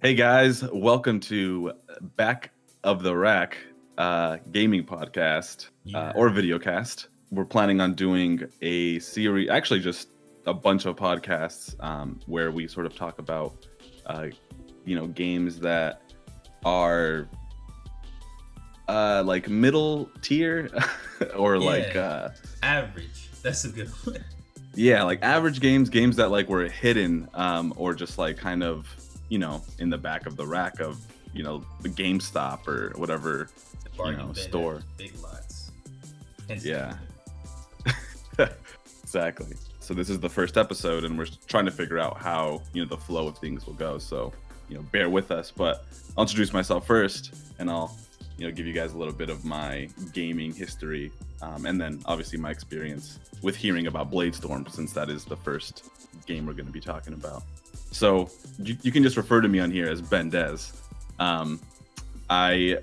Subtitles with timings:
[0.00, 1.72] Hey guys, welcome to
[2.16, 2.50] Back
[2.84, 3.56] of the Rack
[3.96, 6.12] uh, gaming podcast uh, Yeah.
[6.14, 7.08] or videocast.
[7.30, 10.08] We're planning on doing a series, actually, just
[10.46, 13.66] a bunch of podcasts um, where we sort of talk about,
[14.06, 14.28] uh,
[14.84, 16.00] you know, games that
[16.64, 17.28] are
[18.88, 20.70] uh, like middle tier
[21.36, 22.28] or like uh,
[22.62, 23.30] Average.
[23.42, 24.24] That's a good one.
[24.74, 28.86] yeah, like average games, games that like were hidden um, or just like kind of,
[29.28, 30.98] you know, in the back of the rack of,
[31.32, 33.48] you know, the GameStop or whatever.
[33.98, 34.82] you know, store.
[34.96, 35.70] Big lots.
[36.60, 36.96] Yeah.
[39.02, 39.56] exactly.
[39.80, 42.88] So this is the first episode and we're trying to figure out how, you know,
[42.88, 43.98] the flow of things will go.
[43.98, 44.32] So,
[44.68, 47.96] you know, bear with us, but I'll introduce myself first and I'll,
[48.36, 52.02] you know, give you guys a little bit of my gaming history um, and then
[52.06, 55.88] obviously my experience with hearing about Bladestorm since that is the first
[56.26, 57.42] game we're going to be talking about.
[57.98, 58.30] So
[58.62, 60.72] you, you can just refer to me on here as Ben Dez.
[61.18, 61.58] Um,
[62.30, 62.78] I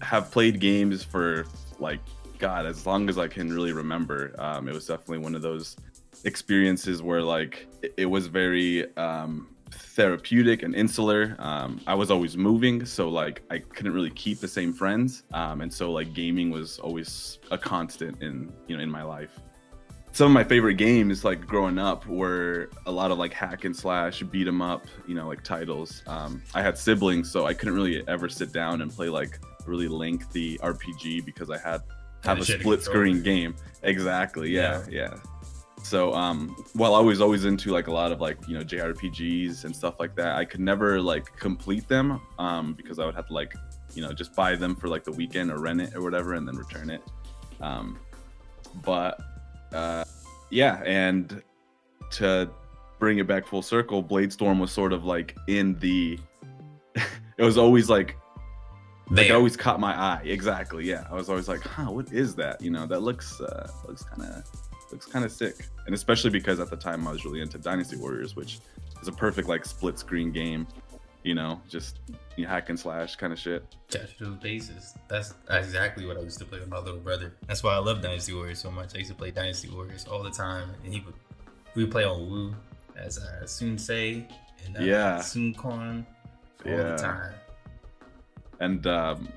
[0.00, 1.44] have played games for
[1.78, 2.00] like
[2.38, 4.34] God as long as I can really remember.
[4.38, 5.76] Um, it was definitely one of those
[6.24, 11.36] experiences where like it, it was very um, therapeutic and insular.
[11.38, 15.60] Um, I was always moving, so like I couldn't really keep the same friends, um,
[15.60, 19.38] and so like gaming was always a constant in you know in my life.
[20.14, 23.74] Some of my favorite games, like growing up, were a lot of like hack and
[23.74, 26.04] slash, beat 'em up, you know, like titles.
[26.06, 29.88] Um, I had siblings, so I couldn't really ever sit down and play like really
[29.88, 31.82] lengthy RPG because I had
[32.22, 33.56] have a to share the split screen game.
[33.82, 34.50] Exactly.
[34.50, 35.16] Yeah, yeah.
[35.82, 39.64] So um while I was always into like a lot of like, you know, JRPGs
[39.64, 43.26] and stuff like that, I could never like complete them um because I would have
[43.26, 43.52] to like,
[43.94, 46.46] you know, just buy them for like the weekend or rent it or whatever and
[46.46, 47.02] then return it.
[47.60, 47.98] Um
[48.84, 49.20] but
[49.74, 50.04] uh
[50.50, 51.42] yeah, and
[52.12, 52.48] to
[52.98, 56.18] bring it back full circle, Bladestorm was sort of like in the
[56.94, 58.16] it was always like
[59.10, 60.22] like always caught my eye.
[60.24, 61.06] Exactly yeah.
[61.10, 62.60] I was always like huh what is that?
[62.60, 64.44] You know that looks uh looks kind of
[64.90, 65.66] looks kind of sick.
[65.86, 68.60] And especially because at the time i was really into dynasty warriors which
[69.02, 70.66] is a perfect like split screen game
[71.24, 71.98] you know just
[72.36, 74.94] you know, hack and slash kind of shit Touch those bases.
[75.08, 77.32] That's exactly what I used to play with my little brother.
[77.46, 78.94] That's why I love Dynasty Warriors so much.
[78.94, 81.14] I used to play Dynasty Warriors all the time, and he would
[81.74, 82.54] we would play on Wu
[82.96, 85.20] as uh, Sun Ce and uh, Yeah.
[85.20, 86.06] Sun Quan
[86.66, 86.82] all Yeah.
[86.82, 87.34] the time.
[88.60, 89.28] and um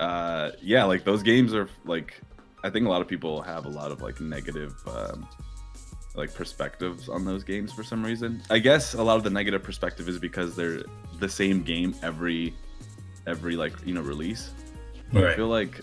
[0.00, 2.20] uh yeah like those games are like
[2.64, 5.26] i think a lot of people have a lot of like negative um
[6.16, 9.62] like perspectives on those games for some reason i guess a lot of the negative
[9.62, 10.82] perspective is because they're
[11.20, 12.54] the same game every
[13.26, 14.50] every like you know release
[15.14, 15.36] i Right.
[15.36, 15.80] feel like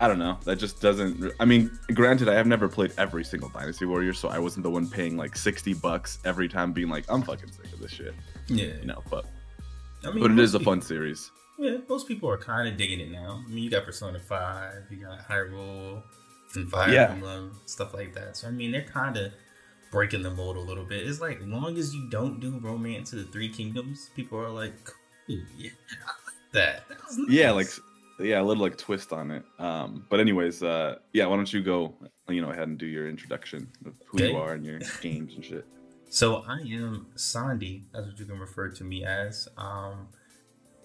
[0.00, 3.48] i don't know that just doesn't i mean granted i have never played every single
[3.48, 7.04] dynasty warrior so i wasn't the one paying like 60 bucks every time being like
[7.08, 8.14] i'm fucking sick of this shit
[8.48, 8.66] Yeah.
[8.80, 9.24] you know but
[10.04, 12.76] I mean, but it most a people- fun series Yeah, most people are kind of
[12.76, 13.42] digging it now.
[13.44, 16.04] I mean, you got Persona 5, you got Hyrule,
[16.56, 17.10] and Fire Yeah.
[17.12, 18.36] Emblem, stuff like that.
[18.36, 19.32] So, I mean, they're kind of
[19.90, 21.06] breaking the mold a little bit.
[21.06, 24.74] It's like, long as you don't do Romance of the Three Kingdoms, people are like,
[24.84, 25.70] cool, yeah,
[26.06, 26.16] like
[26.52, 26.88] that.
[26.88, 27.68] that was yeah like
[28.20, 31.62] yeah a little like twist on it um but anyways uh yeah why don't you
[31.62, 31.94] go
[32.28, 34.30] you know ahead and do your introduction of who Okay.
[34.32, 35.64] you are and your games and shit
[36.10, 37.84] So I am Sandy.
[37.92, 39.46] That's what you can refer to me as.
[39.58, 40.08] Um,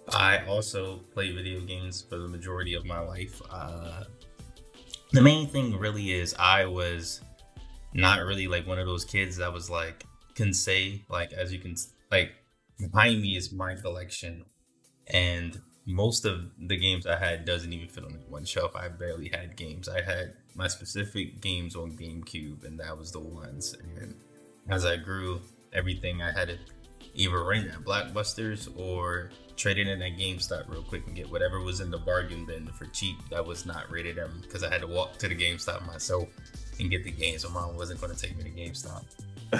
[0.10, 3.42] I also play video games for the majority of my life.
[3.50, 4.04] Uh,
[5.14, 7.22] the main thing really is I was
[7.94, 10.04] not really like one of those kids that was like
[10.36, 11.76] can say like as you can
[12.12, 12.32] like
[12.80, 14.46] behind me is my collection,
[15.08, 18.76] and most of the games I had doesn't even fit on one shelf.
[18.76, 19.88] I barely had games.
[19.88, 23.76] I had my specific games on GameCube, and that was the ones.
[23.98, 24.16] And
[24.70, 25.42] as I grew,
[25.74, 26.58] everything I had to
[27.14, 31.60] either rent at Blockbusters or trade it in at GameStop real quick and get whatever
[31.62, 34.82] was in the bargain bin for cheap that was not rated M because I had
[34.82, 36.28] to walk to the GameStop myself
[36.80, 37.38] and get the game.
[37.38, 39.04] So mom wasn't going to take me to GameStop.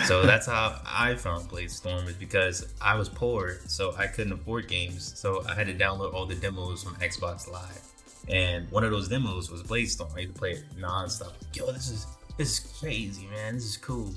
[0.06, 4.68] So that's how I found Bladestorm is because I was poor, so I couldn't afford
[4.68, 5.18] games.
[5.18, 7.82] So I had to download all the demos from Xbox Live.
[8.30, 10.16] And one of those demos was Bladestorm.
[10.16, 11.34] I used to play it nonstop.
[11.54, 12.08] Yo, this is
[12.38, 13.56] this is crazy, man.
[13.56, 14.12] This is cool.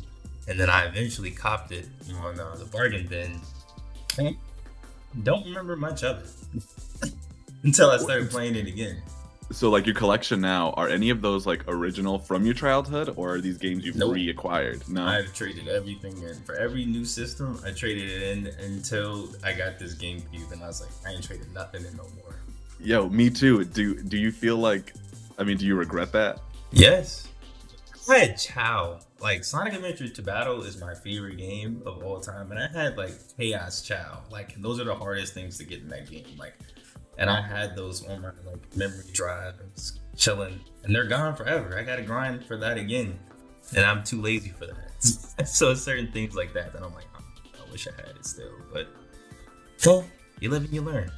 [0.48, 1.86] And then I eventually copped it
[2.22, 3.40] on uh, the bargain bin.
[5.22, 6.18] Don't remember much of
[6.54, 7.12] it
[7.62, 9.02] until I started playing it again.
[9.52, 13.34] so like your collection now are any of those like original from your childhood or
[13.34, 14.14] are these games you've Nope.
[14.14, 16.34] reacquired no I've traded everything in.
[16.44, 20.66] For every new system, I traded it in until I got this GameCube, and I
[20.66, 22.34] was like, I ain't traded nothing in no more.
[22.80, 24.92] yo me too do do you feel like
[25.38, 26.40] i mean do you regret that
[26.72, 27.28] Yes.
[28.10, 28.98] I had Chao.
[29.20, 32.98] Like Sonic Adventure 2 Battle is my favorite game of all time, and I had
[32.98, 34.22] like Chaos Chao.
[34.30, 36.26] Like those are the hardest things to get in that game.
[36.38, 36.54] Like,
[37.16, 39.54] and I had those on my like memory drive
[40.16, 41.78] chilling, and they're gone forever.
[41.78, 43.18] I gotta grind for that again,
[43.74, 45.46] and I'm too lazy for that.
[45.46, 47.22] so certain things like that that I'm like, oh,
[47.66, 48.88] I wish I had it still, but
[49.84, 50.04] well,
[50.40, 51.10] you live and you learn.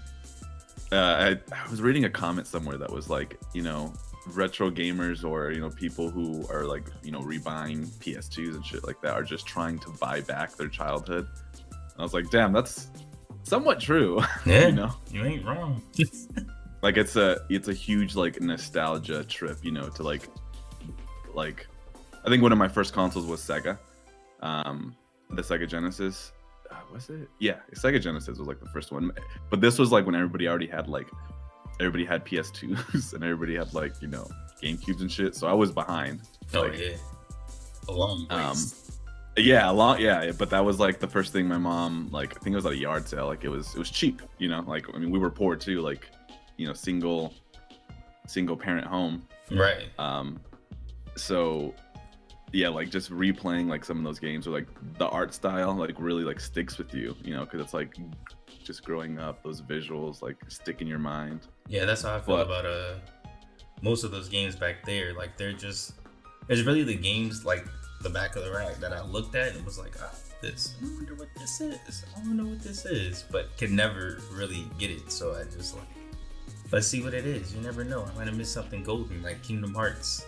[0.90, 3.92] Uh, I, I was reading a comment somewhere that was like, you know,
[4.36, 8.84] retro gamers or you know people who are like you know rebuying PS2s and shit
[8.86, 11.26] like that are just trying to buy back their childhood.
[11.62, 12.90] And I was like, damn, that's
[13.42, 14.22] somewhat true.
[14.46, 15.82] Yeah, you know, you ain't wrong.
[16.82, 20.28] like it's a it's a huge like nostalgia trip, you know, to like
[21.34, 21.66] like
[22.24, 23.78] I think one of my first consoles was Sega,
[24.40, 24.94] um,
[25.30, 26.32] the Sega Genesis.
[26.70, 27.28] Uh, was it?
[27.38, 29.10] Yeah, Sega Genesis was like the first one,
[29.50, 31.08] but this was like when everybody already had like
[31.80, 34.28] everybody had PS2s and everybody had like you know
[34.62, 35.34] GameCubes and shit.
[35.34, 36.20] So I was behind.
[36.54, 36.96] Oh like, yeah,
[37.88, 38.56] a long um,
[39.36, 42.36] yeah, a long yeah, but that was like the first thing my mom like.
[42.36, 43.26] I think it was at a yard sale.
[43.26, 44.64] Like it was it was cheap, you know.
[44.66, 45.80] Like I mean, we were poor too.
[45.80, 46.10] Like
[46.56, 47.34] you know, single
[48.26, 49.26] single parent home.
[49.50, 49.88] Right.
[49.98, 50.40] Um,
[51.16, 51.74] so
[52.52, 54.66] yeah, like just replaying like some of those games or like
[54.98, 57.96] the art style like really like sticks with you, you know, because it's like
[58.68, 61.40] just growing up, those visuals like stick in your mind.
[61.68, 62.94] Yeah, that's how I feel but, about uh
[63.80, 65.14] most of those games back there.
[65.14, 65.94] Like they're just
[66.48, 67.66] it's really the games like
[68.02, 70.94] the back of the rack that I looked at and was like, ah, this I
[70.94, 72.04] wonder what this is.
[72.14, 75.10] I don't know what this is, but can never really get it.
[75.10, 75.88] So I just like
[76.70, 77.54] let's see what it is.
[77.54, 78.04] You never know.
[78.04, 80.26] I might have missed something golden like Kingdom Hearts.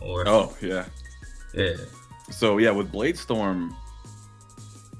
[0.00, 0.86] Or Oh yeah.
[1.54, 1.76] Yeah.
[2.30, 3.72] So yeah, with Blade Storm,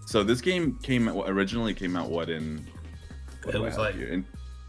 [0.09, 2.67] so this game came originally came out what in?
[3.43, 4.25] What it was like in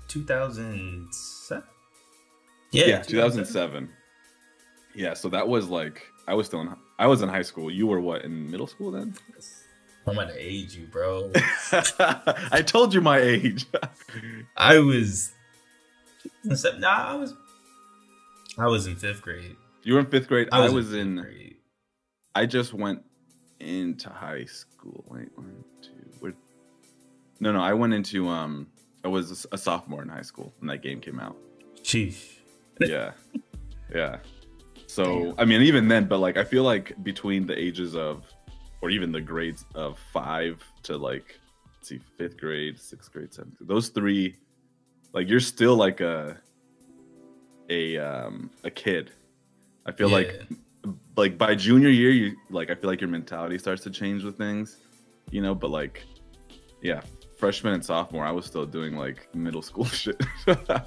[0.10, 1.64] 2007.
[2.72, 3.90] Yeah, yeah 2007.
[4.94, 7.72] Yeah, so that was like I was still in I was in high school.
[7.72, 9.16] You were what in middle school then?
[10.06, 11.32] I'm gonna age you, bro.
[11.72, 13.66] I told you my age.
[14.58, 15.32] I was.
[16.44, 17.34] Nah, I was.
[18.58, 19.56] I was in fifth grade.
[19.84, 20.50] You were in fifth grade.
[20.52, 21.16] I was, I was in.
[21.16, 21.56] Grade.
[22.36, 23.06] I just went
[23.62, 24.69] into high school.
[24.84, 25.90] Wait, one, two.
[26.20, 26.34] Where...
[27.40, 27.62] No, no.
[27.62, 28.68] I went into um.
[29.04, 31.38] I was a sophomore in high school when that game came out.
[31.82, 32.40] Sheesh.
[32.82, 33.12] yeah,
[33.94, 34.18] yeah.
[34.88, 35.36] So Damn.
[35.38, 38.26] I mean, even then, but like, I feel like between the ages of,
[38.82, 41.40] or even the grades of five to like,
[41.76, 44.36] let's see, fifth grade, sixth grade, seventh, those three,
[45.14, 46.38] like, you're still like a,
[47.70, 49.12] a um, a kid.
[49.86, 50.16] I feel yeah.
[50.16, 50.48] like
[51.20, 54.38] like by junior year you like i feel like your mentality starts to change with
[54.38, 54.78] things
[55.32, 56.04] you know but like
[56.82, 57.02] yeah
[57.38, 60.22] freshman and sophomore i was still doing like middle school shit.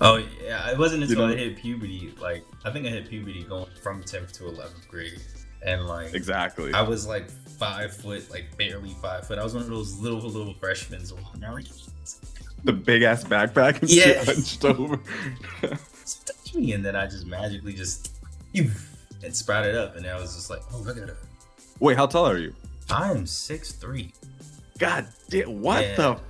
[0.00, 1.32] Oh yeah it wasn't until you know?
[1.32, 5.20] i hit puberty like i think i hit puberty going from 10th to 11th grade
[5.64, 6.72] and like exactly.
[6.72, 9.38] I was like five foot like barely five foot.
[9.38, 11.04] I was one of those little little freshmen.
[11.06, 11.66] So now like
[12.64, 14.04] the big ass backpack and yeah.
[14.04, 15.00] shit hunched over.
[15.62, 18.16] Touch me and then i just magically just
[19.24, 21.16] and sprouted up, and I was just like, oh, look at her.
[21.80, 22.54] Wait, how tall are you?
[22.90, 24.12] I'm six three.
[24.78, 25.60] God damn!
[25.60, 25.96] What yeah.
[25.96, 26.20] the?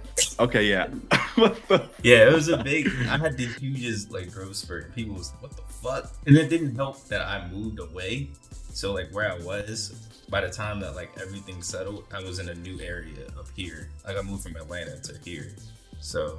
[0.40, 0.88] Okay, yeah.
[1.34, 1.88] what the?
[2.02, 2.88] Yeah, it was a big.
[3.08, 4.94] I had the hugest like growth spurt.
[4.94, 8.30] People was what the fuck, and it didn't help that I moved away.
[8.72, 9.90] So like where I was,
[10.30, 13.90] by the time that like everything settled, I was in a new area up here.
[14.06, 15.52] Like I moved from Atlanta to here,
[16.00, 16.38] so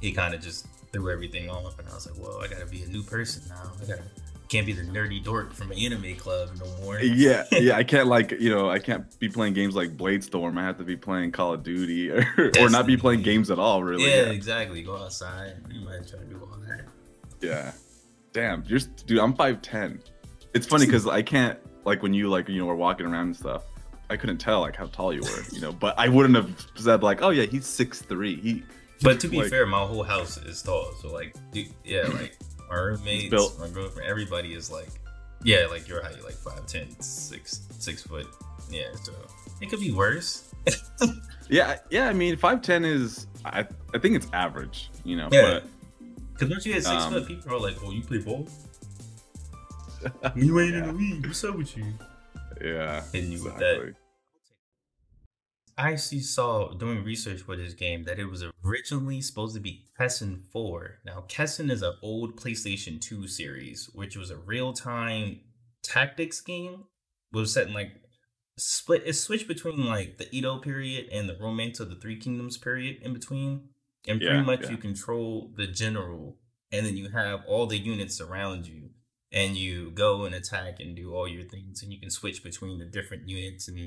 [0.00, 2.82] it kind of just threw everything off, and I was like, "Whoa, I gotta be
[2.82, 3.72] a new person now.
[3.82, 4.02] I gotta
[4.52, 7.00] can't be the nerdy dork from an anime club no more.
[7.00, 10.58] Yeah, yeah, I can't like you know I can't be playing games like Blade Storm.
[10.58, 13.58] I have to be playing Call of Duty or, or not be playing games at
[13.58, 13.82] all.
[13.82, 14.04] Really.
[14.04, 14.28] Yeah, yeah.
[14.28, 14.82] exactly.
[14.82, 15.54] Go outside.
[15.70, 16.84] You might try to do all that.
[17.40, 17.72] Yeah.
[18.34, 19.20] Damn, you're dude.
[19.20, 20.02] I'm five ten.
[20.52, 23.36] It's funny because I can't like when you like you know were walking around and
[23.36, 23.64] stuff.
[24.10, 25.72] I couldn't tell like how tall you were, you know.
[25.72, 28.38] But I wouldn't have said like, oh yeah, he's six three.
[28.38, 28.62] He.
[29.00, 32.36] But to be like, fair, my whole house is tall, so like, dude, yeah, like
[32.68, 34.88] my roommates, my girlfriend, everybody is like,
[35.42, 38.26] yeah, like your height, like 5'10", 6, 6 foot.
[38.70, 39.12] Yeah, so
[39.60, 40.52] it could be worse.
[41.48, 42.08] yeah, yeah.
[42.08, 44.90] I mean, five ten is, I, I think it's average.
[45.04, 45.60] You know, yeah.
[46.32, 48.48] Because once you hit six um, foot, people are like, "Oh, you play ball?
[50.36, 50.78] you ain't yeah.
[50.78, 51.26] in the league.
[51.26, 51.84] What's up with you?"
[52.60, 53.78] Yeah, hitting you exactly.
[53.78, 53.94] with that.
[55.82, 59.86] I actually saw doing research for this game that it was originally supposed to be
[59.98, 61.00] Kessen 4.
[61.04, 65.40] Now, Kessen is an old PlayStation 2 series, which was a real time
[65.82, 66.84] tactics game.
[67.34, 67.94] It was set in like
[68.56, 72.58] split it switched between like the Edo period and the Romance of the Three Kingdoms
[72.58, 73.70] period in between.
[74.06, 74.70] And pretty yeah, much yeah.
[74.70, 76.38] you control the general
[76.70, 78.90] and then you have all the units around you.
[79.32, 82.78] and you go and attack and do all your things, and you can switch between
[82.78, 83.78] the different units and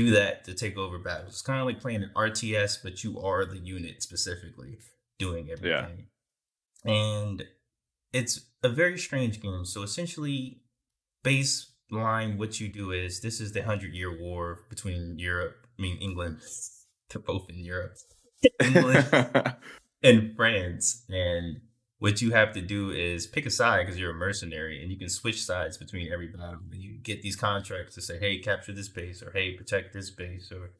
[0.00, 1.34] do that to take over battles.
[1.34, 4.78] It's kind of like playing an RTS, but you are the unit specifically
[5.18, 6.06] doing everything.
[6.84, 6.92] Yeah.
[6.92, 7.44] And
[8.12, 9.64] it's a very strange game.
[9.64, 10.62] So essentially,
[11.24, 15.98] baseline, what you do is this is the Hundred Year War between Europe, I mean
[16.00, 16.38] England.
[17.10, 17.96] They're both in Europe,
[18.62, 19.08] England
[20.02, 21.60] and France, and
[22.00, 24.98] what you have to do is pick a side because you're a mercenary and you
[24.98, 26.60] can switch sides between every battle.
[26.72, 30.10] And you get these contracts to say hey capture this base or hey protect this
[30.10, 30.70] base or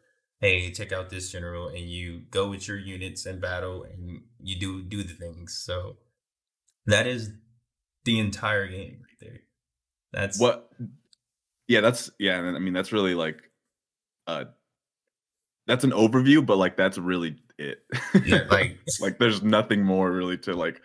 [0.41, 4.59] hey take out this general and you go with your units in battle and you
[4.59, 5.63] do do the things.
[5.63, 5.99] So
[6.87, 7.33] that is
[8.05, 9.41] the entire game right there.
[10.15, 10.71] That's what
[11.69, 13.39] yeah that's yeah i mean that's really like
[14.27, 14.45] uh
[15.69, 17.83] that's an overview but like that's really it.
[18.25, 20.81] Yeah like like there's nothing more really to like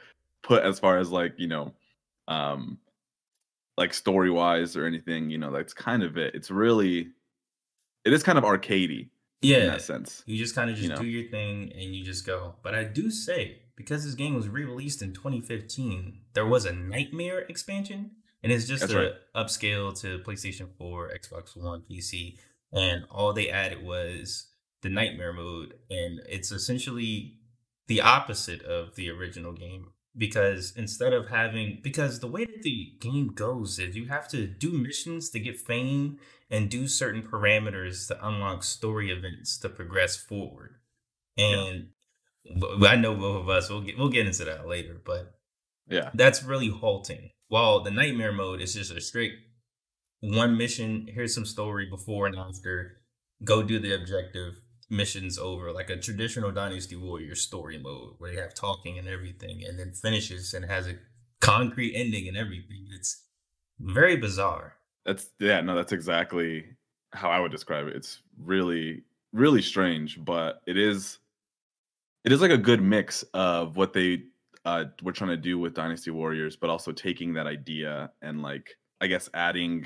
[0.45, 1.73] put as far as like you know
[2.27, 2.77] um
[3.77, 7.09] like story wise or anything you know that's kind of it it's really
[8.05, 9.09] it is kind of arcadey
[9.41, 11.01] yeah in that sense you just kind of just you know?
[11.01, 14.47] do your thing and you just go but i do say because this game was
[14.47, 18.11] re-released in 2015 there was a nightmare expansion
[18.43, 19.13] and it's just that's a right.
[19.35, 22.37] upscale to playstation 4 xbox one pc
[22.71, 24.47] and all they added was
[24.83, 27.39] the nightmare mode and it's essentially
[27.87, 29.87] the opposite of the original game
[30.17, 34.47] because instead of having because the way that the game goes is you have to
[34.47, 36.17] do missions to get fame
[36.49, 40.75] and do certain parameters to unlock story events to progress forward.
[41.37, 41.89] And
[42.43, 42.89] yeah.
[42.89, 45.35] i know both of us we'll get we'll get into that later but
[45.87, 46.11] yeah.
[46.13, 47.31] that's really halting.
[47.47, 49.33] While the nightmare mode is just a straight
[50.21, 53.01] one mission here's some story before and after
[53.43, 54.55] go do the objective
[54.89, 59.63] missions over, like a traditional Dynasty Warrior story mode where they have talking and everything,
[59.63, 60.95] and then finishes and has a
[61.39, 62.87] concrete ending and everything.
[62.91, 63.23] It's
[63.79, 64.75] very bizarre.
[65.05, 66.65] That's yeah, no, that's exactly
[67.13, 67.95] how I would describe it.
[67.95, 71.19] It's really, really strange, but it is
[72.23, 74.23] it is like a good mix of what they
[74.65, 78.77] uh were trying to do with Dynasty Warriors, but also taking that idea and like
[79.01, 79.85] I guess adding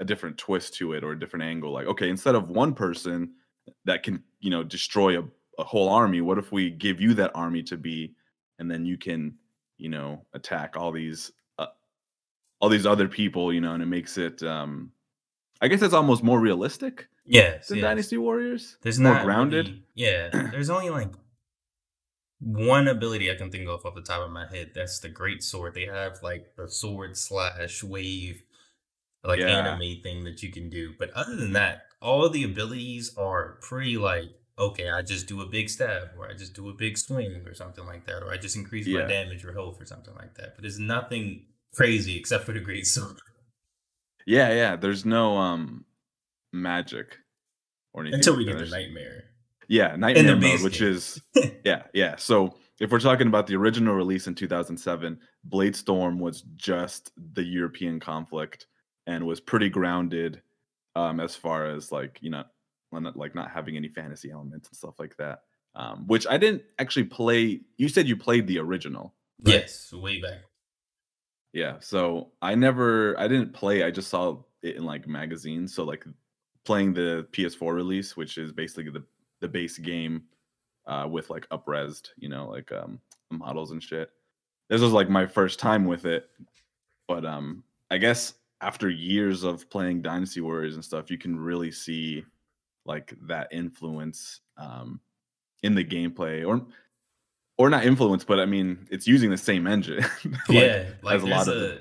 [0.00, 1.72] a different twist to it or a different angle.
[1.72, 3.32] Like, okay, instead of one person
[3.84, 5.24] that can you know destroy a,
[5.58, 6.20] a whole army.
[6.20, 8.14] What if we give you that army to be
[8.58, 9.34] and then you can
[9.78, 11.66] you know attack all these uh,
[12.60, 14.90] all these other people you know and it makes it um
[15.60, 17.84] i guess it's almost more realistic yes than yes.
[17.84, 18.76] dynasty warriors?
[18.82, 19.66] There's more grounded?
[19.68, 21.10] really, yeah there's only like
[22.40, 24.70] one ability i can think of off the top of my head.
[24.72, 25.74] That's the great sword.
[25.74, 28.42] They have like the sword slash wave
[29.24, 29.48] like yeah.
[29.48, 30.94] anime thing that you can do.
[30.96, 35.46] But other than that all the abilities are pretty like okay, I just do a
[35.46, 38.36] big stab or I just do a big swing or something like that, or I
[38.36, 39.02] just increase yeah.
[39.02, 40.56] my damage or health or something like that.
[40.56, 43.18] But there's nothing crazy except for the great sword.
[44.26, 44.76] Yeah, yeah.
[44.76, 45.84] There's no um
[46.52, 47.18] magic
[47.92, 48.18] or anything.
[48.18, 49.24] Until we get the nightmare.
[49.68, 51.20] Yeah, nightmare mode, which is
[51.64, 52.16] yeah, yeah.
[52.16, 57.44] So if we're talking about the original release in 2007, Blade Storm was just the
[57.44, 58.66] European conflict
[59.06, 60.42] and was pretty grounded
[60.98, 62.44] um, as far as like you know,
[62.92, 65.42] like not having any fantasy elements and stuff like that.
[65.74, 67.60] Um, which I didn't actually play.
[67.76, 69.14] You said you played the original.
[69.44, 69.54] Right?
[69.54, 70.40] Yes, way back.
[71.52, 73.82] Yeah, so I never, I didn't play.
[73.82, 75.74] I just saw it in like magazines.
[75.74, 76.04] So like
[76.64, 79.04] playing the PS4 release, which is basically the
[79.40, 80.24] the base game
[80.86, 83.00] uh, with like upresed, you know, like um,
[83.30, 84.10] models and shit.
[84.68, 86.28] This was like my first time with it,
[87.06, 91.70] but um, I guess after years of playing Dynasty Warriors and stuff, you can really
[91.70, 92.24] see
[92.84, 95.00] like that influence um,
[95.62, 96.66] in the gameplay, or
[97.56, 99.98] or not influence, but I mean it's using the same engine.
[100.24, 101.78] like, yeah, like there's a lot of a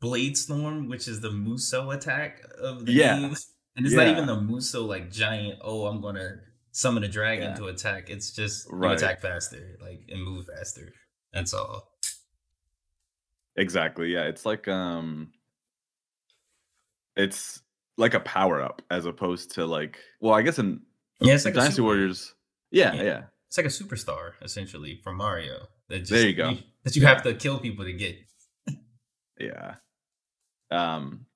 [0.00, 3.18] Blade Storm, which is the Muso attack of the yeah.
[3.18, 3.24] game,
[3.76, 4.04] and it's yeah.
[4.04, 5.58] not even the Muso like giant.
[5.62, 6.40] Oh, I'm gonna
[6.72, 7.54] summon a dragon yeah.
[7.56, 8.10] to attack.
[8.10, 8.96] It's just right.
[8.96, 10.92] attack faster, like and move faster.
[11.32, 11.88] That's all.
[13.56, 14.12] Exactly.
[14.12, 15.32] Yeah, it's like um
[17.16, 17.62] it's
[17.98, 20.80] like a power up as opposed to like well, I guess in
[21.20, 22.34] yeah, it's like Dynasty super, Warriors.
[22.70, 25.66] Yeah, yeah, yeah, It's like a superstar essentially from Mario.
[25.88, 26.50] That just, there you go.
[26.50, 28.16] You, that you have to kill people to get.
[29.38, 29.74] yeah.
[30.70, 31.26] Um.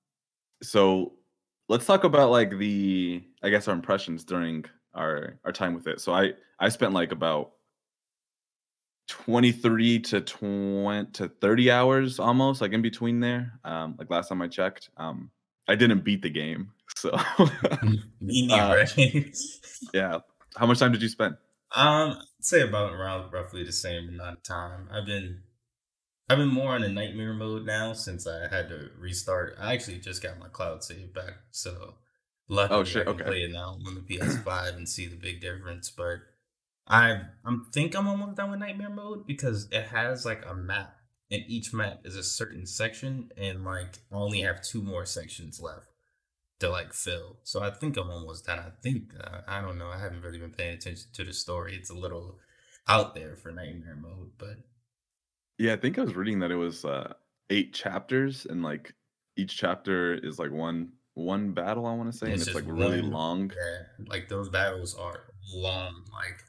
[0.62, 1.12] So
[1.68, 4.64] let's talk about like the I guess our impressions during
[4.94, 6.00] our our time with it.
[6.00, 7.52] So I I spent like about
[9.08, 14.42] 23 to 20 to 30 hours almost like in between there um like last time
[14.42, 15.30] i checked um
[15.68, 17.10] I didn't beat the game, so
[18.20, 18.80] me neither.
[18.98, 19.22] Uh,
[19.92, 20.20] yeah.
[20.56, 21.36] How much time did you spend?
[21.74, 24.88] Um, I'd say about around roughly the same amount of time.
[24.90, 25.42] I've been
[26.30, 29.56] I've been more on a nightmare mode now since I had to restart.
[29.60, 31.96] I actually just got my cloud save back, so
[32.48, 33.02] luckily Oh shit.
[33.02, 33.24] I can Okay.
[33.24, 35.90] play it now on the PS5 and see the big difference.
[35.90, 36.20] But
[36.88, 40.95] I I'm think I'm almost done with nightmare mode because it has like a map,
[41.30, 45.60] and each map is a certain section, and like I only have two more sections
[45.60, 45.88] left
[46.60, 47.38] to like fill.
[47.44, 48.58] So I think I'm almost done.
[48.58, 49.90] I think uh, I don't know.
[49.90, 51.76] I haven't really been paying attention to the story.
[51.76, 52.38] It's a little
[52.88, 54.58] out there for nightmare mode, but
[55.58, 57.14] Yeah, I think I was reading that it was uh
[57.50, 58.94] eight chapters and like
[59.36, 62.54] each chapter is like one one battle, I want to say, and It's it's just
[62.54, 63.52] like really long.
[63.54, 66.04] Yeah, like those battles are long.
[66.12, 66.40] Like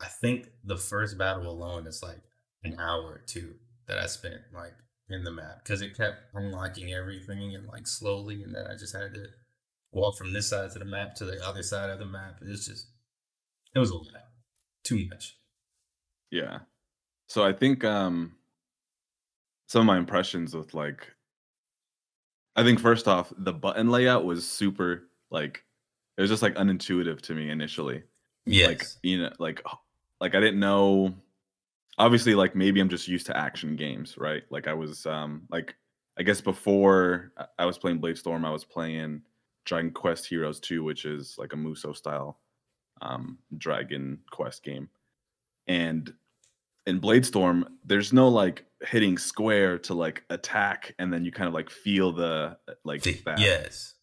[0.00, 2.22] I think the first battle alone is like
[2.64, 3.54] an hour or two
[3.86, 4.74] that I spent like
[5.08, 8.94] in the map because it kept unlocking everything and like slowly, and then I just
[8.96, 9.26] had to
[9.92, 12.38] walk from this side to the map to the other side of the map.
[12.42, 12.88] It's just
[13.74, 14.06] it was a lot,
[14.84, 15.36] too much.
[16.30, 16.60] Yeah.
[17.28, 18.36] So I think um
[19.68, 21.14] some of my impressions with like
[22.56, 25.64] I think first off, the button layout was super like
[26.16, 28.04] it was just like unintuitive to me initially.
[28.46, 29.62] Yes, Like, you know, like
[30.20, 31.14] like I didn't know
[31.98, 34.42] obviously like maybe I'm just used to action games, right?
[34.50, 35.74] Like I was um like
[36.18, 39.22] I guess before I- was playing Blade Storm, I was playing
[39.64, 42.38] Dragon Quest Heroes 2, which is like a Muso style
[43.02, 44.88] um Dragon Quest game.
[45.66, 46.12] And
[46.86, 51.48] in Blade Storm, there's no like hitting square to like attack and then you kind
[51.48, 53.94] of like feel the like that yes,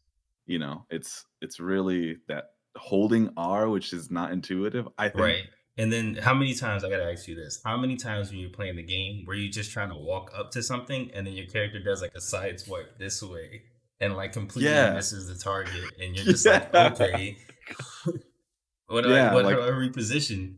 [0.48, 4.88] you know, it's it's really that holding R which is not intuitive.
[4.98, 5.44] I think right.
[5.78, 7.62] And then how many times I gotta ask you this?
[7.64, 10.52] How many times when you're playing the game were you just trying to walk up
[10.52, 13.64] to something and then your character does like a side swipe this way
[14.00, 14.94] and like completely Yeah.
[14.94, 17.38] misses the target and you're just like, okay.
[18.88, 20.56] what do I Yeah, what like- I reposition?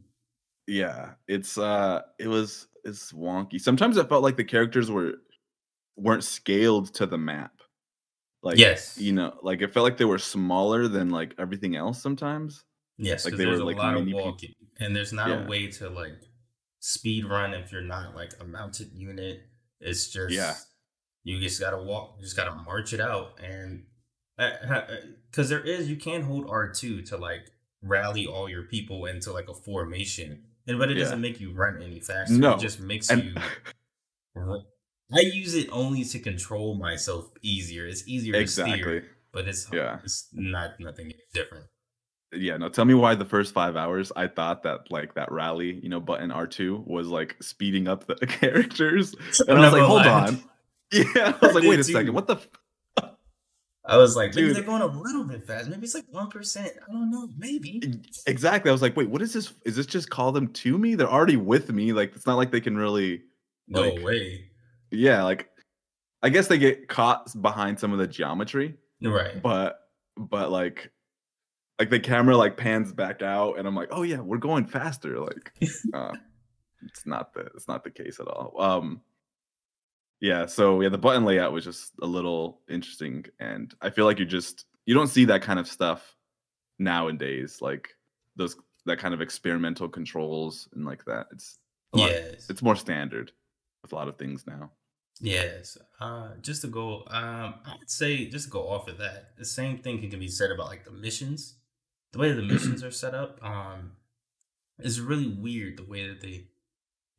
[0.66, 5.16] yeah it's uh it was it's wonky sometimes it felt like the characters were
[5.98, 7.52] weren't scaled to the map
[8.44, 8.98] like yes.
[8.98, 12.64] you know like it felt like they were smaller than like everything else sometimes
[13.06, 15.44] Yes, like because they there's were, a like, lot of walking, and there's not Yeah.
[15.46, 16.22] a way to like
[16.80, 19.42] speed run if you're not like a mounted unit.
[19.80, 20.56] It's just Yeah.
[21.24, 23.86] you just gotta walk, you just gotta march it out, and
[24.40, 24.98] eh, eh, eh,
[25.30, 29.32] because there is you can hold R two to like rally all your people into
[29.32, 31.04] like a formation, and but it Yeah.
[31.04, 32.34] doesn't make you run any faster.
[32.34, 33.24] No, it just makes and
[34.36, 34.54] you.
[35.16, 37.86] I use it only to control myself easier.
[37.86, 40.00] It's easier to exactly steer, but it's Yeah.
[40.04, 41.66] it's not nothing different.
[42.36, 45.80] Yeah no tell me why the first five hours i thought that like that rally
[45.84, 49.14] you know button r2 was like speeding up the characters
[49.48, 50.44] and i was like hold on
[50.92, 52.48] yeah i was like wait a second what the f-
[53.86, 54.56] I was like, maybe Dude.
[54.56, 55.68] they're going a little bit fast.
[55.68, 56.72] Maybe it's like one percent.
[56.88, 57.28] I don't know.
[57.38, 57.82] Maybe.
[58.28, 60.96] exactly i was like wait what is this is this just call them to me
[60.96, 63.24] they're already with me like it's not like they can really
[63.68, 64.46] No Like- way.
[64.92, 65.50] yeah like
[66.22, 69.42] i guess they get caught behind some of the geometry Right.
[69.42, 69.82] but
[70.16, 70.90] but like
[71.80, 75.20] like the camera like pans back out and i'm like oh yeah we're going faster
[75.20, 75.54] like
[75.94, 76.14] uh,
[76.86, 79.02] it's not the it's not the case at all um
[80.20, 84.20] yeah so yeah the button layout was just a little interesting and i feel like
[84.20, 86.16] you just you don't see that kind of stuff
[86.80, 87.90] nowadays like
[88.36, 88.56] those
[88.86, 91.60] that kind of experimental controls and like that it's
[91.94, 92.50] lot- yes.
[92.50, 93.32] it's more standard
[93.82, 94.70] with a lot of things now
[95.22, 95.78] Yes.
[96.00, 99.78] Uh, just to go, um, I'd say just to go off of that, the same
[99.78, 101.56] thing can be said about like the missions.
[102.14, 103.92] The way the missions are set up, um,
[104.80, 105.78] is really weird.
[105.78, 106.48] The way that they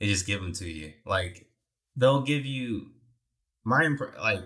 [0.01, 1.47] they just give them to you, like
[1.97, 2.87] they'll give you
[3.65, 4.43] my impre- like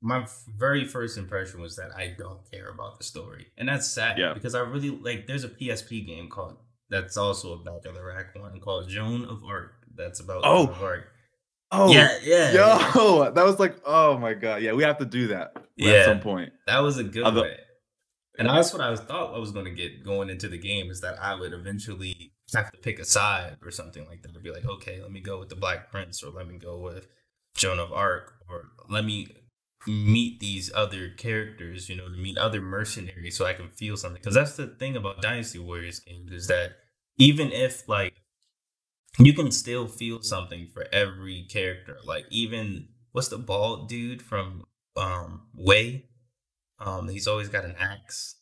[0.00, 0.26] my
[0.58, 4.34] very first impression was that I don't care about the story, and that's sad Yeah.
[4.34, 5.26] because I really like.
[5.26, 6.56] There's a PSP game called
[6.90, 9.72] that's also a back of the rack one called Joan of Arc.
[9.94, 11.04] That's about Oh, Joan of Arc.
[11.70, 12.92] oh yeah, yeah, yeah.
[12.94, 15.92] Yo, that was like, oh my god, yeah, we have to do that yeah.
[15.92, 16.52] at some point.
[16.66, 17.56] That was a good Although- way.
[18.38, 21.00] And that's what I thought I was going to get going into the game is
[21.02, 24.50] that I would eventually have to pick a side or something like that to be
[24.50, 27.08] like, okay, let me go with the Black Prince or let me go with
[27.56, 29.28] Joan of Arc or let me
[29.86, 34.20] meet these other characters, you know, to meet other mercenaries so I can feel something.
[34.20, 36.76] Because that's the thing about Dynasty Warriors games is that
[37.18, 38.14] even if like
[39.18, 41.98] you can still feel something for every character.
[42.04, 44.64] Like even what's the bald dude from
[44.96, 46.06] um Wei?
[46.84, 48.36] Um, he's always got an axe.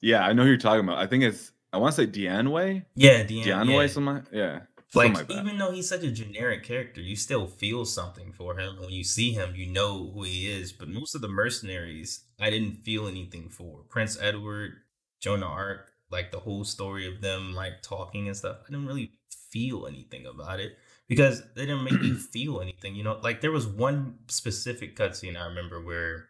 [0.00, 0.98] Yeah, I know who you're talking about.
[0.98, 2.84] I think it's I want to say Dian Wei.
[2.94, 3.44] Yeah, Dian.
[3.44, 3.76] Dian yeah.
[3.76, 4.26] Wei, something.
[4.32, 4.60] Yeah,
[4.94, 8.76] like, like even though he's such a generic character, you still feel something for him.
[8.80, 10.72] When you see him, you know who he is.
[10.72, 13.80] But most of the mercenaries, I didn't feel anything for.
[13.88, 14.72] Prince Edward,
[15.20, 18.58] Joan of Arc, like the whole story of them like talking and stuff.
[18.66, 19.12] I didn't really
[19.50, 20.76] feel anything about it.
[21.08, 22.94] because they didn't make me feel anything.
[22.94, 26.28] You know, like there was one specific cutscene I remember where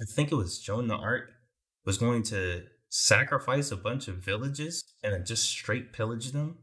[0.00, 1.30] I think it was Joan of Arc
[1.84, 6.58] was going to sacrifice a bunch of villages and then just straight pillage them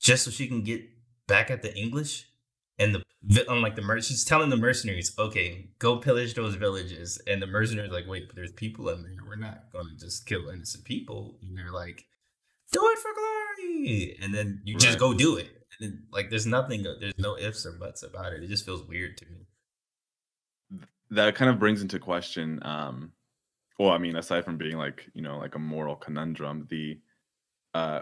[0.00, 0.82] just so she can get
[1.26, 2.26] back at the English.
[2.78, 7.42] And the unlike the merc, she's telling the mercenaries, "Okay, go pillage those villages." And
[7.42, 9.24] the mercenaries like, "Wait, but there's people in there.
[9.26, 12.06] We're not going to just kill innocent people." And they're like,
[12.70, 14.98] "Do it for glory!" And then you just Right.
[15.00, 15.48] go do it.
[15.80, 16.84] And then, like, there's nothing.
[16.84, 18.44] There's no ifs or buts about it.
[18.44, 19.46] It just feels weird to me.
[21.10, 23.12] That kind of brings into question um
[23.78, 26.98] well i mean aside from being like you know like a moral conundrum the
[27.74, 28.00] uh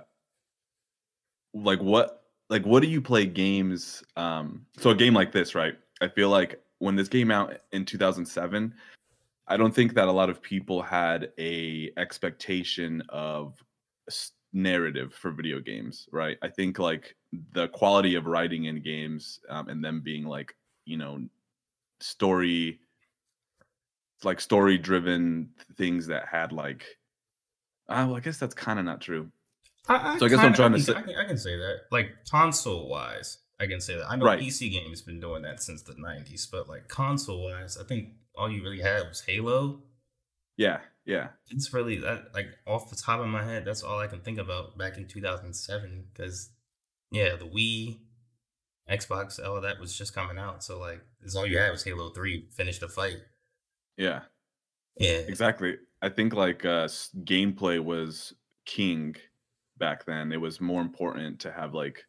[1.55, 5.75] like what like what do you play games um so a game like this right?
[6.01, 8.75] I feel like when this came out in 2007
[9.49, 13.55] i don't think that a lot of people had a expectation of
[14.53, 16.37] narrative for video games right?
[16.43, 17.17] I think like
[17.53, 21.27] the quality of writing in games um, and them being like you know
[22.01, 22.81] story
[24.25, 26.85] like story driven things that had like
[27.89, 29.31] uh, well, I guess that's kind of not true.
[29.89, 31.83] I, So I guess I'm trying to say- can, I can, I can say that.
[31.93, 34.11] Like console wise, I can say that.
[34.11, 34.41] I know Right.
[34.41, 38.51] PC games been doing that since the '90s, but like console wise, I think all
[38.51, 39.83] you really had was Halo.
[40.57, 44.07] Yeah, yeah, It's really that like off the top of my head, that's all I
[44.09, 46.07] can think about back in 2007.
[46.13, 46.51] Because
[47.13, 47.99] yeah, the Wii,
[48.91, 50.65] Xbox, all of that was just coming out.
[50.65, 52.49] So like, it's all you had was Halo Three.
[52.53, 53.19] Finish the fight.
[53.97, 54.23] Yeah,
[54.99, 55.79] Yeah, exactly.
[56.03, 56.87] I think like uh,
[57.25, 59.17] gameplay was king
[59.79, 60.33] back then.
[60.33, 62.05] It was more important to have like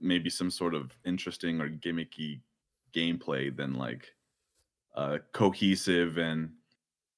[0.00, 2.42] maybe some sort of interesting or gimmicky
[2.94, 4.14] gameplay than like
[4.96, 6.54] a cohesive and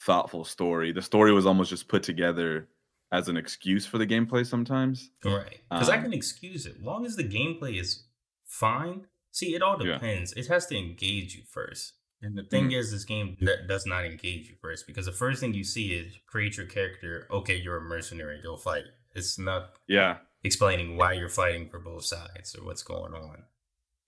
[0.00, 0.92] thoughtful story.
[0.92, 2.68] The story was almost just put together
[3.12, 5.10] as an excuse for the gameplay sometimes.
[5.24, 5.60] Right.
[5.70, 6.82] Because I Um, can excuse it.
[6.82, 8.04] Long as the gameplay is
[8.44, 9.08] fine.
[9.30, 9.94] See, it all Yeah.
[9.94, 10.32] depends.
[10.34, 11.94] It has to engage you first.
[12.24, 12.78] And the thing Mhm.
[12.78, 15.92] is, this game that does not engage you first because the first thing you see
[15.94, 17.26] is create your character.
[17.30, 18.40] Okay, you're a mercenary.
[18.40, 18.86] Go fight.
[19.14, 23.44] It's not Yeah, explaining why you're fighting for both sides or what's going on.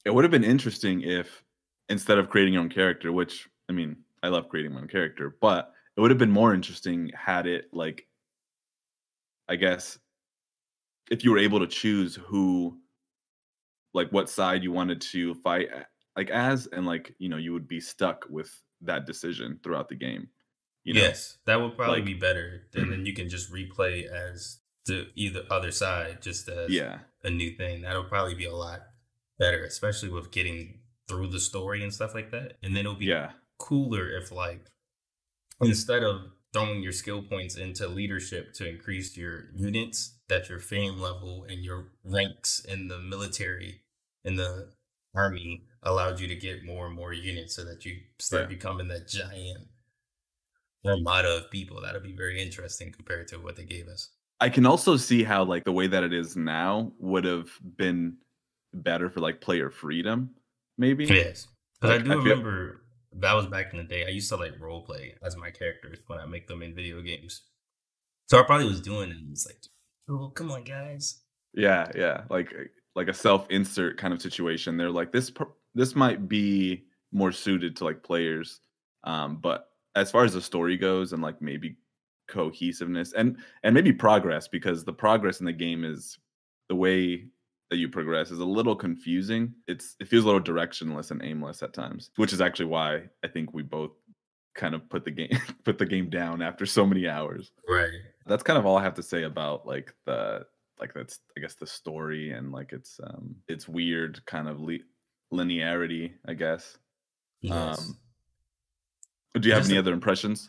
[0.07, 1.45] It would have been interesting if
[1.91, 5.37] instead of creating your own character, which I mean, I love creating my own character,
[5.41, 8.09] but it would have been more interesting had it like
[9.49, 9.99] I guess
[11.11, 12.81] if you were able to choose who
[13.95, 15.69] like what side you wanted to fight
[16.17, 19.95] like as and like, you know, you would be stuck with that decision throughout the
[19.97, 20.29] game.
[20.85, 21.01] You know?
[21.01, 22.63] yes, that would probably like- be better.
[22.75, 26.99] And then you can just replay as the either other side, just as Yeah.
[27.25, 27.83] a new thing.
[27.83, 28.83] That'll probably be a lot
[29.39, 32.55] better, especially with getting through the story and stuff like that.
[32.63, 33.33] And then it'll be Yeah.
[33.59, 34.71] cooler if like
[35.61, 40.99] instead of throwing your skill points into leadership to increase your units, that your fame
[41.01, 43.83] level and your ranks in the military
[44.25, 44.73] in the
[45.15, 48.49] army allowed you to get more and more units so that you start Yeah.
[48.49, 49.67] becoming that giant
[50.85, 51.81] armada of people.
[51.81, 54.11] That'll be very interesting compared to what they gave us.
[54.41, 58.19] I can also see how like the way that it is now would have been
[58.75, 60.35] better for like player freedom,
[60.77, 61.07] maybe.
[61.07, 61.49] Yes.
[61.81, 62.83] Because Like, I do I feel- remember
[63.19, 64.05] that was back in the day.
[64.05, 67.01] I used to like role play as my characters when I make them in video
[67.01, 67.43] games.
[68.29, 69.63] So I probably was doing it and it's like,
[70.11, 71.23] oh, come on, guys.
[71.55, 72.53] Yeah, yeah, like
[72.95, 74.77] like a self-insert kind of situation.
[74.77, 78.61] They're like this per- this might be more suited to like players,
[79.05, 81.77] um, but as far as the story goes and like maybe
[82.29, 86.19] cohesiveness and and maybe progress because the progress in the game is
[86.69, 87.25] the way
[87.71, 89.55] that you progress is a little confusing.
[89.69, 93.29] It's it feels a little directionless and aimless at times, which is actually why I
[93.29, 93.93] think we both
[94.55, 95.31] kind of put the game
[95.65, 97.91] put the game down after so many hours Right.
[98.25, 100.47] that's kind of all I have to say about like the
[100.81, 104.83] like that's I guess the story and like it's um it's weird kind of li-
[105.37, 106.79] linearity I guess.
[107.41, 107.79] Yes.
[107.79, 107.97] Um,
[109.41, 110.49] Do you have Just any other impressions?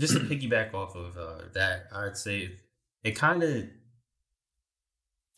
[0.00, 2.50] Just to piggyback off of uh, that, I'd say
[3.04, 3.64] it kind of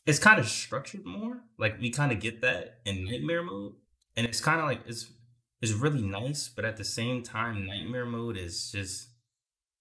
[0.06, 1.40] it's kind of structured more.
[1.58, 3.74] Like we kind of get that in nightmare mode,
[4.16, 5.10] and it's kind of like it's
[5.60, 9.08] it's really nice, but at the same time, nightmare mode is just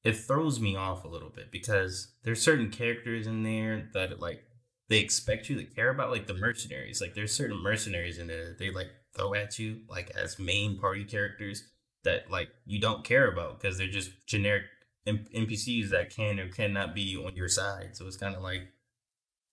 [0.03, 4.43] it throws me off a little bit because there's certain characters in there that like
[4.89, 7.01] they expect you to care about, like the mercenaries.
[7.01, 10.77] Like there's certain mercenaries in there that they like throw at you like as main
[10.79, 11.63] party characters
[12.03, 14.63] that like you don't care about because they're just generic
[15.07, 17.95] NPCs that can or cannot be on your side.
[17.95, 18.61] So it's kind of like,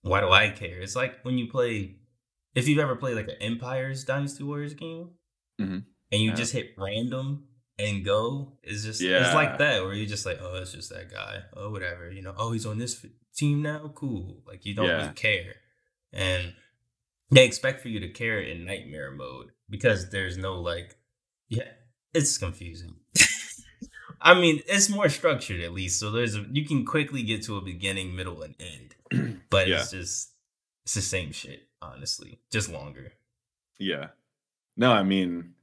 [0.03, 0.81] why do I care?
[0.81, 1.97] It's like when you play,
[2.55, 5.11] if you've ever played like an Empires Dynasty Warriors game,
[5.61, 5.85] Mhm.
[6.11, 6.35] and you Yeah.
[6.37, 7.47] just hit random
[7.81, 11.11] and go, is just it's like that where you're just like, oh, it's just that
[11.13, 14.43] guy, oh whatever, you know, oh he's on this f- team now, cool.
[14.47, 14.97] Like you don't Yeah.
[15.03, 15.55] really care,
[16.13, 16.55] and
[17.31, 20.97] they expect for you to care in nightmare mode because there's no like
[21.49, 21.69] yeah
[22.13, 22.97] it's confusing
[24.21, 27.57] i mean it's more structured at least so there's a, you can quickly get to
[27.57, 29.81] a beginning middle and end but Yeah.
[29.81, 30.31] it's just
[30.85, 33.13] it's the same shit honestly just longer
[33.79, 34.09] Yeah.
[34.77, 35.55] No, I mean,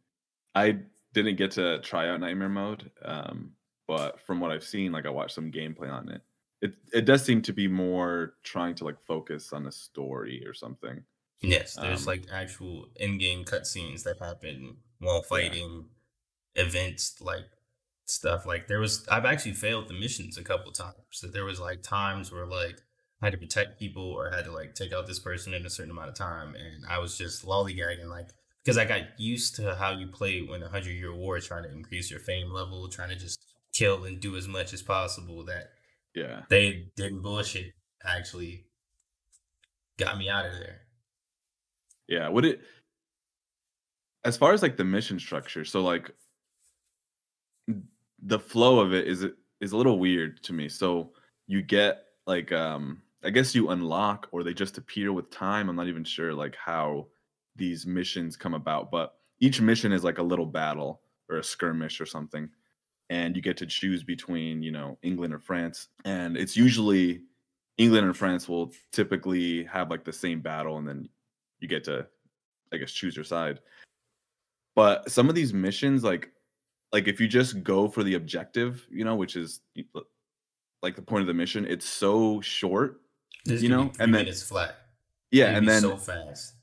[0.55, 0.79] I
[1.23, 3.53] didn't get to try out Nightmare Mode, um,
[3.87, 6.21] but from what I've seen, like I watched some gameplay on it.
[6.61, 10.53] It it does seem to be more trying to like focus on a story or
[10.53, 11.03] something.
[11.41, 15.89] yes there's Um, like actual in-game cutscenes that happen while fighting
[16.55, 17.45] events like
[18.05, 21.59] stuff like there was i've actually failed the missions a couple times so there was
[21.59, 22.79] like times where like
[23.21, 25.65] I had to protect people or I had to like take out this person in
[25.65, 28.29] a certain amount of time and I was just lollygagging like
[28.63, 31.71] because I got used to how you play when a hundred year war trying to
[31.71, 33.39] increase your fame level, trying to just
[33.73, 35.71] kill and do as much as possible that
[36.15, 36.43] Yeah.
[36.49, 38.65] they didn't bullshit actually
[39.97, 40.81] got me out of there.
[42.07, 42.29] Yeah.
[42.29, 42.61] Would it
[44.23, 46.11] as far as like the mission structure, so like
[48.23, 49.25] the flow of it is
[49.61, 50.69] is a little weird to me.
[50.69, 51.11] So
[51.47, 55.69] you get like um I guess you unlock or they just appear with time.
[55.69, 57.07] I'm not even sure like how
[57.57, 61.99] these missions come about, but each mission is like a little battle or a skirmish
[62.01, 62.49] or something.
[63.09, 65.87] And you get to choose between, you know, England or France.
[66.05, 67.21] And it's usually
[67.77, 71.07] England and France will typically have like the same battle and then
[71.59, 72.05] you get to
[72.73, 73.59] I guess choose your side.
[74.75, 76.31] But some of these missions like
[76.91, 79.61] like if you just go for the objective, you know, which is
[80.81, 83.01] like the point of the mission, it's so short.
[83.45, 84.75] This You be know, three and then- it's flat.
[85.31, 86.55] Yeah, It'd and be then so fast.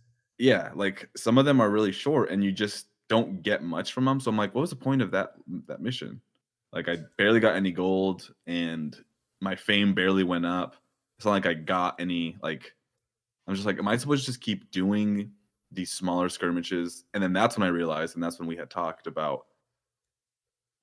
[0.44, 4.04] Yeah, like some of them are really short and you just don't get much from
[4.04, 4.20] them.
[4.20, 6.20] So I'm like, what was the point of that mm, that mission?
[6.70, 8.94] Like I barely got any gold and
[9.40, 10.76] my fame barely went up.
[11.16, 12.74] It's not like I got any like
[13.48, 15.30] I'm just like, am I supposed to just keep doing
[15.72, 17.04] these smaller skirmishes?
[17.14, 19.46] And then that's when I realized, and that's when we had talked about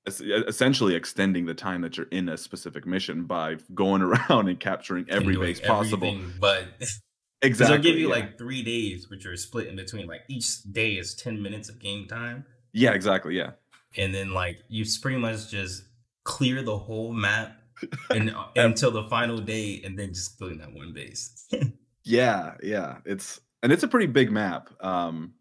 [0.08, 5.06] essentially extending the time that you're in a specific mission by going around and capturing
[5.08, 6.17] every base possible.
[6.39, 6.65] But
[7.43, 7.75] Exactly.
[7.75, 8.15] they'll give you yeah.
[8.15, 10.08] like three days, which are split in between.
[10.08, 13.36] Like each day is ten minutes of game time, yeah, exactly.
[13.36, 13.51] Yeah.
[13.97, 15.84] and then like you pretty much just
[16.23, 17.58] clear the whole map
[18.12, 21.47] and until the final day, and then just in that one base.
[22.04, 22.97] Yeah, yeah.
[23.06, 24.69] It's and it's a pretty big map.
[24.84, 25.34] Um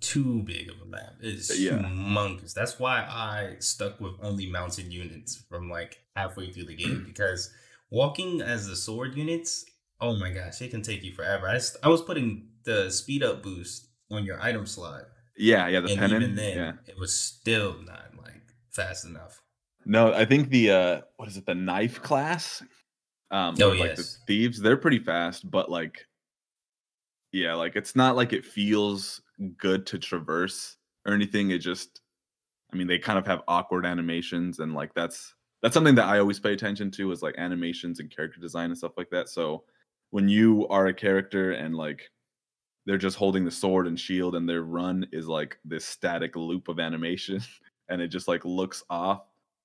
[0.00, 1.14] Too big of a map.
[1.20, 1.78] It's Yeah.
[1.78, 2.54] humongous.
[2.54, 7.52] That's why I stuck with only mounted units from like halfway through the game because
[7.90, 9.66] walking as the sword units,
[10.00, 11.48] oh my gosh, it can take you forever.
[11.48, 15.02] I, st- I was putting the speed up boost on your item slot,
[15.36, 16.22] yeah, yeah, the and pennant.
[16.22, 16.72] even then, yeah.
[16.86, 19.42] it was still not like fast enough.
[19.84, 22.62] No, I think the uh what is it, the knife class?
[23.30, 24.18] Um Oh, like the yes.
[24.26, 26.06] thieves, they're pretty fast, but like
[27.32, 29.20] yeah, like it's not like it feels
[29.58, 31.50] good to traverse or anything.
[31.50, 32.00] It just
[32.72, 36.18] I mean, they kind of have awkward animations and like that's that's something that I
[36.18, 39.28] always pay attention to is like animations and character design and stuff like that.
[39.28, 39.64] So
[40.10, 42.10] when you are a character and like
[42.86, 46.68] they're just holding the sword and shield and their run is like this static loop
[46.68, 47.42] of animation
[47.88, 49.22] and it just like looks off.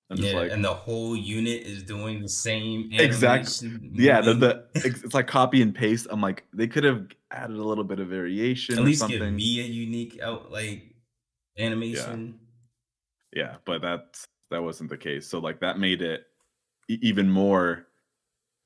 [0.09, 2.89] I'm yeah, like and the whole unit is doing the same.
[2.91, 6.07] Exact- animation yeah, the, the it's, like copy and paste.
[6.09, 9.61] I'm like they could have added a little bit of variation at least give me
[9.61, 10.93] a unique out like
[11.57, 12.39] animation.
[13.31, 15.27] yeah, yeah but that's that wasn't the case.
[15.27, 16.25] So like that made it
[16.89, 17.87] even more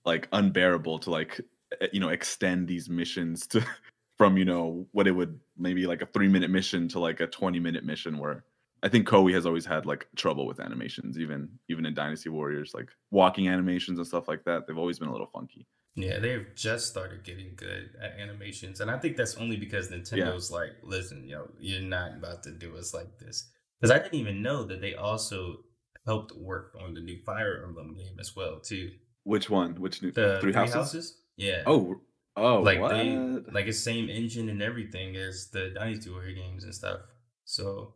[0.04, 1.42] like unbearable to like
[1.82, 3.66] Eh, you know extend these missions to
[4.18, 7.28] from you know what it would maybe like a three minute mission to like a
[7.28, 8.44] 20 minute mission where
[8.84, 12.74] I think Koei has always had like trouble with animations, even even in Dynasty Warriors,
[12.74, 14.68] like walking animations and stuff like that.
[14.68, 15.66] They've always been a little funky.
[15.96, 20.52] Yeah, they've just started getting good at animations, and I think that's only because Nintendo's
[20.52, 23.50] like, listen, yo, you're not about to do us like this.
[23.80, 25.60] Because I didn't even know that they also
[26.06, 28.92] helped work on the new Fire Emblem game as well, too.
[29.24, 29.80] Which one?
[29.80, 30.76] Which new The Three Three, Houses?
[30.76, 31.18] houses?
[31.38, 31.64] Yeah.
[31.66, 31.96] Oh,
[32.36, 32.90] oh, like what?
[32.92, 33.16] they
[33.52, 37.02] like it's same engine and everything as the Dynasty Warrior games and stuff.
[37.46, 37.96] So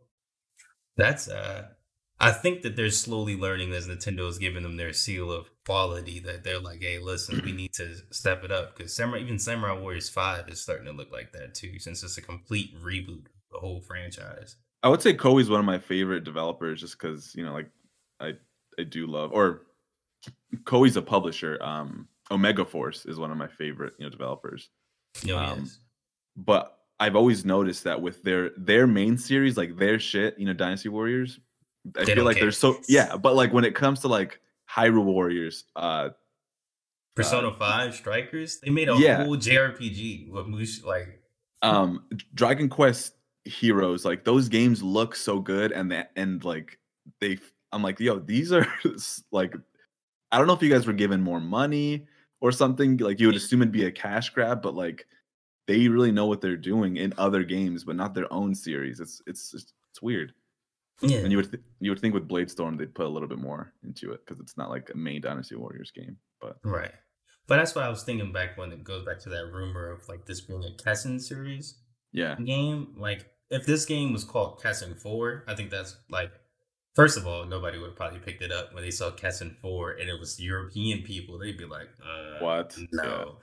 [0.96, 1.68] that's uh
[2.22, 6.20] I think that they're slowly learning as Nintendo is giving them their seal of quality
[6.20, 9.80] that they're like, hey, listen, we need to step it up because Samurai, even Samurai
[9.80, 13.32] Warriors Five is starting to look like that too, since it's a complete reboot of
[13.50, 14.56] the whole franchise.
[14.82, 17.70] I would say Koei's one of my favorite developers, just because you know, like
[18.20, 18.32] I
[18.78, 19.62] I do love or
[20.64, 21.58] Koei's a publisher.
[21.62, 24.70] Um, Omega Force is one of my favorite you know developers.
[25.24, 25.78] No, Um, yes.
[26.36, 30.52] But I've always noticed that with their their main series, like their shit, you know,
[30.52, 31.40] Dynasty Warriors,
[31.96, 32.44] I They feel like care.
[32.44, 33.16] they're so yeah.
[33.16, 34.40] But like when it comes to like
[34.70, 36.10] Hyrule Warriors, uh,
[37.16, 39.24] Persona Five Strikers, they made a yeah.
[39.24, 41.22] whole JRPG with Mush like
[41.62, 43.14] um Dragon Quest
[43.44, 46.78] Heroes, like those games look so good and that and like
[47.20, 47.38] they
[47.72, 48.66] I'm like, yo, these are
[49.32, 49.54] like
[50.30, 52.06] I don't know if you guys were given more money
[52.40, 52.96] or something.
[52.96, 55.06] Like you would assume it'd be a cash grab, but like
[55.66, 59.00] they really know what they're doing in other games, but not their own series.
[59.00, 60.32] It's it's it's weird.
[61.02, 61.18] Yeah.
[61.18, 63.72] And you would th- you would think with Bladestorm they'd put a little bit more
[63.84, 66.16] into it because it's not like a main Dynasty Warriors game.
[66.40, 66.92] But right.
[67.46, 70.08] But that's what I was thinking back when it goes back to that rumor of
[70.08, 71.76] like this being a Kessen series
[72.12, 72.94] yeah, game.
[72.96, 76.30] Like if this game was called Kessen Four, I think that's like
[77.00, 79.92] first of all, nobody would have probably picked it up when they saw Kessen Four
[79.92, 81.38] and it was European people.
[81.38, 82.76] They'd be like, uh, what?
[82.92, 83.38] No.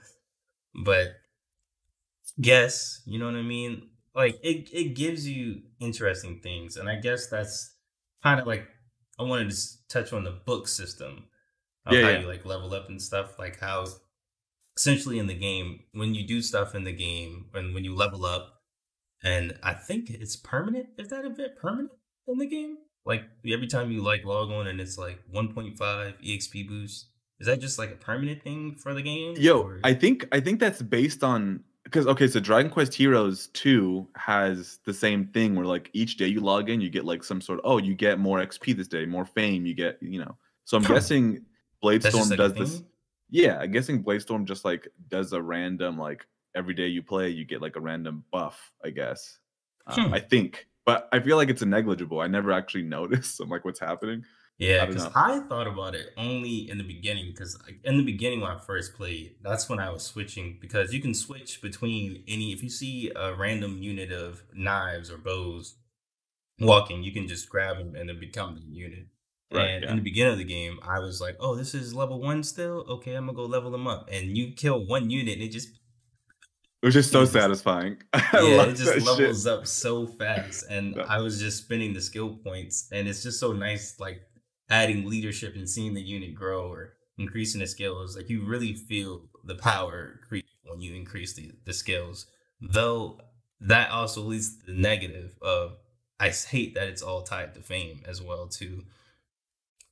[0.74, 1.08] But
[2.40, 3.88] guess, you know what I mean?
[4.14, 6.76] Like it it gives you interesting things.
[6.76, 7.74] And I guess that's
[8.22, 8.66] kind of like
[9.18, 9.56] I wanted to
[9.88, 11.26] touch on the book system
[11.86, 12.20] of Yeah, how yeah.
[12.20, 13.86] you like level up and stuff, like how
[14.76, 18.24] essentially in the game, when you do stuff in the game and when you level
[18.24, 18.62] up,
[19.22, 20.90] and I think it's permanent.
[20.98, 21.92] Is that event permanent
[22.26, 22.78] in the game?
[23.08, 27.06] Like every time you like log on and it's like 1.5 EXP boost.
[27.40, 29.34] Is that just like a permanent thing for the game?
[29.38, 33.46] Yo, or- I think I think that's based on because okay, so Dragon Quest Heroes
[33.54, 37.24] 2 has the same thing where like each day you log in, you get like
[37.24, 40.20] some sort of oh, you get more XP this day, more fame, you get, you
[40.20, 40.36] know.
[40.64, 41.44] So I'm guessing
[41.82, 42.82] Bladestorm like does this.
[43.30, 47.44] Yeah, I'm guessing Bladestorm just like does a random like every day you play, you
[47.44, 49.38] get like a random buff, I guess.
[49.86, 50.14] Um, Hmm.
[50.14, 50.66] I think.
[50.88, 52.20] But I feel like it's a negligible.
[52.20, 53.38] I never actually noticed.
[53.40, 54.24] I'm like, what's happening?
[54.56, 55.12] Yeah, because know.
[55.14, 57.26] I, thought about it only in the beginning.
[57.30, 60.56] Because in the beginning when I first played, that's when I was switching.
[60.62, 62.54] Because you can switch between any.
[62.54, 65.76] If you see a random unit of knives or bows
[66.58, 69.08] walking, you can just grab them and then become the unit.
[69.52, 69.90] Right, and yeah.
[69.90, 72.86] in the beginning of the game, I was like, "Oh, this is level one still.
[72.88, 75.68] Okay, I'm gonna go level them up." And you kill one unit, and it just
[76.80, 77.98] It was just so satisfying.
[78.12, 79.04] I yeah, it just that shit.
[79.04, 81.00] levels up so fast, and.
[81.08, 84.22] I was just spinning the skill points, and it's just so nice, like
[84.70, 88.16] adding leadership and seeing the unit grow or increasing the skills.
[88.16, 92.26] Like you really feel the power creep when you increase the the skills.
[92.60, 93.20] Though
[93.60, 95.76] that also leads to the negative of
[96.20, 98.84] I hate that it's all tied to fame as well too.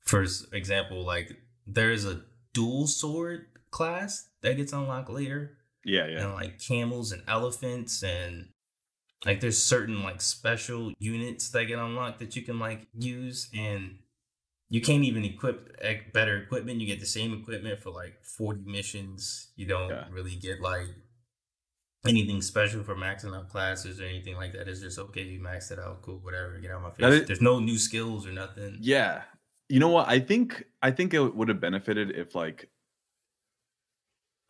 [0.05, 2.23] For example, like there's a
[2.53, 6.25] dual sword class that gets unlocked later Yeah, yeah.
[6.25, 8.49] and like camels and elephants and
[9.25, 13.99] like there's certain like special units that get unlocked that you can like use and
[14.69, 15.81] you can't even equip
[16.13, 20.05] better equipment you get the same equipment for like 40 missions you don't Yeah.
[20.11, 20.89] really get like
[22.07, 25.73] anything special for maxing out classes or anything like that it's just okay you maxed
[25.73, 28.33] it out cool whatever get out of my face is- there's no new skills or
[28.33, 29.23] nothing Yeah.
[29.69, 30.07] You know what?
[30.09, 32.69] I think I think it would have benefited if like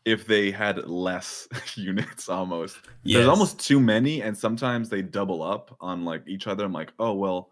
[0.06, 2.78] if they had less units almost.
[3.04, 6.64] There's almost too many and sometimes they double up on like each other.
[6.64, 7.50] I'm like, "Oh, well,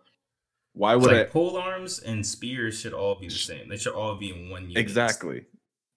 [0.72, 3.92] why would like I pole arms and spears should all be the same they should
[3.94, 5.44] all be in one unit Exactly.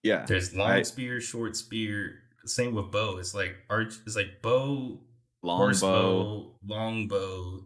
[0.02, 0.26] Yeah.
[0.26, 2.20] There's long I- spear, short spear.
[2.44, 3.18] Same with bow.
[3.18, 3.94] It's like arch.
[4.06, 5.00] It's like bow,
[5.42, 5.88] Long horse bow.
[5.88, 7.64] bow, long bow,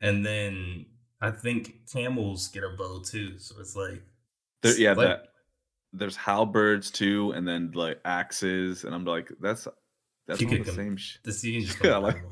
[0.00, 0.86] and then
[1.20, 3.38] I think camels get a bow too.
[3.38, 4.02] So it's like,
[4.62, 5.27] There, yeah, like- that
[5.92, 9.66] there's halberds too and then like axes and I'm like, that's
[10.26, 12.22] that's all the same sh- this you just Yeah, like-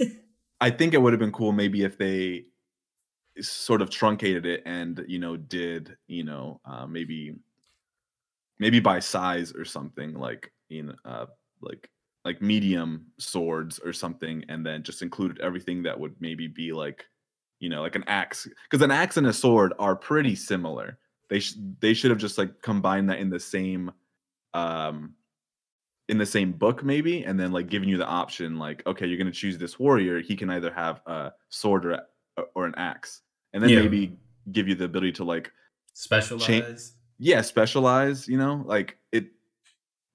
[0.00, 0.10] like,
[0.60, 2.44] I think it would have been cool maybe if they
[3.40, 7.34] sort of truncated it and you know did you know uh, maybe
[8.58, 11.26] maybe by size or something like you know uh,
[11.60, 11.90] like
[12.24, 17.04] like medium swords or something and then just included everything that would maybe be like
[17.60, 21.40] you know like an axe because an axe and a sword are pretty similar they
[21.40, 23.90] sh- they should have just like combined that in the same
[24.54, 25.14] um
[26.08, 29.18] in the same book maybe and then like giving you the option like okay you're
[29.18, 32.74] going to choose this warrior he can either have a sword or a, or an
[32.76, 33.80] axe and then Yeah.
[33.80, 34.16] maybe
[34.52, 35.50] give you the ability to like
[35.94, 36.94] specialize.
[37.18, 39.26] yeah specialize you know like it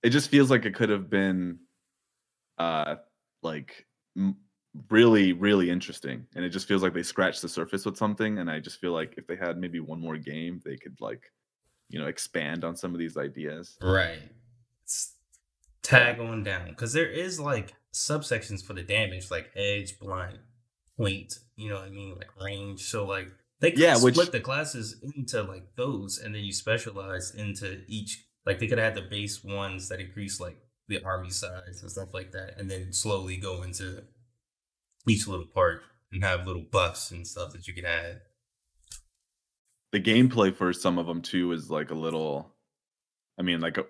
[0.03, 1.59] it just feels like it could have been
[2.57, 2.95] uh
[3.43, 3.85] like
[4.17, 4.37] m-
[4.89, 8.49] really really interesting and it just feels like they scratched the surface with something and
[8.49, 11.23] i just feel like if they had maybe one more game they could like
[11.89, 14.19] you know expand on some of these ideas Right.
[14.85, 15.15] S-
[15.83, 20.37] Tag on down because there is like subsections for the damage, like edge, blind
[20.95, 21.33] point.
[21.57, 22.83] You know what I mean, like range.
[22.83, 23.27] So like
[23.59, 27.81] they could Yeah, split which- the classes into like those, and then you specialize into
[27.87, 28.23] each.
[28.45, 32.13] Like they could have the base ones that increase like the army size and stuff
[32.13, 34.03] like that, and then slowly go into
[35.07, 35.81] each little part
[36.11, 38.21] and have little buffs and stuff that you can add.
[39.91, 42.53] the gameplay for some of them too is like a little
[43.39, 43.85] i mean like a,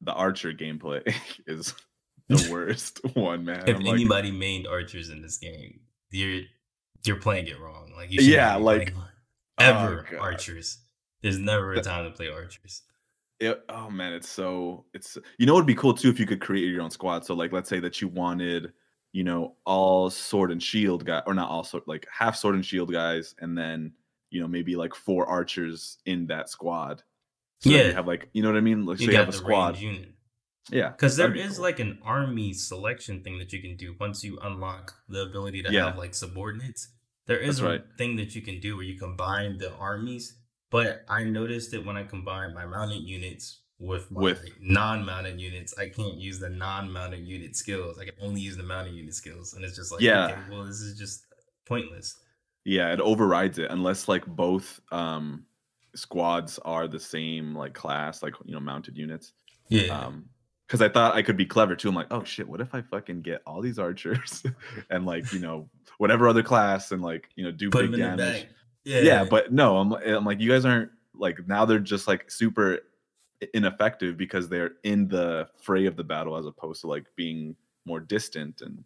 [0.00, 1.02] the archer gameplay
[1.46, 1.74] is
[2.28, 3.68] the worst one, man.
[3.68, 6.42] if I'm like, anybody mained archers in this game, you're
[7.04, 7.92] you're playing it wrong.
[7.96, 9.08] Like you Yeah, like- oh,
[9.58, 10.78] ever archers.
[11.22, 12.82] There's never a time to play archers.
[13.40, 16.40] It, oh man, it's so it's you know it'd be cool too if you could
[16.40, 17.24] create your own squad.
[17.26, 18.72] So like let's say that you wanted,
[19.12, 22.64] you know, all sword and shield guy or not all sword like half sword and
[22.64, 23.92] shield guys, and then
[24.30, 27.02] you know maybe like four archers in that squad.
[27.60, 27.88] So Yeah.
[27.88, 28.84] you have like you know what I mean.
[28.86, 29.78] Like so You you have a the squad.
[29.78, 30.08] unit.
[30.70, 31.64] Yeah, Because there is cool.
[31.64, 35.72] like an army selection thing that you can do once you unlock the ability to
[35.72, 35.86] Yeah.
[35.86, 36.88] have like subordinates.
[37.26, 37.84] There is That's a right.
[37.98, 40.38] thing that you can do where you combine the armies.
[40.70, 45.88] But I noticed that when I combine my mounted units with With- non-mounted units, I
[45.88, 47.98] can't use the non-mounted unit skills.
[47.98, 50.26] I can only use the mounted unit skills, and it's just like, Yeah.
[50.28, 51.26] okay, well, this is just
[51.66, 52.16] pointless.
[52.64, 55.46] Yeah, it overrides it unless like both um
[55.94, 59.32] squads are the same like class, like you know, mounted units.
[59.68, 60.26] Yeah, Um
[60.66, 61.88] because I thought I could be clever too.
[61.90, 64.42] I'm like, oh shit, what if I fucking get all these archers
[64.90, 65.68] and like, you know,
[65.98, 68.18] whatever other class and like, you know, do put big damage.
[68.42, 68.48] back.
[68.84, 69.24] Yeah, Yeah.
[69.24, 72.78] but no, I'm I'm like, you guys aren't like now they're just like super
[73.54, 78.00] ineffective because they're in the fray of the battle as opposed to like being more
[78.00, 78.84] distant and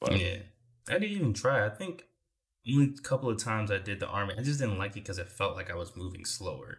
[0.00, 0.42] but Yeah,
[0.88, 1.64] I didn't even try.
[1.64, 2.06] I think
[2.68, 4.34] only a couple of times I did the army.
[4.38, 6.78] I just didn't like it because it felt like I was moving slower,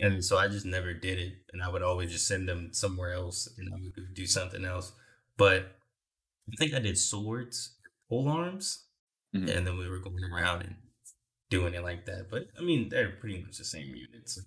[0.00, 1.34] and so I just never did it.
[1.52, 4.92] And I would always just send them somewhere else, and I would do something else.
[5.38, 5.78] But
[6.52, 8.88] I think I did swords, pole arms,
[9.34, 9.48] Mhm.
[9.48, 10.76] and then we were going around and
[11.50, 12.30] doing it like that.
[12.30, 14.38] But I mean, they're pretty much the same units.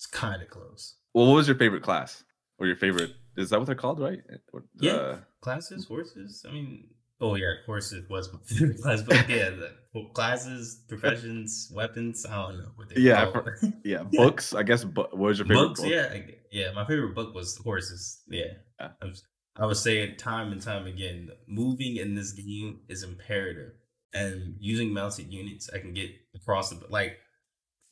[0.00, 0.96] It's kind of close.
[1.12, 2.24] well, what was your favorite class?
[2.58, 4.20] Or your favorite is that what they're called, right?
[4.54, 4.92] Or, Yeah.
[4.92, 6.42] uh, Classes, horses.
[6.48, 6.88] I mean,
[7.20, 12.24] oh yeah, horses was my favorite class, but yeah, the well, classes, professions, weapons.
[12.24, 13.50] I don't know what they Yeah, called.
[13.84, 14.54] yeah, books.
[14.54, 15.80] I guess bu- what was your favorite books.
[15.82, 15.90] book?
[15.90, 16.72] Yeah, I- yeah.
[16.72, 18.22] My favorite book was horses.
[18.26, 18.44] Yeah,
[18.80, 18.88] Yeah.
[19.02, 19.22] I, was,
[19.56, 21.28] I would say it time and time again.
[21.46, 23.72] Moving in this game is imperative,
[24.14, 27.18] and using mounted units, I can get across the like.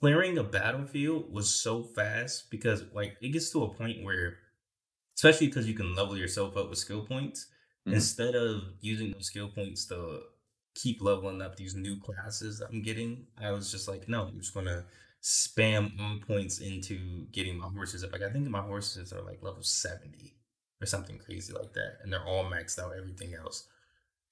[0.00, 4.38] Clearing a battlefield was so fast because like it gets to a point where,
[5.16, 7.46] especially because you can level yourself up with skill points
[7.86, 7.94] Mhm.
[7.94, 10.22] instead of using those skill points to
[10.74, 14.38] keep leveling up these new classes that I'm getting, I was just like, no, I'm
[14.38, 14.86] just gonna
[15.20, 18.12] spam points into getting my horses up.
[18.12, 20.36] Like I think my horses are like level 70
[20.80, 21.98] or something crazy like that.
[22.02, 23.66] And they're all maxed out everything else.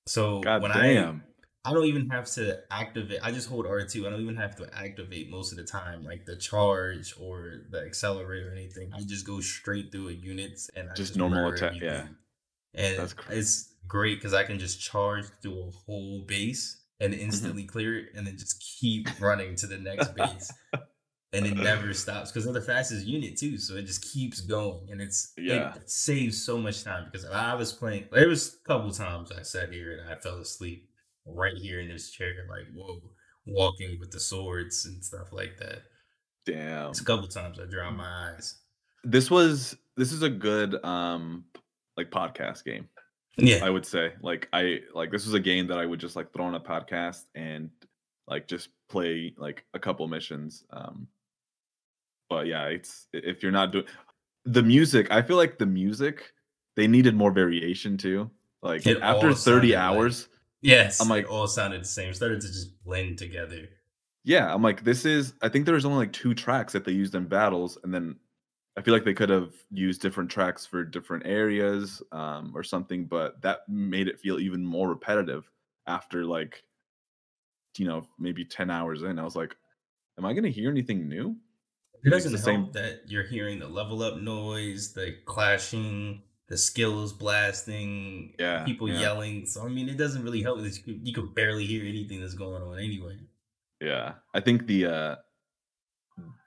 [0.06, 1.24] So God when damn.
[1.26, 1.35] I
[1.66, 4.06] I don't even have to activate I just hold R2.
[4.06, 7.80] I don't even have to activate most of the time, like the charge or the
[7.84, 8.92] accelerator or anything.
[8.94, 12.06] I just go straight through a units and I Just just, normal attack, yeah.
[12.74, 17.12] And That's cr- it's great because I can just charge through a whole base and
[17.12, 17.22] Mm-hmm.
[17.22, 20.50] instantly clear it and then just keep running to the next base.
[21.32, 23.58] And it never stops because they're the fastest unit too.
[23.58, 24.88] So it just keeps going.
[24.90, 25.74] And it's Yeah.
[25.74, 29.42] it saves so much time because I was playing there was a couple times I
[29.42, 30.88] sat here and I fell asleep
[31.26, 33.00] right here in this chair, like whoa,
[33.46, 35.82] walking with the swords and stuff like that.
[36.44, 36.90] Damn.
[36.90, 38.56] It's a couple times I dropped my eyes.
[39.04, 41.44] This was this is a good um
[41.96, 42.88] like podcast game.
[43.36, 43.64] Yeah.
[43.64, 46.32] I would say like I like this was a game that I would just like
[46.32, 47.70] throw on a podcast and
[48.28, 50.64] like just play like a couple missions.
[50.70, 51.08] Um
[52.28, 53.84] but yeah, it's if you're not doing
[54.44, 56.32] the music, I feel like the music
[56.76, 58.30] they needed more variation too.
[58.62, 60.28] Like It after 30 sounded like- hours,
[60.66, 61.00] yes.
[61.00, 62.12] I'm like- like all sounded the same.
[62.14, 63.68] Started to just blend together.
[64.24, 67.14] yeah, I'm like this is I think there's only like two tracks that they used
[67.14, 68.16] in battles and then
[68.78, 73.06] I feel like they could have used different tracks for different areas um, or something,
[73.06, 75.50] but that made it feel even more repetitive
[75.86, 76.62] after like,
[77.78, 79.18] you know, maybe 10 hours in.
[79.18, 79.56] I was like,
[80.18, 81.36] am I going to hear anything new?
[82.04, 86.56] It doesn't the help same- that you're hearing the level up noise, the clashing, the
[86.56, 89.00] skills blasting, Yeah, people yeah.
[89.00, 89.46] yelling.
[89.46, 92.34] So I mean, it doesn't really help you could, you could barely hear anything that's
[92.34, 93.16] going on anyway.
[93.80, 94.14] Yeah.
[94.32, 95.16] I think the, uh,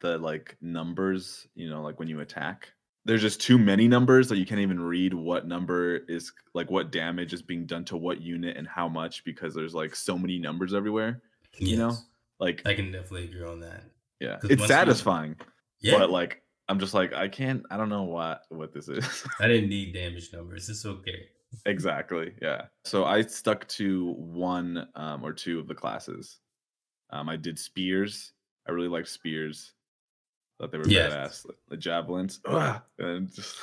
[0.01, 2.69] the like numbers, you know, like when you attack,
[3.05, 6.91] there's just too many numbers that you can't even read what number is like what
[6.91, 10.39] damage is being done to what unit and how much because there's like so many
[10.39, 11.21] numbers everywhere.
[11.57, 11.95] You know?
[12.39, 13.83] Like, I can definitely agree on that.
[14.19, 15.35] Yeah, it's you- satisfying.
[15.81, 19.25] Yeah, but like i'm just like i can't i don't know what what this is.
[19.41, 20.69] I didn't need damage numbers.
[20.69, 21.25] It's okay.
[21.65, 22.63] exactly yeah.
[22.85, 26.39] So i stuck to one um, or two of the classes.
[27.11, 28.33] Um, i did spears.
[28.67, 29.73] I really liked spears.
[30.59, 31.09] Thought they were Yeah.
[31.09, 32.39] badass the, the javelins.
[32.45, 33.57] Ugh, and just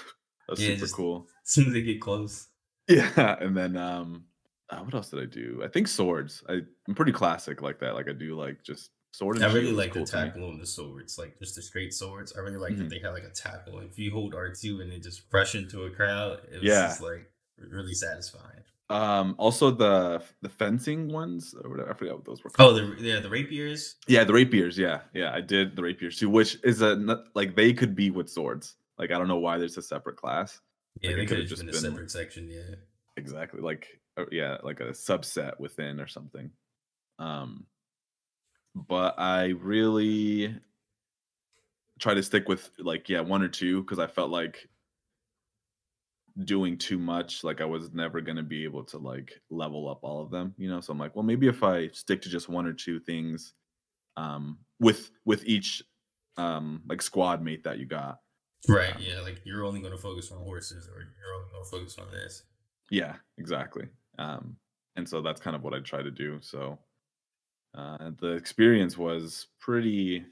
[0.48, 1.28] that was Yeah, super just- cool.
[1.44, 2.48] As soon as they get close.
[2.88, 4.24] yeah and then um
[4.70, 5.62] uh, what else did i do?
[5.64, 6.42] I think swords.
[6.48, 7.94] I, i'm pretty classic like that.
[7.94, 9.42] Like i do like just sword.
[9.42, 12.32] I really like cool the to tackle on the swords, like just the straight swords.
[12.36, 12.78] I really like Mhm.
[12.78, 13.78] that they had like a tackle.
[13.80, 16.88] If you hold R two and then just rush into a crowd, it was Yeah.
[16.88, 18.62] just like really satisfying.
[18.88, 21.90] Um, also the the fencing ones or whatever.
[21.90, 22.78] I forgot what those were called.
[22.80, 23.96] Oh, the yeah, the rapiers.
[24.06, 24.78] Yeah, the rapiers.
[24.78, 26.94] Yeah, yeah, I did the rapiers too, which is a
[27.34, 28.76] like they could be with swords.
[28.98, 30.60] Like I don't know why there's a separate class.
[31.00, 32.48] Yeah, Like, it they could've just just been a been- separate section.
[32.48, 32.76] Yeah.
[33.16, 36.50] Exactly, like uh, yeah, like a subset within or something.
[37.18, 37.66] Um,
[38.76, 40.54] but I really
[41.98, 44.68] try to stick with like yeah one or two because I felt like
[46.44, 50.00] doing too much like i was never going to be able to like level up
[50.02, 52.46] all of them you know so i'm like well maybe if i stick to just
[52.46, 53.54] one or two things
[54.18, 55.82] um with with each
[56.36, 58.20] um like squad mate that you got
[58.68, 58.94] Right.
[58.96, 59.20] Um, Yeah.
[59.20, 62.10] Like you're only going to focus on horses, or you're only going to focus on
[62.10, 62.42] this.
[62.90, 63.86] yeah exactly
[64.18, 64.56] um
[64.96, 66.78] and so that's kind of what i try to do so
[67.76, 70.24] uh the experience was pretty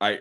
[0.00, 0.18] i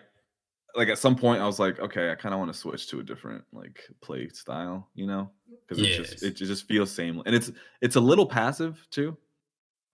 [0.76, 3.00] like at some point i was like okay i kind of want to switch to
[3.00, 5.30] a different like play style you know?
[5.68, 9.18] Because it just it just feels same and it's it's a little passive too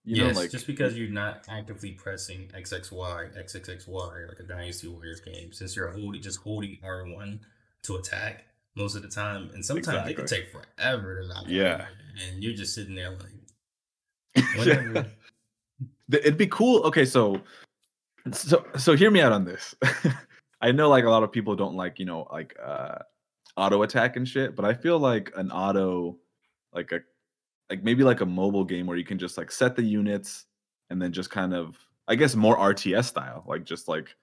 [0.06, 4.88] you yes, know like just because you're not actively pressing XXY, XXXY like a Dynasty
[4.88, 7.40] Warriors game, since you're holding just holding R1
[7.84, 11.86] to attack most of the time, and sometimes it can take forever to knock Yeah.
[12.26, 13.30] and you're just sitting there like,
[16.12, 17.42] It'd be cool okay so
[18.32, 19.76] so so hear me out on this.
[20.62, 23.00] I know like a lot of people don't like you know like uh
[23.60, 26.18] auto attack and shit but i feel like an auto
[26.74, 27.00] like a
[27.70, 30.46] like maybe like a mobile game where you can just like set the units
[30.90, 31.78] and then just kind of
[32.08, 34.16] i guess more rts style like just like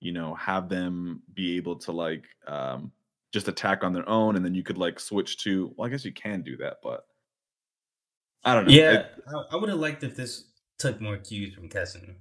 [0.00, 2.92] you know have them be able to like um
[3.32, 6.04] just attack on their own and then you could like switch to well i guess
[6.04, 7.06] you can do that but
[8.44, 10.44] i don't know Yeah, It- I, I would have liked if this
[10.78, 12.16] took more cues from Kessen.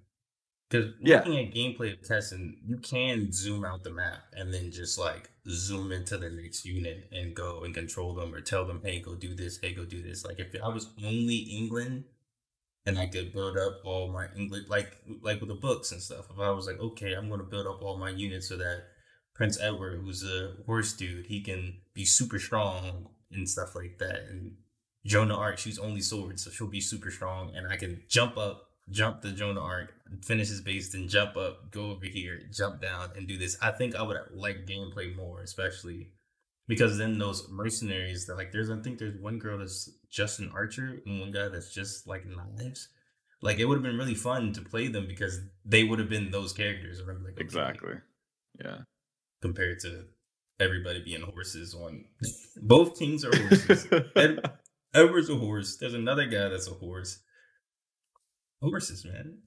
[0.70, 1.18] Because Yeah.
[1.18, 5.30] looking at gameplay of Kessen, you can zoom out the map and then just like
[5.50, 9.16] zoom into the next unit and go and control them or tell them, hey, go
[9.16, 10.24] do this, hey, go do this.
[10.26, 12.06] Like if I was only England
[12.86, 16.26] and I could build up all my English, like like with the books and stuff.
[16.32, 18.84] If I was like, okay, I'm going to build up all my units so that
[19.36, 24.22] Prince Edward, who's a horse dude, he can be super strong and stuff like that.
[24.30, 24.54] And
[25.06, 28.38] Joan of Arc, she's only sword, so she'll be super strong, and I can jump
[28.38, 29.94] up, jump the Joan of Arc,
[30.24, 33.58] finish his base, then jump up, go over here, jump down, and do this.
[33.62, 36.12] I think I would like gameplay more, especially
[36.68, 40.52] because then those mercenaries that like there's I think there's one girl that's just an
[40.54, 42.90] archer and one guy that's just like knives.
[43.42, 46.32] Like it would have been really fun to play them because they would have been
[46.32, 47.02] those characters.
[47.06, 47.96] Like, exactly
[48.64, 48.78] yeah
[49.42, 50.06] compared to
[50.60, 52.06] everybody being horses on
[52.62, 53.88] both kings are horses.
[54.16, 54.40] Ed-
[54.94, 55.78] Edward's a horse.
[55.78, 57.20] There's another guy that's a horse.
[58.62, 59.38] Horses, man.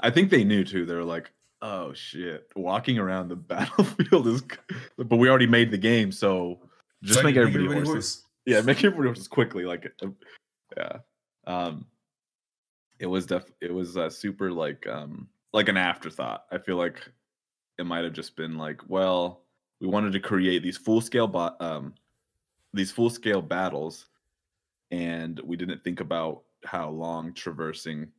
[0.00, 0.86] I think they knew too.
[0.86, 4.42] They were like, "Oh shit, walking around the battlefield is."
[4.96, 6.60] But we already made the game, so
[7.02, 7.86] just make it, everybody, horses.
[7.86, 8.22] horse.
[8.44, 9.64] Yeah, make everybody horses quickly.
[9.64, 10.08] Like, uh,
[10.76, 10.98] yeah.
[11.46, 11.86] Um,
[12.98, 13.44] it was def.
[13.60, 16.44] It was uh, super like um like an afterthought.
[16.50, 17.00] I feel like
[17.78, 19.42] it might have just been like, well,
[19.80, 21.94] we wanted to create these full scale bot um
[22.72, 24.06] these full scale battles,
[24.90, 28.12] and we didn't think about how long traversing,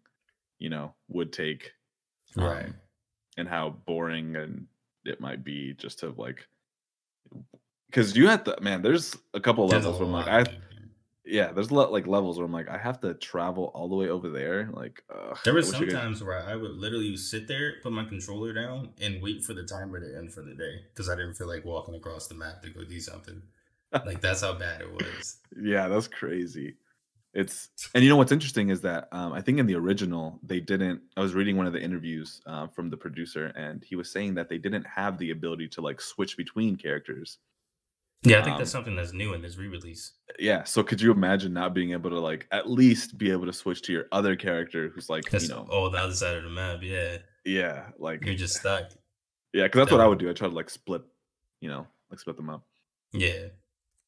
[0.59, 1.73] you know, would take
[2.35, 2.67] Right.
[2.67, 2.75] um,
[3.37, 4.67] and how boring and
[5.05, 6.47] it might be just to like
[7.89, 10.27] because you have to man there's a couple of There's a levels where i'm like
[10.27, 10.45] i
[11.25, 13.95] yeah there's a lot like levels where i'm like i have to travel all the
[13.95, 17.79] way over there like ugh, There were some times where I would literally sit there,
[17.81, 21.09] put my controller down, and wait for the timer to end for the day because
[21.09, 23.41] I didn't feel like walking across the map to go do something.
[24.05, 25.37] Like that's how bad it was.
[25.61, 26.75] yeah that's crazy
[27.33, 30.59] it's and you know what's interesting is that um, i think in the original they
[30.59, 34.09] didn't i was reading one of the interviews uh, from the producer and he was
[34.11, 37.37] saying that they didn't have the ability to like switch between characters
[38.23, 40.13] Yeah, I think that's Um, something that's new in this re-release.
[40.39, 43.53] yeah so could you imagine not being able to like at least be able to
[43.53, 46.43] switch to your other character who's like That's you know oh, the other side of
[46.43, 46.79] the map.
[46.81, 48.91] Yeah, yeah like you're just stuck.
[49.53, 51.01] yeah because that's what i would do i try to like split
[51.61, 52.63] you know like split them up
[53.13, 53.47] Yeah.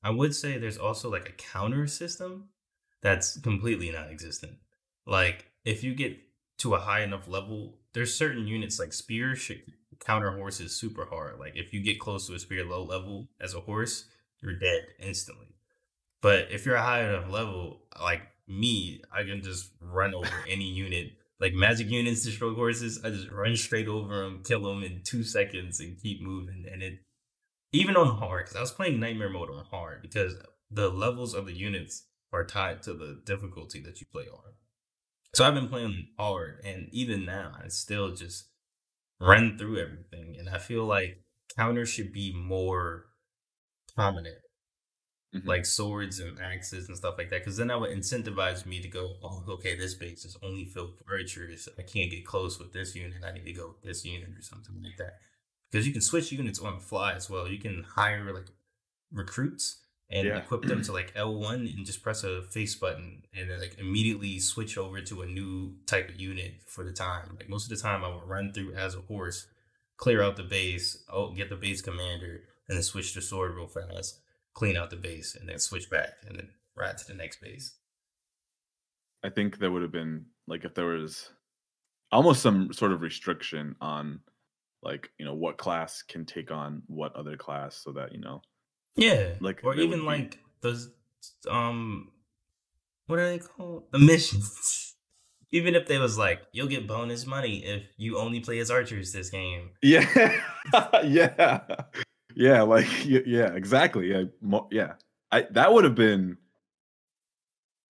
[0.04, 2.50] I would say there's also like a counter system
[3.02, 4.54] that's completely non existent.
[5.06, 6.18] Like, if you get
[6.60, 9.62] to a high enough level, there's certain units like spear should
[10.00, 11.40] counter horses super hard.
[11.40, 14.06] Like, if you get close to a spear low level as a horse,
[14.42, 15.48] you're dead instantly.
[16.22, 20.66] But if you're a high enough level, like me, I can just run over any
[20.66, 21.14] unit.
[21.40, 25.24] Like magic units destroy horses, I just run straight over them, kill them in two
[25.24, 26.66] seconds, and keep moving.
[26.70, 27.00] And it
[27.72, 30.36] even on hard, because I was playing nightmare mode on hard because
[30.72, 34.54] the levels of the units are tied to the difficulty that you play on.
[35.36, 38.50] So I've been playing hard, and even now, I still just
[39.20, 40.36] run through everything.
[40.40, 41.24] And I feel like
[41.56, 43.06] counter should be more
[43.96, 44.40] prominent,
[45.36, 45.46] Mhm.
[45.46, 47.42] like swords and axes and stuff like that.
[47.42, 50.98] Because then that would incentivize me to go, oh, okay, this base is only filled
[50.98, 51.70] with archers.
[51.78, 53.24] I can't get close with this unit.
[53.24, 55.20] I need to go with this unit or something like that.
[55.72, 57.48] Because you can switch units on the fly as well.
[57.48, 58.48] You can hire like
[59.12, 60.38] recruits and Yeah.
[60.40, 64.40] equip them to like L1 and just press a face button and then like immediately
[64.40, 67.36] switch over to a new type of unit for the time.
[67.38, 69.48] Like most of the time I would run through as a horse,
[69.98, 73.68] clear out the base, oh get the base commander, and then switch to sword real
[73.68, 74.20] fast,
[74.54, 77.76] clean out the base, and then switch back and then ride to the next base.
[79.24, 81.30] I think there would have been like if there was
[82.12, 84.22] almost some sort of restriction on
[84.82, 88.42] like you know what class can take on what other class so that you know
[88.96, 89.34] Yeah.
[89.42, 90.90] Like, or even be- like those
[91.50, 92.12] um
[93.08, 93.86] what are they called?
[93.92, 94.96] The missions.
[95.52, 99.12] even if they was like, you'll get bonus money if you only play as archers
[99.12, 99.72] this game.
[99.82, 100.06] yeah
[101.04, 101.62] yeah
[102.36, 104.24] yeah like yeah exactly yeah
[104.72, 104.94] yeah
[105.32, 106.38] i that would have been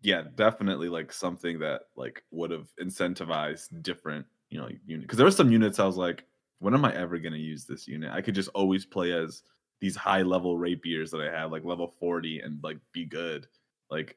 [0.02, 5.26] yeah definitely like something that like would have incentivized different you know unit because there
[5.26, 6.24] were some units i was like
[6.60, 9.44] when am i ever going to use this unit i could just always play as
[9.82, 13.48] these high level rapiers that i have like level 40 and like be good
[13.90, 14.16] like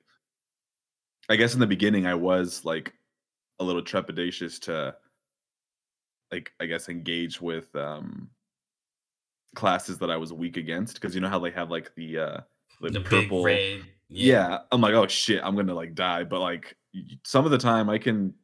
[1.28, 2.93] i guess in the beginning i was like
[3.61, 4.95] a little trepidatious to
[6.32, 8.28] like i guess engage with um
[9.55, 12.40] classes that i was weak against because you know how they have like the uh
[12.80, 13.82] the, The purple red.
[14.09, 14.59] yeah.
[14.72, 16.74] i'm like oh shit i'm gonna like die but like
[17.22, 18.34] some of the time i can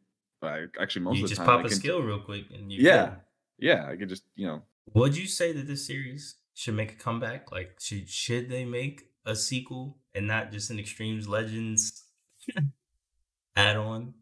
[0.43, 1.37] I, actually most You of the time.
[1.37, 3.15] You just time pop I a can, skill real quick and you Yeah.
[3.59, 4.63] Yeah i could just you know
[4.95, 7.53] Would you say that this series should make a comeback?
[7.53, 12.03] Like, should should they make a sequel and not just an Extremes Legends
[13.57, 14.15] add on?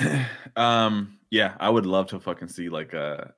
[0.56, 3.32] um yeah i would love to fucking see like a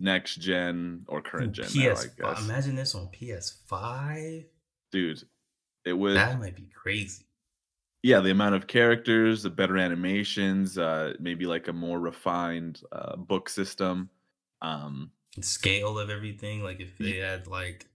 [0.00, 2.06] next gen or current gen now, PS.
[2.06, 4.44] i guess Imagine this on PS5.
[4.90, 5.22] dude
[5.84, 7.24] it would That might be crazy.
[8.02, 13.16] yeah the amount of characters the better animations uh maybe like a more refined uh
[13.16, 14.10] book system
[14.62, 15.10] um
[15.40, 16.62] scale of everything.
[16.62, 17.86] Like, if they had like,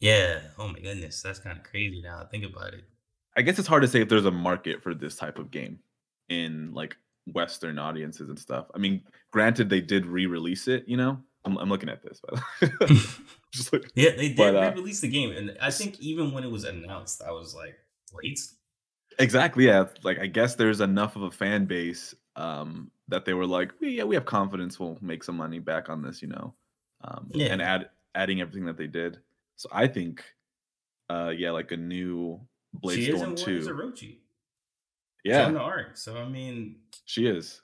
[0.00, 0.40] yeah.
[0.58, 2.00] Oh my goodness, that's kind of crazy.
[2.02, 2.84] Now I think about it.
[3.36, 5.78] i guess it's hard to say if there's a market for this type of game
[6.28, 6.96] in like
[7.34, 11.68] western audiences and stuff i mean granted they did re-release it you know i'm, I'm
[11.68, 12.40] looking at this but
[13.52, 16.42] just like Yeah, they did But, uh, re-release the game, and I think even when
[16.44, 17.76] it was announced, I was like,
[18.12, 18.40] "Wait,
[19.18, 19.66] Exactly.
[19.66, 19.86] Yeah.
[20.02, 24.04] Like I guess there's enough of a fan base um, that they were like, yeah,
[24.04, 26.54] we have confidence we'll make some money back on this, you know,
[27.02, 27.46] um, Yeah.
[27.52, 29.18] and add adding everything that they did.
[29.56, 30.24] So I think,
[31.10, 32.40] uh, yeah, like a new
[32.72, 33.60] Blade she Storm two.
[33.60, 34.18] Orochi.
[35.24, 35.96] Yeah, on the arc.
[35.96, 37.60] So I mean, she is.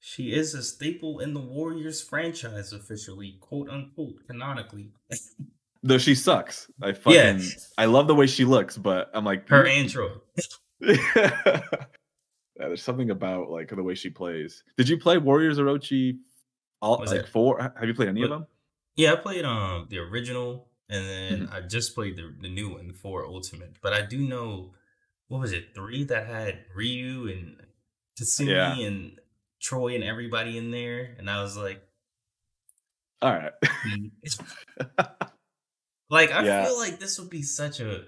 [0.00, 4.92] she is a staple in the Warriors franchise officially, quote unquote, canonically.
[5.82, 6.70] Though she sucks.
[6.82, 7.44] I fucking Yeah.
[7.76, 10.22] I love the way she looks, but I'm like Her intro.
[12.58, 14.64] yeah, there's something about like the way she plays.
[14.76, 16.18] Did you play Warriors Orochi?
[16.82, 17.60] All Was like four?
[17.60, 18.46] Have you played any of them?
[18.96, 21.54] Yeah, I played um the original, and then Mm-hmm.
[21.54, 23.76] I just played the the new one, for Ultimate.
[23.82, 24.74] But I do know
[25.28, 27.56] what was it three that had Ryu and
[28.20, 28.78] Tatsumi Yeah.
[28.78, 29.18] and
[29.60, 31.82] Troy and everybody in there, and I was like,
[33.22, 33.52] All right.
[33.64, 34.06] hmm.
[36.10, 36.64] like I Yeah.
[36.64, 38.04] feel like this would be such a.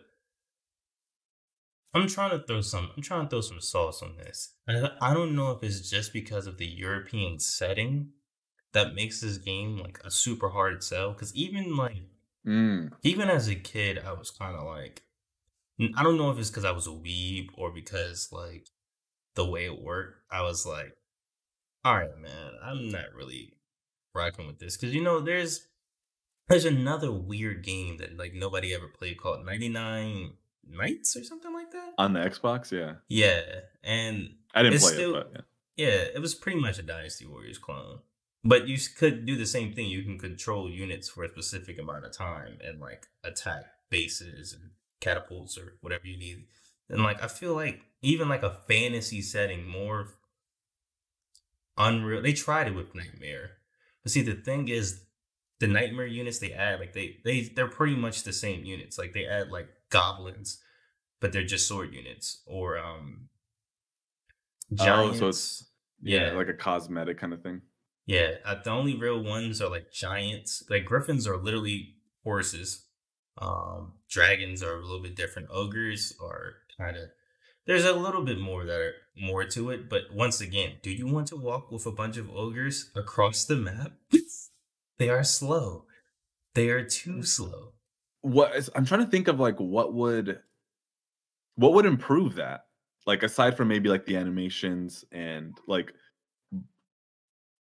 [1.95, 2.91] I'm trying to throw some.
[2.97, 4.55] I'm trying to throw some sauce on this.
[4.69, 8.11] I, I don't know if it's just because of the European setting
[8.73, 11.13] that makes this game like a super hard sell.
[11.13, 12.03] Because even like
[12.49, 15.03] Mm, even as a kid, I was kind of like,
[15.97, 18.69] I don't know if it's because I was a weeb or because like
[19.35, 20.23] the way it worked.
[20.31, 20.97] I was like,
[21.85, 23.55] all right, man, I'm not really
[24.15, 25.69] rocking with this because you know there's
[26.49, 30.33] there's another weird game that like nobody ever played called 99
[30.71, 31.95] Nights or something like that.
[31.99, 32.95] on the Xbox, yeah.
[33.09, 33.41] Yeah,
[33.83, 35.45] and I didn't play still- it, but
[35.77, 38.01] yeah, it was pretty much a Dynasty Warriors clone.
[38.45, 39.87] But you could do the same thing.
[39.87, 44.71] You can control units for a specific amount of time and like attack bases and
[45.01, 46.47] catapults or whatever you need.
[46.89, 50.09] And like I feel like even like a fantasy setting, more
[51.77, 52.23] unreal.
[52.23, 53.51] They tried it with Nightmare,
[54.03, 55.01] but see the thing is,
[55.61, 58.99] the Nightmare units they add like they they they're pretty much the same units.
[58.99, 60.61] Like they add like goblins,
[61.21, 63.29] but they're just sword units or um.
[64.79, 65.19] Oh, Giants.
[65.19, 65.65] so it's-
[66.01, 66.33] yeah, Yeah.
[66.37, 67.63] like a cosmetic kind of thing.
[68.07, 70.63] Yeah, uh, the only real ones are like giants.
[70.71, 72.87] Like griffins are literally horses.
[73.39, 75.49] Um, dragons are a little bit different.
[75.51, 77.05] Ogres are kind of
[77.67, 81.07] there's a little bit more that are more to it, but once again, do you
[81.07, 83.93] want to walk with a bunch of ogres across the map?
[84.99, 85.85] they are slow.
[86.55, 87.27] They are too mm.
[87.27, 87.73] slow.
[88.23, 90.41] What is, I'm trying to think of like what would
[91.55, 92.67] what would improve that?
[93.07, 95.95] Like aside from maybe like the animations and like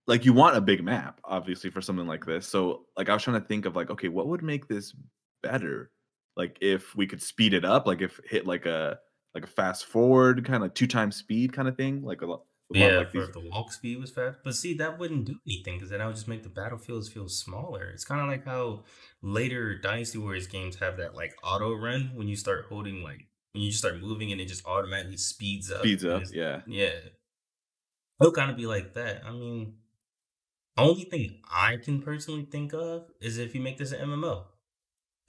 [0.07, 2.47] like you want a big map obviously for something like this.
[2.47, 4.95] So like I was trying to think of like okay, what would make this
[5.43, 5.91] better?
[6.37, 8.99] Like if we could speed it up, like if hit like a
[9.35, 12.43] like a fast forward kind of two times speed kind of thing, like a lot.
[12.71, 14.39] Yeah, like for if the walk speed was fast.
[14.43, 17.29] But see, that wouldn't do anything because then I would just make the battlefields feel
[17.29, 17.85] smaller.
[17.85, 18.85] It's kind of like how
[19.23, 23.63] later Dynasty Warriors games have that like auto run when you start holding like when
[23.63, 25.81] you just start moving and it just automatically speeds up.
[25.81, 26.23] speeds up.
[26.33, 26.63] Yeah.
[26.67, 26.91] Yeah.
[28.21, 29.23] It'll kind of be like that.
[29.25, 29.75] I mean,
[30.77, 34.45] only thing I can personally think of is if you make this an MMO.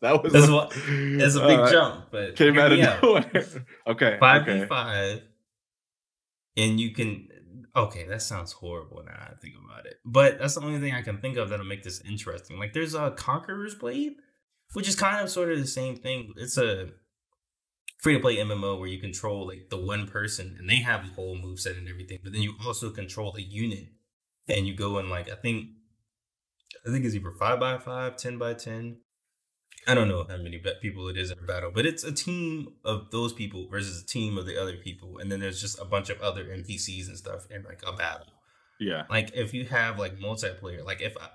[0.00, 3.46] that was That's a, what- That's a big uh, jump, but Came out of nowhere.
[3.86, 4.16] okay.
[4.20, 4.60] Five okay.
[4.60, 5.22] v five,
[6.56, 7.28] and you can.
[7.74, 9.28] Okay, that sounds horrible now.
[9.30, 11.82] I think about it, but that's the only thing I can think of that'll make
[11.82, 12.58] this interesting.
[12.58, 14.14] Like, there's a Conqueror's Blade,
[14.72, 16.32] which is kind of sort of the same thing.
[16.36, 16.88] It's a
[17.98, 21.14] free to play MMO where you control like the one person, and they have a
[21.14, 22.18] whole move set and everything.
[22.22, 23.88] But then you also control the unit,
[24.48, 25.66] and you go in like I think,
[26.86, 28.98] I think it's either five by five, 10 by ten.
[29.86, 32.68] I don't know how many people it is in a battle, but it's a team
[32.84, 35.84] of those people versus a team of the other people, and then there's just a
[35.84, 38.26] bunch of other NPCs and stuff in like a battle.
[38.80, 39.04] Yeah.
[39.08, 41.28] Like if you have like multiplayer, like if I,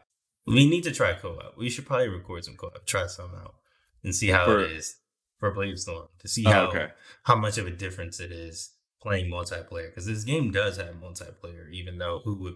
[0.46, 3.56] we need to try co-op, we should probably record some co-op, try some out,
[4.04, 4.96] and see how For- it is
[5.40, 6.88] for Bladestorm to see Oh, how okay.
[7.24, 11.72] how much of a difference it is playing multiplayer because this game does have multiplayer,
[11.72, 12.56] even though who would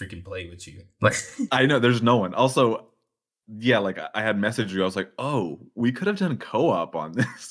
[0.00, 0.84] freaking play with you?
[1.02, 1.16] Like
[1.52, 2.34] I know there's no one.
[2.34, 2.86] Also,
[3.56, 4.82] yeah, like I- had messaged you.
[4.82, 7.50] I was like, oh, we could have done co-op on this.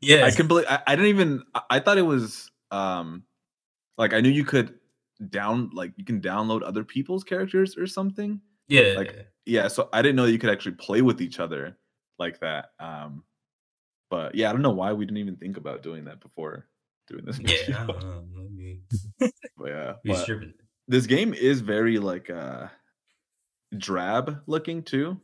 [0.00, 3.22] yeah, I can believe I, I didn't even I, I thought it was um
[3.98, 4.74] like I knew you could
[5.30, 8.40] down like you can download other people's characters or something.
[8.68, 11.78] yeah, like, Yeah, so I didn't know you could actually play with each other
[12.18, 12.70] like that.
[12.80, 13.22] Um
[14.10, 16.66] but yeah, I don't know why we didn't even think about doing that before
[17.08, 17.38] doing this.
[17.42, 17.46] yeah.
[17.46, 17.76] video.
[17.82, 19.28] I don't know.
[19.56, 19.92] But yeah.
[20.04, 20.28] but-
[20.88, 22.68] this game is very like uh
[23.76, 25.20] drab looking too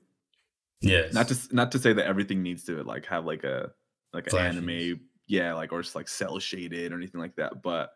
[0.82, 1.12] Yes.
[1.14, 3.70] not to not to say that everything needs to like have like a
[4.12, 7.92] like an anime yeah like or just like cel shaded or anything like that but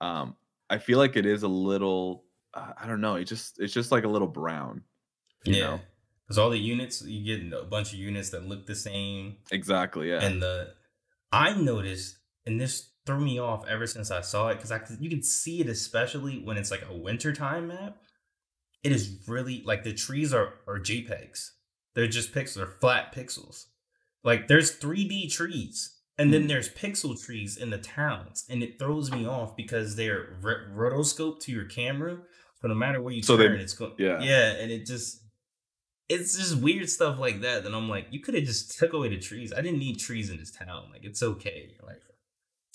[0.00, 0.36] um
[0.68, 3.92] i feel like it is a little uh, i don't know it just it's just
[3.92, 4.82] like a little brown
[5.44, 5.78] you yeah.
[6.26, 9.36] Because all the units, you get a bunch of units that look the same.
[9.50, 10.74] exactly yeah And the
[11.32, 15.00] I noticed, and this threw me off ever since I saw it, because I could-
[15.00, 17.96] you can see it especially when it's like a wintertime map.
[18.82, 21.52] It is really like the trees are are JPEGs.
[21.98, 23.64] They're just pixels, they're flat pixels.
[24.22, 26.46] Like there's 3D trees, and then Hmm.
[26.46, 31.40] there's pixel trees in the towns, and it throws me off because they're ro- rotoscoped
[31.40, 32.22] to your camera.
[32.62, 33.94] So no matter where you So they- turn, it's going.
[33.98, 34.20] yeah.
[34.22, 35.24] yeah, and it just
[36.08, 37.64] it's just weird stuff like that.
[37.64, 39.52] That I'm like, you could have just took away the trees.
[39.52, 40.90] I didn't need trees in this town.
[40.92, 41.76] Like it's okay.
[41.82, 42.00] Like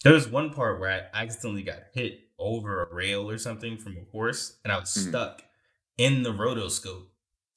[0.04, 3.96] there was one part where I accidentally got hit over a rail or something from
[3.98, 5.08] a horse, and I was Mhm.
[5.10, 5.44] stuck
[5.98, 7.08] in the rotoscope.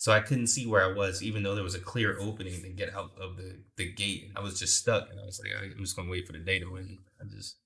[0.06, 2.68] So I couldn't see where I was, even though there was a clear opening to
[2.68, 4.30] get out of the, the gate.
[4.36, 6.60] I was just stuck, and I was like, I'm just gonna wait for the day
[6.60, 6.98] to win.
[7.20, 7.56] I just,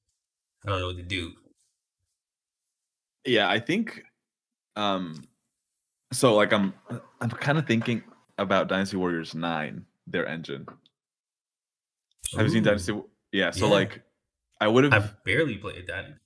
[0.64, 1.32] I don't know what to do.
[3.26, 4.02] yeah i think
[4.76, 5.22] um
[6.14, 6.72] so like i'm
[7.20, 8.02] i'm kind of thinking
[8.38, 10.66] about dynasty warriors 9 their engine
[12.34, 12.98] have you seen dynasty
[13.32, 13.72] yeah so Yeah.
[13.72, 14.02] like
[14.62, 16.04] i would have I've barely played that.
[16.06, 16.16] It'd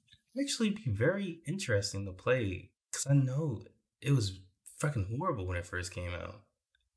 [0.40, 3.62] actually be very interesting to play because I know
[4.00, 4.38] it was
[4.86, 6.40] fucking horrible when it first came out.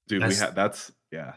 [0.07, 1.33] dude we that's- had that's yeah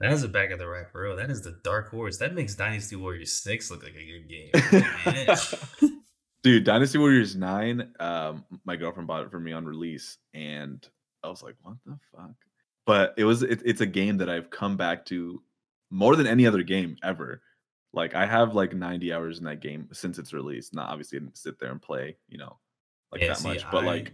[0.00, 1.16] That is a back of the rack row.
[1.16, 2.18] That is the dark horse.
[2.18, 5.90] That makes Dynasty Warriors 6 look like a good game.
[6.42, 10.86] Dude, Dynasty Warriors 9, um, my girlfriend bought it for me on release, and
[11.24, 12.30] I was like, what the fuck?
[12.86, 15.42] But it was it, it's a game that I've come back to
[15.90, 17.42] more than any other game ever.
[17.92, 20.72] Like I have like 90 hours in that game since its release.
[20.72, 22.56] Not obviously I didn't sit there and play, you know,
[23.10, 23.64] like Yeah, that see, much.
[23.70, 24.12] But I- like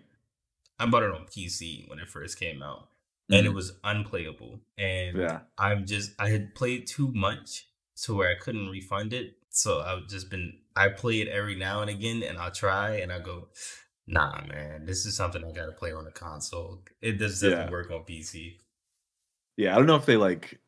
[0.78, 2.88] I bought it on PC when it first came out,
[3.30, 4.60] and it mhm, was unplayable.
[4.78, 5.44] And yeah.
[5.58, 7.68] I'm just I had played too much
[8.02, 9.36] to where I couldn't refund it.
[9.50, 13.12] So I've just been I play it every now and again, and I'll try, and
[13.12, 13.48] I go,
[14.06, 16.84] Nah, man, this is something I gotta play on a console.
[17.02, 17.70] It just doesn't Yeah.
[17.70, 18.60] work on PC.
[19.56, 20.60] Yeah, I don't know if they like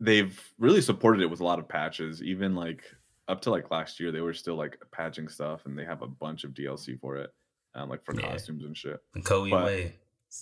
[0.00, 2.22] they've really supported it with a lot of patches.
[2.22, 2.84] Even like
[3.28, 6.08] up to like last year, they were still like patching stuff, and they have a
[6.08, 7.30] bunch of DLC for it,
[7.74, 8.30] um, like for Yeah.
[8.32, 9.00] costumes and shit.
[9.14, 9.96] The Koei But- way.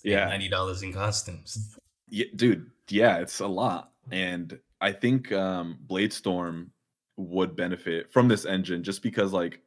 [0.05, 0.27] yeah.
[0.27, 1.77] ninety dollars in costumes.
[2.09, 6.71] Yeah, dude, yeah, it's a lot, and I think um, Bladestorm
[7.17, 9.61] would benefit from this engine just because like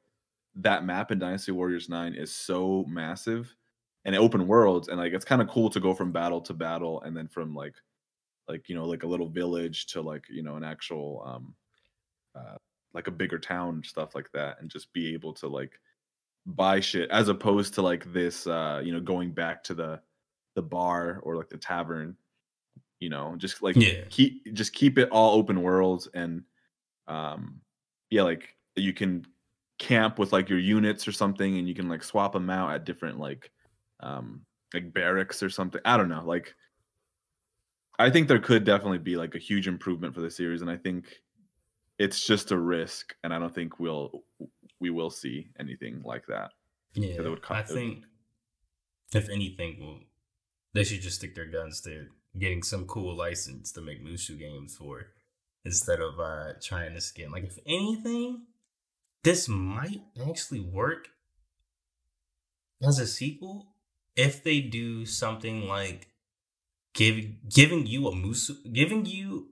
[0.55, 3.53] that map in Dynasty Warriors 9 is so massive
[4.05, 7.01] and open worlds and like it's kind of cool to go from battle to battle
[7.01, 7.75] and then from like
[8.47, 11.53] like you know like a little village to like you know an actual um
[12.35, 12.55] uh,
[12.93, 15.73] like a bigger town stuff like that and just be able to like
[16.45, 20.01] buy shit as opposed to like this uh you know going back to the
[20.55, 22.15] the bar or like the tavern
[22.99, 24.03] you know just like Yeah.
[24.09, 26.43] keep just keep it all open worlds and
[27.07, 27.61] um
[28.09, 29.25] yeah like you can
[29.79, 32.85] camp with like your units or something and you can like swap them out at
[32.85, 33.51] different like
[34.01, 36.55] um like barracks or something i don't know like
[37.97, 40.77] i think there could definitely be like a huge improvement for the series and i
[40.77, 41.21] think
[41.97, 44.23] it's just a risk and i don't think we'll
[44.81, 46.51] we will see anything like that
[46.93, 48.03] Yeah, it would co- I think
[49.13, 49.99] if anything, well,
[50.73, 52.07] they should just stick their guns to
[52.37, 55.07] getting some cool license to make Musou games for,
[55.65, 57.31] instead of uh trying to skin.
[57.31, 58.47] Like if anything,
[59.23, 61.09] this might actually work
[62.81, 63.67] as a sequel
[64.15, 66.09] if they do something like
[66.93, 69.49] giving giving you a Musou, giving you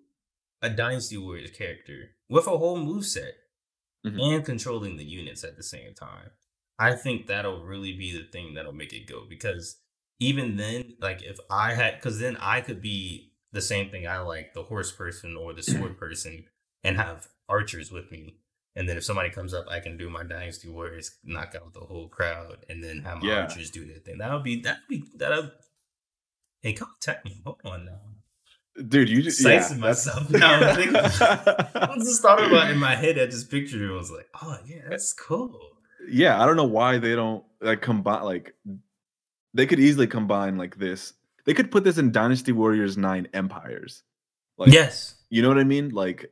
[0.61, 3.33] a Dynasty Warriors character with a whole moveset
[4.05, 4.35] Mhm.
[4.35, 6.31] and controlling the units at the same time.
[6.77, 9.81] I think that'll really be the thing that'll make it go because
[10.19, 14.19] even then, like if I had, because then I could be the same thing I
[14.19, 16.45] like, the horse person or the sword person,
[16.83, 18.37] and have archers with me.
[18.75, 21.79] And then if somebody comes up, I can do my Dynasty Warriors, knock out the
[21.81, 23.41] whole crowd, and then have my Yeah.
[23.41, 24.19] archers do their thing.
[24.19, 25.51] That would be, that would be, that would,
[26.61, 27.41] hey, come tech me.
[27.43, 27.99] Hold on now.
[28.87, 33.19] Dude you just yeah, myself now, I'm thinking- I just thought about in my head.
[33.19, 33.85] I just pictured it.
[33.85, 35.59] and was like, oh, yeah, that's cool.
[36.07, 38.55] yeah i don't know why they don't like combine like
[39.53, 41.13] they could easily combine like this
[41.45, 44.03] they could put this in dynasty warriors 9 empires
[44.57, 45.15] like yes.
[45.29, 46.31] you know what i mean like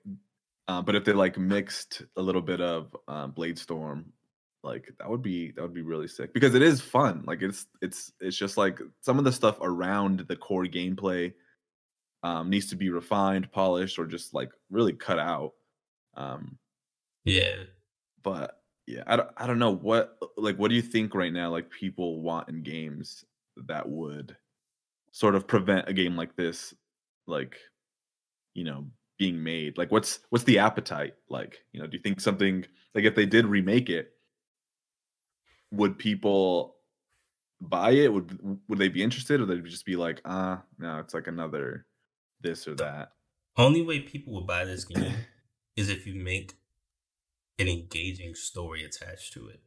[0.69, 4.05] uh, but if they like mixed a little bit of um, blade storm
[4.63, 7.67] like that would be that would be really sick because it is fun like it's
[7.81, 11.33] it's it's just like some of the stuff around the core gameplay
[12.23, 15.53] um, needs to be refined polished or just like really cut out
[16.15, 16.57] um,
[17.23, 17.65] Yeah.
[18.23, 21.49] but yeah I don't, I don't know what like what do you think right now
[21.51, 23.25] like people want in games
[23.65, 24.37] that would
[25.11, 26.73] sort of prevent a game like this
[27.27, 27.57] like
[28.53, 28.87] you know
[29.17, 29.77] being made?
[29.77, 31.65] Like what's what's the appetite like?
[31.73, 32.65] You know do you think something
[32.95, 34.13] like if they did remake it
[35.71, 36.77] would people
[37.61, 38.13] buy it?
[38.13, 41.87] Would would they be interested or they'd just be like ah no it's like another
[42.41, 43.13] this or that
[43.57, 45.15] Only way people would buy this game
[45.75, 46.53] is if you make
[47.59, 49.61] an engaging story attached to it.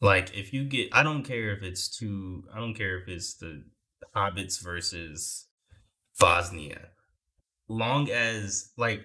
[0.00, 3.34] Like if you get I don't care if it's two I don't care if it's
[3.34, 3.64] the
[4.14, 5.46] Hobbits versus
[6.18, 6.88] Bosnia.
[7.68, 9.04] Long as like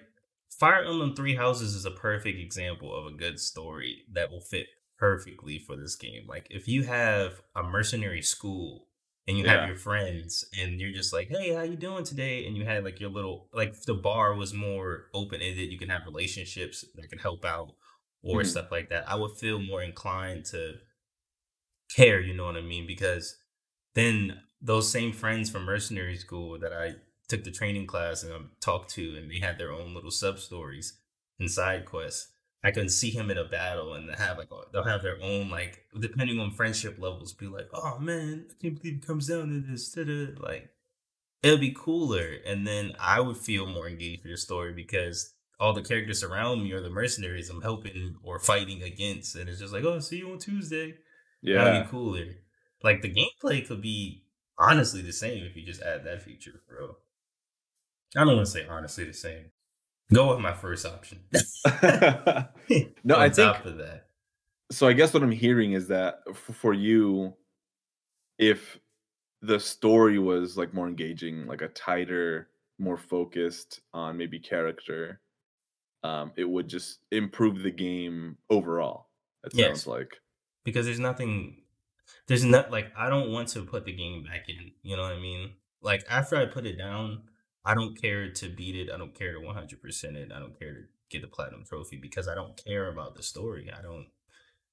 [0.50, 4.66] Fire Emblem Three Houses is a perfect example of a good story that will fit
[4.98, 6.26] perfectly for this game.
[6.28, 8.86] Like if you have a mercenary school
[9.28, 9.52] and you Yeah.
[9.52, 12.46] have your friends and you're just like, hey, how you doing today?
[12.46, 15.88] And you had like your little like the bar was more open ended, you can
[15.90, 17.72] have relationships that can help out
[18.22, 18.44] or Mhm.
[18.44, 19.08] stuff like that.
[19.08, 20.74] I would feel more inclined to
[21.94, 22.86] care, you know what I mean?
[22.86, 23.36] Because
[23.94, 26.94] then those same friends from mercenary school that I
[27.28, 30.38] took the training class and I talked to, and they had their own little sub
[30.38, 30.98] stories
[31.38, 32.29] and side quests.
[32.62, 35.48] I can see him in a battle and have like a- they'll have their own
[35.48, 39.48] like depending on friendship levels, be like, oh man, I can't believe it comes down
[39.48, 39.90] to this.
[39.92, 40.70] da-da." Like
[41.42, 45.72] it'll be cooler, and then I would feel more engaged with the story because all
[45.72, 49.72] the characters around me are the mercenaries I'm helping or fighting against, and it's just
[49.72, 50.94] like, oh, see you on Tuesday.
[51.42, 52.24] yeah That'd be cooler.
[52.82, 54.24] Like the gameplay could be
[54.58, 56.96] honestly the same if you just add that feature, bro.
[58.16, 59.50] I don't want to say honestly the same.
[60.12, 61.20] Go with my first option.
[63.04, 64.06] no i think top of that.
[64.72, 67.34] so i guess what i'm hearing is that for you
[68.38, 68.78] if
[69.42, 72.48] the story was like more engaging like a tighter
[72.78, 75.20] more focused on maybe character
[76.02, 79.08] um it would just improve the game overall
[79.44, 79.66] it Yes.
[79.68, 80.20] sounds like
[80.64, 81.62] because there's nothing
[82.26, 84.72] there's not like I don't want to put the game back in.
[84.82, 85.52] You know what I mean?
[85.80, 87.22] Like after I put it down,
[87.64, 88.90] I don't care to beat it.
[88.92, 90.32] I don't care to 100 percent it.
[90.34, 90.80] I don't care to
[91.10, 93.70] get the platinum trophy because I don't care about the story.
[93.76, 94.06] I don't.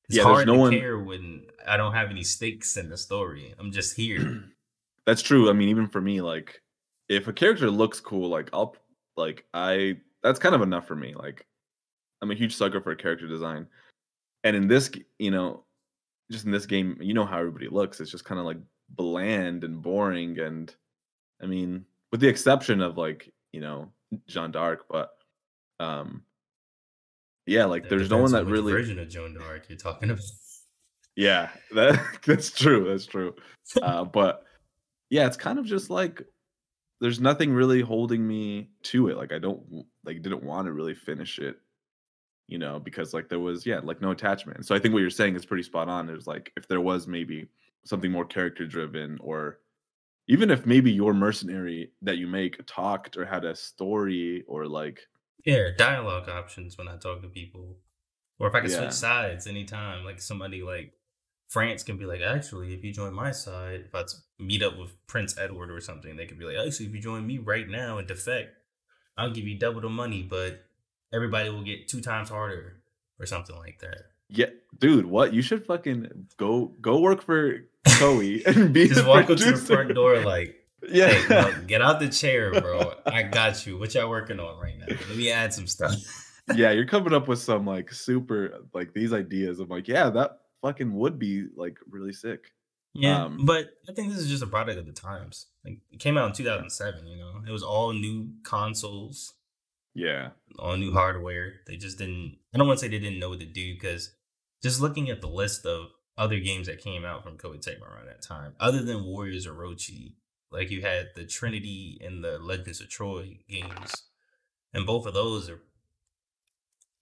[0.07, 2.97] It's Yeah, hard no to one- care when I don't have any stakes in the
[2.97, 3.53] story.
[3.59, 4.43] I'm just here.
[5.05, 6.61] that's true i mean even for me like
[7.07, 8.75] if a character looks cool like i'll
[9.15, 11.47] like i that's kind of enough for me like
[12.21, 13.65] i'm a huge sucker for character design
[14.43, 15.63] and in this you know
[16.29, 18.57] just in this game you know how everybody looks it's just kind of like
[18.89, 20.75] bland and boring and
[21.41, 23.91] i mean with the exception of like you know
[24.27, 25.11] jean d'arc but
[25.79, 26.23] um
[27.47, 30.09] yeah, like That there's no one that on really version of Joan d'Arc you're talking
[30.11, 30.23] about.
[31.15, 32.87] Yeah, that that's true.
[32.87, 33.33] That's true.
[33.81, 34.43] Uh, but
[35.09, 36.21] yeah, it's kind of just like
[36.99, 39.17] there's nothing really holding me to it.
[39.17, 41.57] Like I don't like didn't want to really finish it,
[42.47, 44.65] you know, because like there was yeah like no attachment.
[44.65, 46.05] So I think what you're saying is pretty spot on.
[46.05, 47.47] There's like if there was maybe
[47.85, 49.59] something more character driven, or
[50.27, 55.07] even if maybe your mercenary that you make talked or had a story or like
[55.45, 57.77] Yeah, dialogue options when I talk to people,
[58.39, 58.69] or if I can Yeah.
[58.69, 60.03] switch sides anytime.
[60.05, 60.93] Like somebody like
[61.49, 64.03] France can be like, actually, if you join my side, if I
[64.39, 67.25] meet up with Prince Edward or something, they could be like, actually, if you join
[67.25, 68.57] me right now and defect,
[69.17, 70.65] I'll give you double the money, but
[71.13, 72.83] everybody will get two times harder
[73.19, 74.03] or something like that.
[74.29, 74.47] Yeah,
[74.77, 79.37] dude, what you should fucking go go work for Koei and be Just walk up
[79.37, 80.55] to the front door like,
[80.89, 81.07] Yeah.
[81.09, 82.93] hey, get out the chair, bro.
[83.05, 83.77] I got you.
[83.77, 84.87] What y'all working on right now?
[84.89, 85.95] Let me add some stuff.
[86.55, 89.59] yeah, you're coming up with some like super like these ideas.
[89.59, 92.51] I'm like, yeah, that fucking would be like really sick.
[92.93, 95.45] Yeah, Um, but I think this is just a product of the times.
[95.63, 97.41] Like it came out in 2007, you know.
[97.47, 99.33] It was all new consoles,
[99.93, 100.29] Yeah.
[100.57, 101.61] all new hardware.
[101.67, 104.11] They just didn't I don't want to say they didn't know what to do because
[104.61, 108.07] just looking at the list of other games that came out from Koei Tecmo around
[108.07, 110.13] that time, other than Warriors Orochi,
[110.51, 114.03] like you had the Trinity and the Legends of Troy games.
[114.73, 115.61] And both of those are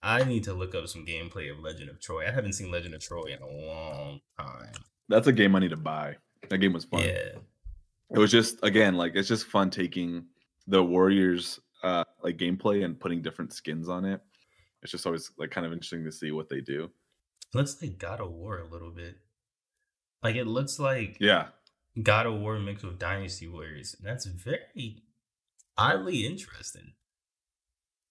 [0.02, 2.28] I need to look up some gameplay of Legend of Troy.
[2.28, 4.72] I haven't seen Legend of Troy in a long time.
[5.08, 6.16] That's a game I need to buy.
[6.48, 7.00] That game was fun.
[7.00, 7.30] Yeah.
[8.10, 10.26] It was just again like it's just fun taking
[10.68, 14.20] the Warriors uh like gameplay and putting different skins on it.
[14.82, 16.88] It's just always like kind of interesting to see what they do.
[17.54, 19.16] Looks like God of War a little bit.
[20.22, 21.48] Like it looks like Yeah.
[22.02, 23.94] God of War mixed with Dynasty Warriors.
[23.98, 25.02] And that's very
[25.78, 26.92] oddly interesting.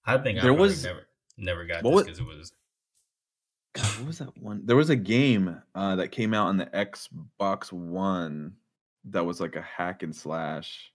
[0.05, 1.07] I think There probably was- never
[1.37, 2.51] never got what this because it was
[3.73, 4.65] God, what was that one?
[4.65, 8.55] There was a game uh that came out on the Xbox One
[9.05, 10.91] that was like a hack and slash.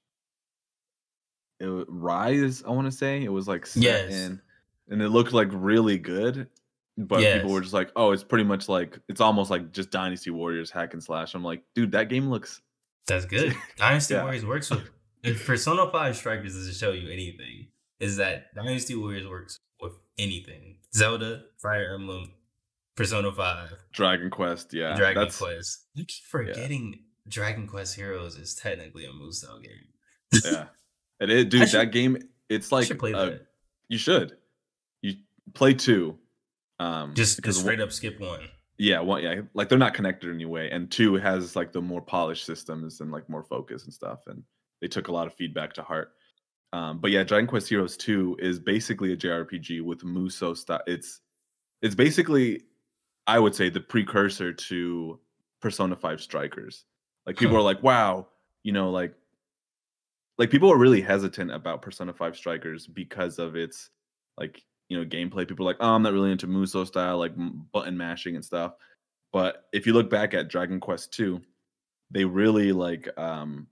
[1.59, 3.23] It wa- Ryse, I want to say.
[3.23, 4.13] It was like set Yes.
[4.13, 4.41] in
[4.89, 6.49] and it looked like really good.
[7.07, 10.31] But people were just like, oh, it's pretty much like it's almost like just Dynasty
[10.31, 11.35] Warriors hack and slash.
[11.35, 12.61] I'm like, dude, that game looks
[13.07, 13.55] that's good.
[13.77, 14.23] Dynasty Yeah.
[14.25, 14.89] Warriors works with
[15.23, 17.69] if Persona 5 Strikers doesn't show you anything,
[18.01, 20.77] is that Dynasty Warriors works with anything.
[20.95, 22.33] Zelda, Fire Emblem,
[22.97, 24.75] Persona 5, Dragon Quest.
[24.75, 24.95] Yeah.
[24.97, 25.87] Dragon that's, Quest.
[25.97, 30.43] I keep forgetting Dragon Quest Heroes is technically a Musou game.
[30.45, 30.65] Yeah.
[31.21, 33.31] It is, dude, should- that game, it's like should uh,
[33.89, 34.37] you should.
[35.03, 35.15] You
[35.55, 36.19] play two.
[36.81, 38.41] Um Just, because one- straight up skip one.
[38.79, 40.71] Yeah, one yeah, like they're not connected anyway.
[40.71, 44.21] And two has like the more polished systems and like more focus and stuff.
[44.27, 44.43] And
[44.81, 46.13] they took a lot of feedback to heart.
[46.73, 50.81] Um, but yeah, Dragon Quest Heroes 2 is basically a JRPG with Musou style.
[50.87, 51.21] It's
[51.83, 52.63] it's basically,
[53.27, 55.21] I would say, the precursor to
[55.61, 56.87] Persona 5 Strikers.
[57.27, 57.61] Like people Huh.
[57.61, 58.29] are like, wow,
[58.63, 59.15] you know, like
[60.39, 63.91] like people are really hesitant about Persona 5 Strikers because of its
[64.39, 65.49] like you know gameplay.
[65.49, 67.33] People are like, oh, I'm not really into Musou style, like
[67.73, 68.75] button mashing and stuff.
[69.33, 71.41] But if you look back at Dragon Quest 2,
[72.11, 73.67] they really like um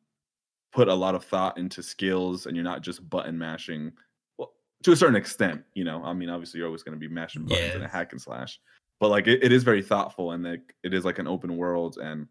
[0.72, 3.92] put a lot of thought into skills and you're not just button mashing
[4.36, 4.52] well
[4.82, 7.44] to a certain extent you know i mean obviously you're always going to be mashing
[7.44, 8.60] buttons in a hack and slash
[9.00, 11.98] but like it, it is very thoughtful and like it is like an open world
[11.98, 12.26] and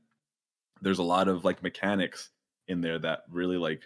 [0.81, 2.29] there's a lot of like mechanics
[2.67, 3.83] in there that really like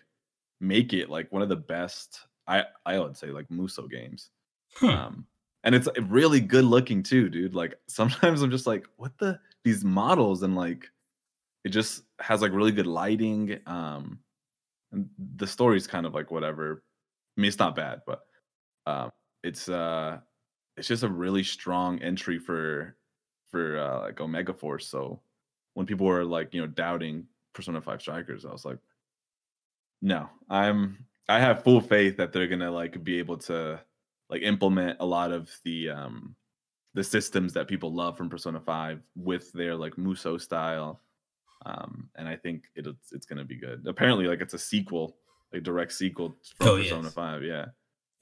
[0.60, 4.30] make it like one of the best i i would say like Musou games
[4.82, 5.26] Um
[5.64, 7.56] and it's uh, really good looking too dude.
[7.56, 10.90] Like sometimes i'm just like what the these models and like
[11.64, 14.20] it just has like really good lighting um
[14.92, 15.08] and
[15.38, 16.84] the story's kind of like whatever.
[17.38, 18.22] I mean it's not bad but
[18.86, 19.12] um
[19.44, 20.20] it's uh
[20.78, 22.96] it's just a really strong entry for
[23.50, 24.88] for uh like omega force.
[24.88, 25.22] So
[25.74, 28.80] when people were like you know doubting persona 5 strikers i was like
[30.02, 33.80] no i'm i have full faith that they're gonna like be able to
[34.32, 36.36] like implement a lot of the um
[36.96, 41.00] the systems that people love from persona 5 with their like Musou style
[41.66, 45.16] um and i think it'll it's gonna be good apparently like it's a sequel
[45.54, 47.14] like direct sequel from Oh, persona yes.
[47.14, 47.66] 5 yeah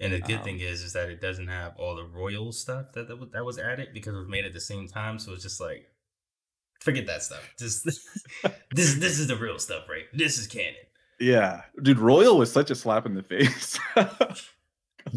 [0.01, 2.91] And the good Um, thing is, is that it doesn't have all the royal stuff
[2.93, 5.19] that that was, that was added because it was made at the same time.
[5.19, 5.83] So it's just like,
[6.79, 7.43] forget that stuff.
[7.59, 7.83] Just
[8.77, 10.05] this this is the real stuff, right?
[10.13, 10.85] This is canon.
[11.19, 13.77] yeah dude royal was such a slap in the face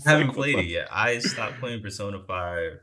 [0.07, 0.89] I haven't played it yet.
[0.91, 2.81] I stopped playing Persona Five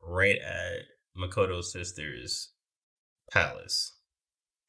[0.00, 0.82] right at
[1.16, 2.50] Makoto's sister's
[3.30, 3.92] palace,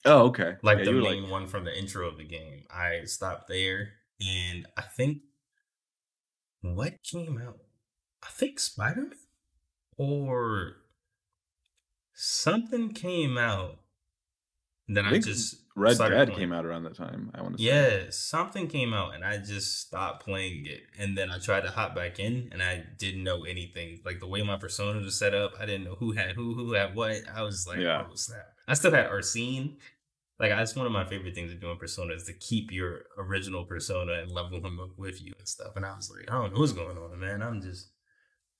[0.05, 2.63] oh okay like Yeah, the main one from the intro of the game.
[2.73, 5.19] I stopped there, and I think
[6.61, 7.59] what came out.
[8.21, 9.11] I think Spider Man
[9.97, 10.77] or
[12.13, 13.79] something came out
[14.87, 16.31] then I I, just Red Dead playing.
[16.39, 17.31] came out around that time.
[17.33, 17.69] I want to say.
[17.69, 20.81] Yeah, something came out and I just stopped playing it.
[20.99, 23.99] And then I tried to hop back in and I didn't know anything.
[24.05, 26.73] Like the way my persona was set up, I didn't know who had who, who
[26.73, 27.21] had what.
[27.33, 28.05] I was like, Yeah.
[28.09, 28.45] oh snap.
[28.67, 29.77] I still had Arsene.
[30.39, 33.03] Like that's one of my favorite things to do in persona is to keep your
[33.17, 35.75] original persona and level him up with you and stuff.
[35.75, 37.41] And I was like, I don't know what's going on, man.
[37.41, 37.89] I'm just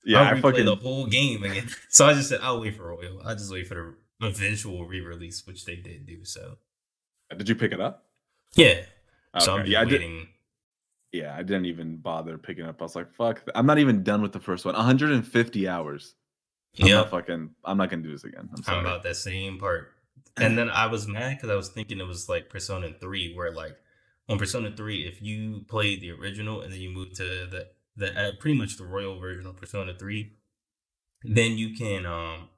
[0.06, 1.68] Yeah, I'll I fucking the whole game again.
[1.90, 3.22] So I just said I'll wait for Royal.
[3.26, 6.24] I'll just wait for the eventual re-release, which they did do.
[6.26, 6.58] So
[7.36, 8.06] did you pick it up?
[8.56, 8.82] yeah.
[9.40, 10.02] So I'm yeah, I did,
[11.12, 12.82] yeah, I didn't even bother picking up.
[12.82, 14.76] I was like, fuck, I'm not even done with the first one.
[14.76, 16.16] 150 hours.
[16.76, 17.06] Yeah.
[17.06, 17.52] fucking.
[17.64, 18.50] I'm not gonna do this again.
[18.56, 18.80] I'm sorry.
[18.80, 19.92] I'm about that same part.
[20.38, 23.52] And then I was mad because I was thinking it was like Persona 3, where
[23.52, 23.78] like
[24.28, 28.20] on Persona 3, if you played the original and then you move to the the
[28.20, 30.32] uh, pretty much the royal version of Persona 3,
[31.24, 32.50] then you can um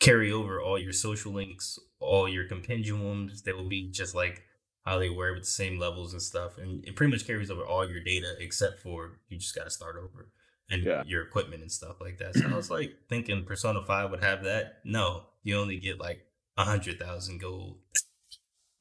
[0.00, 3.42] carry over all your social links, all your compendiums.
[3.42, 4.42] They will be just like
[4.84, 7.64] how they were with the same levels and stuff, and it pretty much carries over
[7.64, 10.30] all your data except for you just got to start over
[10.70, 11.02] and Yeah.
[11.06, 12.34] your equipment and stuff like that.
[12.34, 14.80] So I was like thinking Persona 5 would have that.
[14.84, 16.24] No, you only get like
[16.56, 17.78] a hundred thousand gold.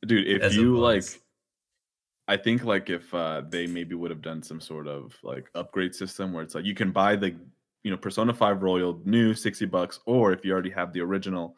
[0.06, 1.04] dude if you like
[2.28, 5.94] i think like if uh they maybe would have done some sort of like upgrade
[5.94, 7.36] system where it's like you can buy the
[7.88, 11.56] you know persona 5 royal new 60 bucks or if you already have the original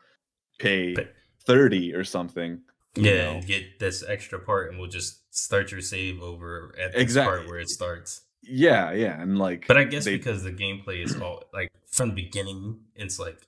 [0.60, 1.14] pay But-
[1.46, 2.62] 30 or something
[2.96, 3.42] you Yeah, know.
[3.42, 7.38] get this extra part, and we'll just start your save over at this Exactly.
[7.38, 8.22] part where it starts.
[8.44, 12.10] yeah yeah and like But I guess they- because the gameplay is all like from
[12.10, 13.40] the beginning, it's like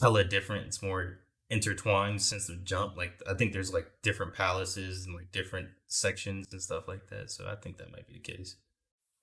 [0.00, 0.66] hella different.
[0.66, 1.18] It's more
[1.48, 2.96] intertwined since the jump.
[2.96, 7.30] Like I think there's like different palaces and like different sections and stuff like that.
[7.30, 8.56] So I think that might be the case.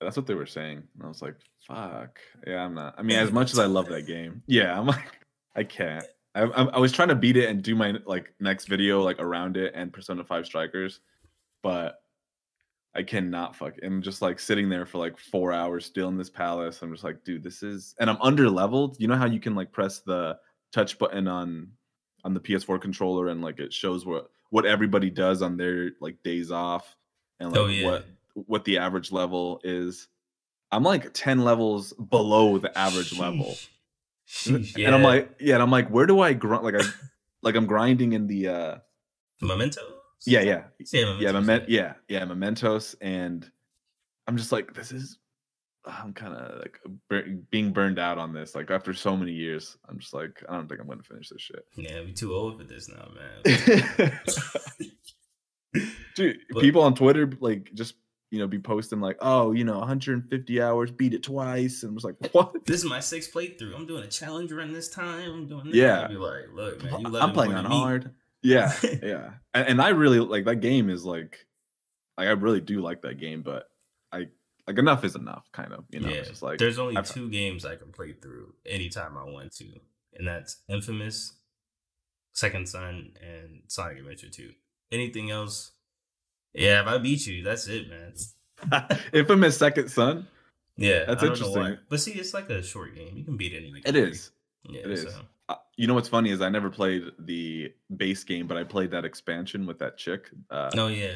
[0.00, 1.34] That's what they were saying and i was like
[1.66, 2.18] fuck.
[2.46, 5.18] Yeah i'm not i mean as much as i love that game yeah i'm like
[5.56, 6.04] i can't.
[6.34, 9.18] I, I, I was trying to beat it and do my like next video like
[9.18, 11.00] around it and persona 5 strikers
[11.62, 12.00] but
[12.94, 16.30] i cannot fuck i'm just like sitting there for like four hours still in this
[16.30, 19.40] palace i'm just like dude this is and i'm under leveled you know how you
[19.40, 20.36] can like press the
[20.72, 21.68] touch button on
[22.24, 26.22] on the ps4 controller and like it shows what what everybody does on their like
[26.22, 26.96] days off
[27.40, 27.86] and oh, like oh yeah.
[27.86, 28.06] what
[28.46, 30.08] what the average level is.
[30.70, 33.56] I'm like 10 levels below the average level.
[34.28, 34.84] Sheesh.
[34.84, 36.62] And I'm like, yeah, and I'm like, where do I grind?
[36.64, 36.84] Like, I,
[37.42, 38.76] like I'm grinding in the, uh,
[39.40, 39.80] Memento.
[40.26, 42.94] yeah, yeah, Yeah, yeah, Mementos, yeah, yeah, Mementos.
[43.00, 43.50] And
[44.26, 45.18] I'm just like, this is,
[45.86, 46.78] I'm kind of like
[47.08, 48.54] bur- being burned out on this.
[48.54, 51.30] Like, after so many years, I'm just like, I don't think I'm going to finish
[51.30, 51.64] this shit.
[51.76, 54.20] Yeah, we too old for this now, man.
[56.16, 57.94] Dude, But- people on Twitter, like, just,
[58.30, 61.82] you know, be posting, like, oh, you know, 150 hours, beat it twice.
[61.82, 62.64] And was like, what?
[62.66, 63.74] this is my sixth playthrough.
[63.74, 65.30] I'm doing a challenge run this time.
[65.30, 65.74] I'm doing this.
[65.76, 66.02] Yeah.
[66.02, 67.78] I'd be like, look, man, you love I'm playing on than me.
[67.78, 68.10] hard.
[68.40, 68.72] Yeah,
[69.02, 70.90] yeah, and, and I really like that game.
[70.90, 71.44] Is like,
[72.16, 73.68] like I really do like that game, but
[74.12, 74.28] I
[74.68, 75.44] like enough is enough.
[75.52, 76.08] Kind of, you know.
[76.08, 79.52] yeah, It's like there's only I've- two games I can play through anytime I want
[79.56, 79.64] to,
[80.14, 81.32] and that's Infamous,
[82.32, 84.50] Second Son, and Sonic Adventure 2.
[84.92, 85.72] Anything else?
[86.58, 88.12] Yeah, if I beat you, that's it, man.
[89.12, 90.26] Infamous Second Son.
[90.76, 91.56] Yeah, That's I don't know why.
[91.58, 91.86] interesting.
[91.88, 93.16] But see, it's like a short game.
[93.16, 93.82] You can beat anything.
[93.84, 94.30] It is.
[94.68, 95.02] Yeah, it is.
[95.02, 95.20] So.
[95.48, 98.90] Uh, you know what's funny is I never played the base game, but I played
[98.92, 100.30] that expansion with that chick.
[100.50, 101.14] Uh, Oh yeah,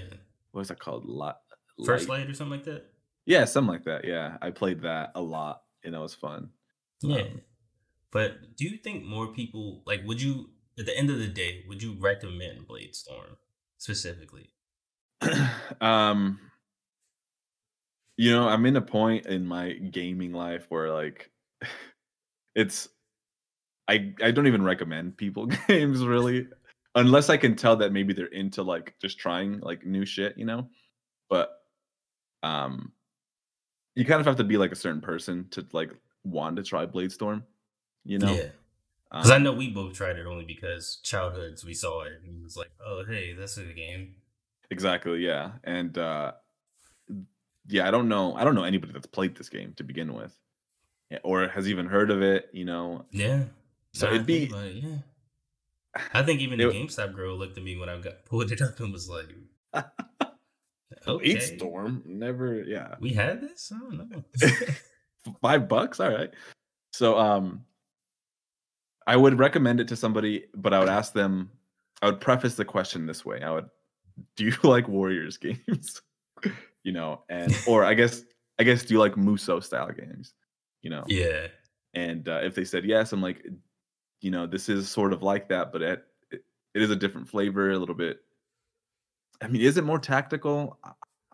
[0.52, 1.04] What was that called?
[1.04, 1.40] Lot.
[1.84, 2.86] First Light or something like that.
[3.24, 4.04] Yeah, something like that.
[4.04, 6.50] Yeah, I played that a lot, and it was fun.
[7.02, 7.22] Yeah.
[7.22, 7.40] Um,
[8.10, 11.64] but do you think more people like would you at the end of the day,
[11.68, 13.36] would you recommend Blade Storm
[13.78, 14.50] specifically?
[15.80, 16.38] um
[18.16, 21.30] you know i'm in a point in my gaming life where like
[22.54, 22.88] it's
[23.88, 26.46] i i don't even recommend people games really
[26.94, 30.44] unless i can tell that maybe they're into like just trying like new shit you
[30.44, 30.68] know
[31.30, 31.62] but
[32.42, 32.92] um
[33.94, 35.90] you kind of have to be like a certain person to like
[36.24, 37.44] want to try blade storm
[38.04, 38.50] you know Yeah.
[39.16, 42.40] Because I Um, know we both tried it only because childhoods we saw it and
[42.40, 44.16] it was like, oh hey, this is a game.
[44.72, 45.52] Exactly, yeah.
[45.64, 46.32] And uh
[47.68, 48.34] yeah, I don't know.
[48.34, 50.34] I don't know anybody that's played this game to begin with.
[51.10, 53.04] Yeah, or has even heard of it, you know.
[53.10, 53.44] Yeah.
[53.92, 54.96] So it'd be it, yeah.
[56.14, 58.62] I think even the It- GameStop girl looked at me when I got pulled it
[58.62, 59.28] up and was like,
[61.06, 62.02] okay, Blade Storm.
[62.06, 62.94] Never yeah.
[62.98, 63.70] we had this?
[63.74, 64.24] I don't know.
[65.42, 66.30] Five bucks, all right.
[66.94, 67.66] So um
[69.06, 71.50] I would recommend it to somebody, but I would ask them,
[72.00, 73.42] I would preface the question this way.
[73.42, 73.68] I would
[74.36, 76.02] do you like Warriors games?
[76.84, 78.22] you know, and or I guess
[78.58, 80.34] I guess do you like Musou style games?
[80.82, 81.04] You know.
[81.06, 81.46] yeah.
[81.94, 83.46] And uh, if they said yes, I'm like,
[84.22, 86.42] you know, this is sort of like that, but it, it,
[86.74, 88.20] it is a different flavor, a little bit.
[89.42, 90.78] I mean, is it more tactical?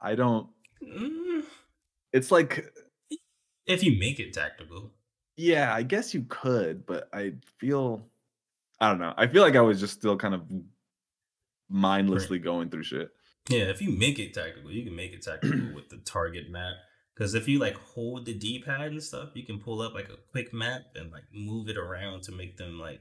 [0.02, 0.48] I don't.
[0.82, 1.44] Mm,
[2.12, 2.72] It's like,
[3.66, 4.90] if you make it tactical.
[5.36, 8.04] yeah, I guess you could, but I feel,
[8.80, 9.14] I don't know.
[9.16, 10.42] I feel like I was just still kind of
[11.68, 13.10] mindlessly going through shit.
[13.48, 16.74] Yeah, if you make it tactical, you can make it tactical with the target map.
[17.14, 20.08] Because if you like hold the D pad and stuff, you can pull up like
[20.08, 23.00] a quick map and like move it around to make them like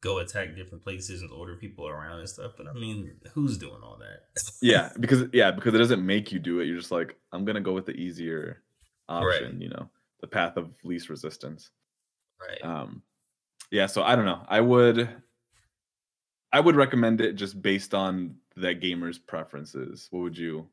[0.00, 2.52] go attack different places and order people around and stuff.
[2.56, 4.22] But I mean, who's doing all that?
[4.62, 7.60] yeah because yeah because it doesn't make you do it you're just like i'm gonna
[7.60, 8.62] go with the easier
[9.08, 9.90] option you know
[10.20, 11.70] the path of least resistance
[12.40, 12.64] right.
[12.64, 13.02] um
[13.70, 15.08] yeah so i don't know i would
[16.52, 20.68] i would recommend it just based on that gamer's preferences what would you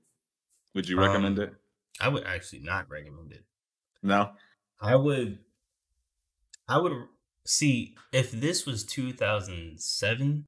[0.76, 1.54] would you recommend Um, it
[2.00, 3.46] I would actually not recommend it.
[4.02, 4.34] no
[4.82, 5.40] I would
[6.68, 7.08] I would
[7.46, 10.46] see if this was 2007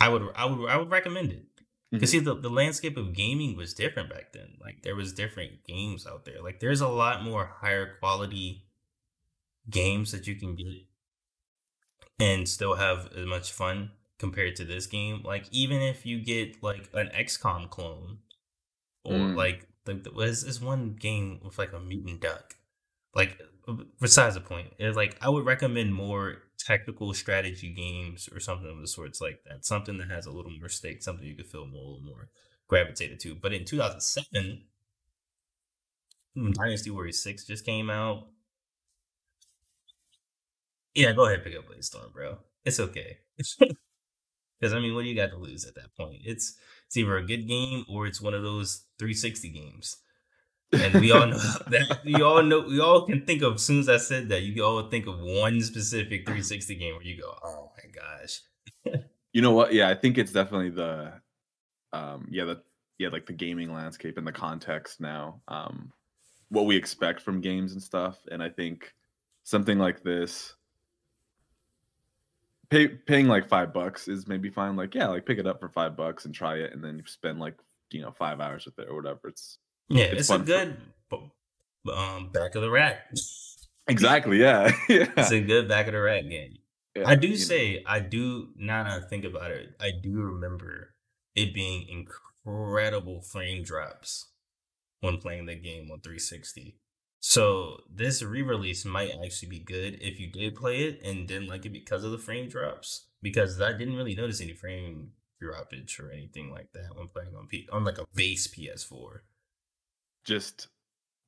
[0.00, 1.46] I would I would I would recommend it.
[1.98, 4.56] Cuz see the, the landscape of gaming was different back then.
[4.60, 6.40] Like there was different games out there.
[6.42, 8.66] Like there's a lot more higher quality
[9.68, 10.86] games that you can get
[12.18, 15.22] and still have as much fun compared to this game.
[15.24, 18.20] Like even if you get like an XCOM clone
[19.04, 19.36] or Mm.
[19.36, 22.56] like the, the was this one game with like a mutant duck.
[23.14, 23.40] Like
[24.00, 28.80] besides the point, it's like I would recommend more tactical strategy games or something of
[28.80, 29.64] the sorts like that.
[29.64, 32.28] Something that has a little more stake, something you could feel more, a little more
[32.68, 33.34] gravitated to.
[33.34, 34.64] But in 2007,
[36.54, 38.28] Dynasty Warriors 6 just came out.
[40.94, 42.38] Yeah, go ahead pick up Bladestorm, bro.
[42.64, 43.18] It's okay.
[44.60, 46.22] Because I mean, what do you got to lose at that point?
[46.24, 46.56] It's
[46.86, 49.96] it's either a good game or it's one of those 360 games.
[50.72, 51.36] And we all know
[51.68, 54.42] that we all know we all can think of as soon as I said that,
[54.42, 58.40] you all think of one specific 360 game where you go, Oh my gosh.
[59.32, 61.12] you know what yeah i think it's definitely the
[61.92, 62.60] um yeah the
[62.98, 65.92] yeah like the gaming landscape and the context now um
[66.48, 68.92] what we expect from games and stuff and i think
[69.44, 70.54] something like this
[72.70, 75.68] pay, paying like five bucks is maybe fine like yeah like pick it up for
[75.68, 77.56] five bucks and try it and then you spend like
[77.90, 80.46] you know five hours with it or whatever it's Yeah, It's it's, a fun for-
[80.46, 80.76] good
[81.92, 83.10] um back of the rack.
[83.88, 86.58] exactly yeah yeah, It's a good back of the rack game.
[86.94, 87.38] yeah, I do you know.
[87.40, 90.94] say, I do now that I think about it, I do remember
[91.34, 94.26] it being incredible frame drops
[95.00, 96.76] when playing the game on 360.
[97.22, 101.66] So this re-release might actually be good if you did play it and didn't like
[101.66, 103.06] it because of the frame drops.
[103.22, 107.46] Because I didn't really notice any frame droppage or anything like that when playing on
[107.46, 109.20] P on like a base PS4.
[110.24, 110.68] just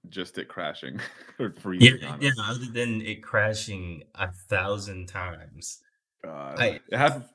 [0.09, 0.99] just it crashing
[1.39, 2.31] or Yeah, freezing on yeah.
[2.41, 5.81] Other than it crashing a thousand times,
[6.25, 6.59] God.
[6.59, 7.29] I- it have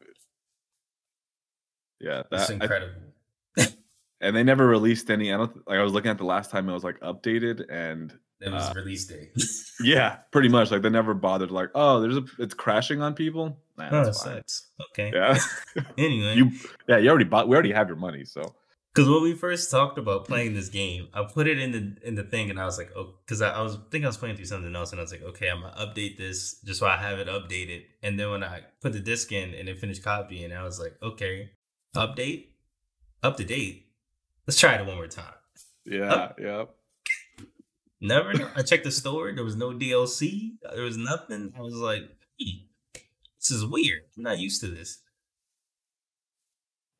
[1.99, 2.93] yeah it's that I incredible.
[4.21, 5.31] and they never released any.
[5.33, 5.79] I don't like.
[5.79, 8.73] I was looking at the last time it was like updated, and It was uh,
[8.75, 9.29] release day.
[9.83, 11.49] yeah, pretty much like they never bothered.
[11.49, 13.57] Like, oh, there's a it's crashing on people.
[13.77, 14.67] Nah, oh, that that's sucks.
[14.91, 15.11] Okay.
[15.13, 15.37] Yeah,
[15.97, 16.51] Anyway, you
[16.87, 17.47] yeah you already bought.
[17.47, 18.55] We already have your money, so
[18.93, 22.15] because when we first talked about playing this game, I put it in the in
[22.15, 24.35] the thing, and I was like, oh, because I, I was thinking I was playing
[24.35, 26.97] through something else, and I was like, okay, I'm gonna update this just so I
[26.97, 27.83] have it updated.
[28.03, 30.95] And then when I put the disc in and it finished copying, I was like,
[31.01, 31.51] okay,
[31.95, 32.47] update,
[33.23, 33.87] up to date.
[34.45, 35.33] Let's try it one more time.
[35.85, 36.65] yeah, yeah.
[37.99, 38.49] Never know.
[38.55, 39.31] I checked the store.
[39.33, 40.51] There was no DLC.
[40.73, 41.53] There was nothing.
[41.57, 42.03] I was like,
[42.39, 42.65] hmm,
[43.39, 44.01] this is weird.
[44.15, 44.99] I'm not used to this.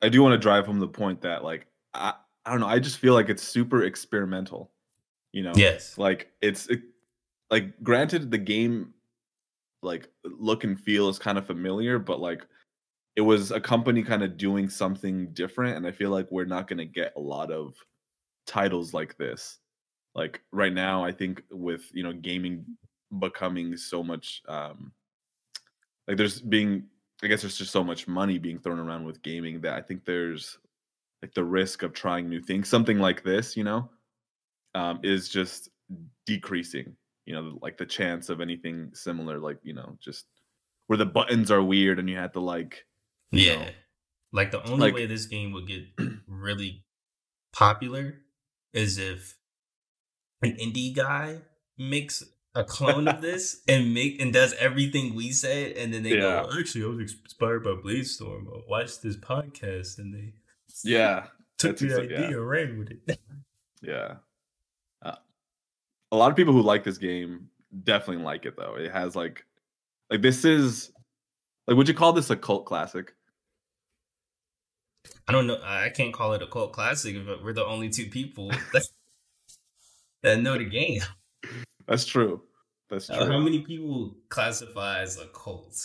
[0.02, 2.14] I do want to drive home the point that like I
[2.44, 2.66] I don't know.
[2.66, 4.70] I just feel like it's super experimental.
[5.32, 5.98] You know, Yes.
[5.98, 6.80] like it's it,
[7.50, 8.94] like granted the game
[9.82, 12.44] like look and feel is kind of familiar but like
[13.14, 16.66] it was a company kind of doing something different and i feel like we're not
[16.66, 17.74] going to get a lot of
[18.44, 19.60] titles like this
[20.18, 22.64] like right now i think with you know gaming
[23.20, 24.92] becoming so much um
[26.06, 26.84] like there's being
[27.22, 30.04] i guess there's just so much money being thrown around with gaming that i think
[30.04, 30.58] there's
[31.22, 33.88] like the risk of trying new things something like this you know
[34.74, 35.70] um is just
[36.26, 40.26] decreasing you know like the chance of anything similar like you know just
[40.88, 42.84] where the buttons are weird and you have to like
[43.30, 43.56] Yeah.
[43.64, 43.70] know,
[44.32, 45.84] Like the only like- way this game would get
[46.26, 46.84] really
[47.52, 48.20] popular
[48.74, 49.37] is if
[50.42, 51.40] an indie guy
[51.76, 52.24] makes
[52.54, 56.44] a clone of this and make and does everything we said, and then they Yeah.
[56.44, 58.46] go, "Actually, I was inspired by Bladestorm.
[58.48, 60.32] I watched this podcast, and they
[60.84, 61.26] yeah
[61.58, 62.26] took the exa- idea yeah.
[62.28, 63.18] and ran with it."
[63.82, 64.16] yeah
[65.02, 65.14] uh,
[66.10, 67.48] a lot of people who like this game
[67.84, 68.74] definitely like it though.
[68.76, 69.44] It has like
[70.10, 70.90] like this is
[71.66, 73.12] like would you call this a cult classic?
[75.28, 75.60] I don't know.
[75.62, 78.88] I can't call it a cult classic, but we're the only two people that,
[80.22, 81.00] that know the game.
[81.86, 82.42] That's true.
[82.90, 83.16] That's true.
[83.16, 85.76] Uh, how many people classify as a cult?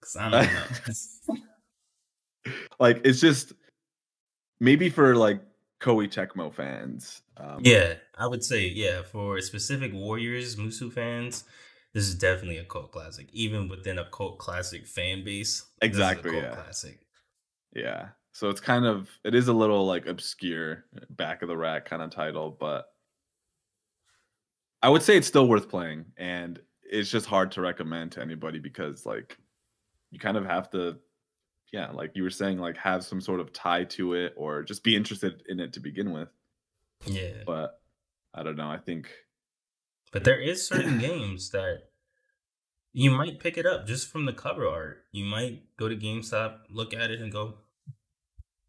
[0.00, 1.34] Because I don't
[2.46, 2.52] know.
[2.80, 3.52] like it's just
[4.60, 5.40] maybe for like
[5.80, 7.22] Koei Tecmo fans.
[7.36, 11.44] Um, yeah, I would say yeah for specific Warriors Musou fans.
[11.94, 15.64] This is definitely a cult classic, even within a cult classic fan base.
[15.80, 16.36] Exactly.
[16.36, 16.54] yeah.
[16.54, 16.98] Classic.
[17.74, 18.08] Yeah.
[18.32, 22.02] So it's kind of it is a little like obscure back of the rack kind
[22.02, 22.86] of title, but
[24.82, 28.58] I would say it's still worth playing and it's just hard to recommend to anybody
[28.58, 29.36] because like
[30.10, 30.98] you kind of have to
[31.72, 34.84] yeah, like you were saying like have some sort of tie to it or just
[34.84, 36.28] be interested in it to begin with.
[37.04, 37.42] Yeah.
[37.44, 37.80] But
[38.32, 39.10] I don't know, I think
[40.12, 41.90] but there is certain games that
[42.92, 45.04] you might pick it up just from the cover art.
[45.12, 47.56] You might go to GameStop, look at it and go,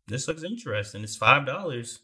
[0.08, 1.04] this looks interesting.
[1.04, 2.00] It's five dollars,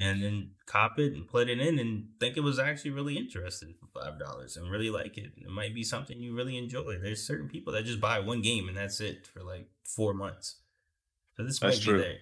[0.00, 3.74] and then cop it and put it in and think it was actually really interesting
[3.78, 5.32] for five dollars and really like it.
[5.36, 6.98] It might be something you really enjoy.
[6.98, 10.56] There's certain people that just buy one game and that's it for like four months.
[11.36, 11.98] So this that's might true.
[11.98, 12.16] be there.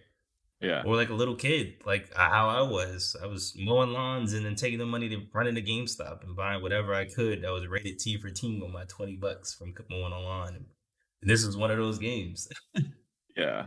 [0.60, 0.82] Yeah.
[0.84, 3.14] Or like a little kid, like how I was.
[3.22, 6.62] I was mowing lawns and then taking the money to run into GameStop and buying
[6.62, 10.12] whatever I could that was rated T for teen with my 20 bucks from mowing
[10.12, 10.66] a lawn.
[11.22, 12.48] And this was one of those games.
[13.36, 13.66] yeah.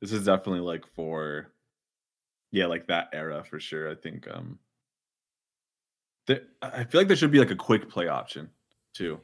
[0.00, 1.52] This is definitely like for
[2.50, 3.90] yeah, like that era for sure.
[3.90, 4.58] I think um
[6.26, 8.50] there, I feel like there should be like a quick play option
[8.94, 9.20] too.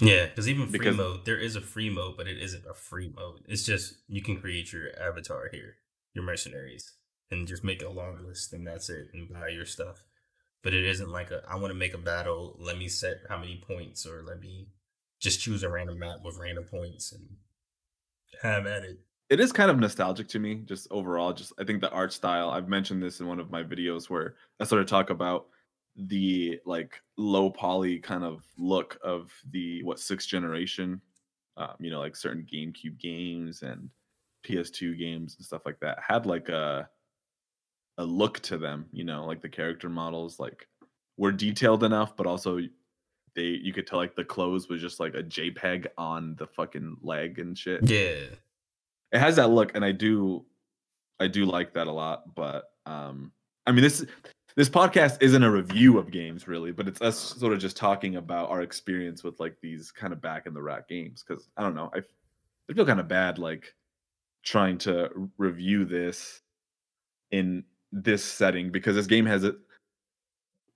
[0.00, 2.74] Yeah, because even free because, mode, there is a free mode, but it isn't a
[2.74, 3.40] free mode.
[3.48, 5.76] It's just you can create your avatar here,
[6.12, 6.92] your mercenaries,
[7.30, 10.04] and just make a long list, and that's it, and buy your stuff.
[10.62, 12.56] But it isn't like a I want to make a battle.
[12.60, 14.68] Let me set how many points, or let me
[15.18, 17.36] just choose a random map with random points and
[18.42, 18.98] have at it
[19.28, 22.50] it is kind of nostalgic to me just overall just i think the art style
[22.50, 25.46] i've mentioned this in one of my videos where i sort of talk about
[25.96, 31.00] the like low poly kind of look of the what sixth generation
[31.56, 33.88] um, you know like certain gamecube games and
[34.46, 36.88] ps2 games and stuff like that had like a
[37.98, 40.68] a look to them you know like the character models like
[41.16, 42.58] were detailed enough but also
[43.34, 46.96] they you could tell like the clothes was just like a jpeg on the fucking
[47.02, 47.88] leg and shit.
[47.88, 48.26] Yeah
[49.12, 50.44] it has that look, and I do,
[51.20, 52.34] I do like that a lot.
[52.34, 53.32] But um,
[53.66, 54.04] I mean, this
[54.56, 58.16] this podcast isn't a review of games really, but it's us sort of just talking
[58.16, 61.24] about our experience with like these kind of back in the rack games.
[61.26, 62.00] Because I don't know, I
[62.70, 63.74] I feel kind of bad like
[64.42, 66.40] trying to review this
[67.30, 69.56] in this setting because this game has it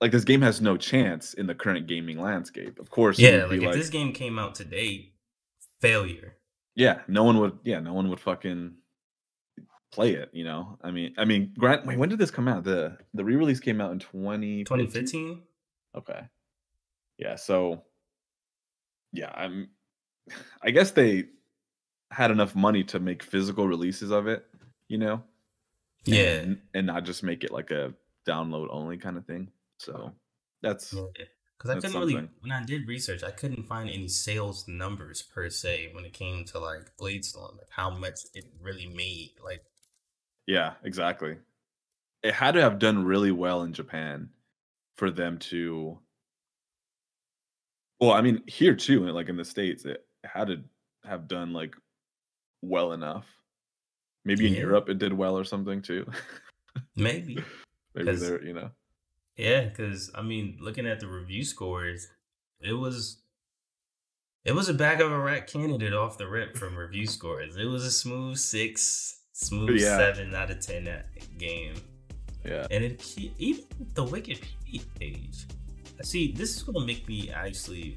[0.01, 2.79] like this game has no chance in the current gaming landscape.
[2.79, 3.45] Of course, yeah.
[3.45, 5.13] Like if like, this game came out today,
[5.81, 6.37] failure.
[6.75, 7.59] Yeah, no one would.
[7.65, 8.75] Yeah, no one would fucking
[9.93, 10.31] play it.
[10.33, 11.87] You know, I mean, I mean, Grant.
[11.87, 12.65] Wait, when did this come out?
[12.65, 15.43] the The re release came out in 2015?
[15.97, 16.21] Okay.
[17.19, 17.37] Yeah.
[17.37, 17.83] So.
[19.13, 19.69] Yeah, I'm.
[20.63, 21.25] I guess they
[22.11, 24.45] had enough money to make physical releases of it.
[24.89, 25.23] You know.
[26.05, 26.39] Yeah.
[26.39, 27.93] And, and not just make it like a
[28.27, 29.51] download only kind of thing.
[29.79, 30.13] So
[30.63, 31.25] that's yeah.
[31.61, 32.17] Because I couldn't something.
[32.17, 36.15] really, when I did research, I couldn't find any sales numbers per se when it
[36.15, 39.33] came to like Bladestorm, like how much it really made.
[39.45, 39.63] Like,
[40.47, 41.37] yeah, exactly.
[42.23, 44.31] It had to have done really well in Japan
[44.97, 45.99] for them to.
[48.01, 50.63] Well, I mean, here too, like in the states, it had to
[51.05, 51.77] have done like
[52.63, 53.27] well enough.
[54.25, 56.07] Maybe in Europe, it did well or something too.
[56.97, 57.45] Maybe.
[57.95, 58.71] Maybe they're, you know.
[59.41, 62.09] Yeah, because I mean, looking at the review scores,
[62.61, 63.23] it was
[64.45, 67.57] it was a back of a rack candidate off the rip from review scores.
[67.57, 69.97] It was a smooth six, smooth yeah.
[69.97, 71.05] seven out of ten
[71.39, 71.73] game.
[72.45, 73.65] Yeah, and it even
[73.95, 75.47] the Wikipedia page.
[75.99, 77.97] I see, this is gonna make me actually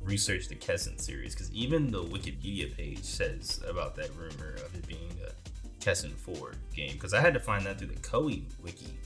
[0.00, 4.86] research the Kessen series because even the Wikipedia page says about that rumor of it
[4.86, 6.92] being a Kessen Four game.
[6.92, 8.96] Because I had to find that through the Koei wiki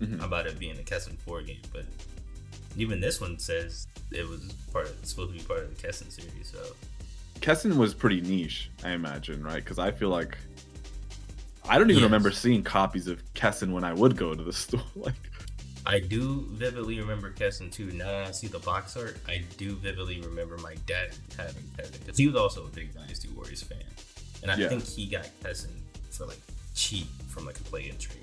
[0.00, 0.20] mm-hmm.
[0.22, 1.84] about it being a Kessen 4 game, but
[2.76, 4.40] even this one says it was
[4.72, 6.52] part of, supposed to be part of the Kessen series.
[6.52, 6.74] So
[7.40, 9.56] Kessen was pretty niche, I imagine, right?
[9.56, 10.38] Because I feel like
[11.68, 12.08] I don't even yes.
[12.08, 14.82] remember seeing copies of Kessen when I would go to the store.
[14.96, 15.14] like
[15.86, 17.90] I do vividly remember Kessen too.
[17.92, 22.00] Now that I see the box art, I do vividly remember my dad having Kessen
[22.00, 23.78] because he was also a big Dynasty Warriors fan,
[24.42, 24.68] and I yeah.
[24.68, 25.72] think he got Kessen
[26.10, 26.40] for like
[26.74, 28.20] cheap from like a play and trade.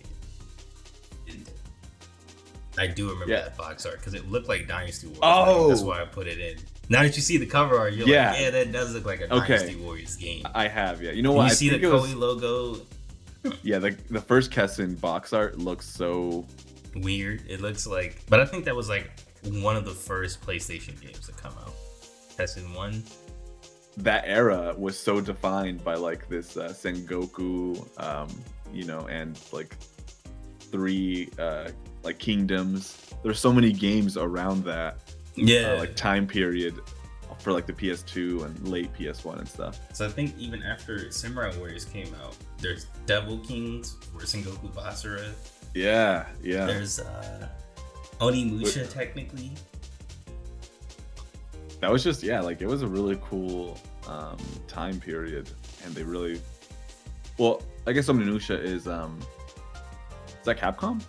[2.78, 3.42] I do remember Yeah.
[3.42, 5.22] that box art because it looked like Dynasty Warriors.
[5.24, 5.68] Oh!
[5.70, 6.58] that's why I put it in.
[6.90, 8.32] Now that you see the cover art, you're Yeah.
[8.32, 9.58] like, yeah, that does look like a Okay.
[9.58, 10.46] Dynasty Warriors game.
[10.54, 11.12] I have, yeah.
[11.12, 11.44] You know what?
[11.46, 12.82] you I see the it was- logo,
[13.64, 16.46] yeah, the the first Kessen box art looks so
[16.96, 17.44] weird.
[17.50, 19.10] It looks like, but I think that was like
[19.44, 21.74] one of the first PlayStation games to come out.
[22.38, 23.04] Tekken One.
[23.98, 28.30] that era was so defined by like this uh, Sengoku, um,
[28.74, 29.76] you know, and like
[30.72, 31.70] three uh,
[32.04, 32.98] like kingdoms.
[33.24, 34.98] There's so many games around that
[35.36, 35.74] Yeah.
[35.74, 36.80] uh, like time period
[37.40, 39.80] for like the PS2 and late PS1 and stuff.
[39.94, 45.32] so I think even after Samurai Warriors came out, there's Devil Kings, where Sengoku Basara.
[45.74, 46.66] Yeah, yeah.
[46.66, 47.48] There's uh,
[48.20, 49.52] Onimusha, technically.
[51.80, 53.76] that was just yeah like it was a really cool
[54.08, 54.38] um
[54.68, 55.50] time period
[55.84, 56.40] and they really
[57.40, 59.18] well i guess Onimusha is um
[60.28, 61.02] is that capcom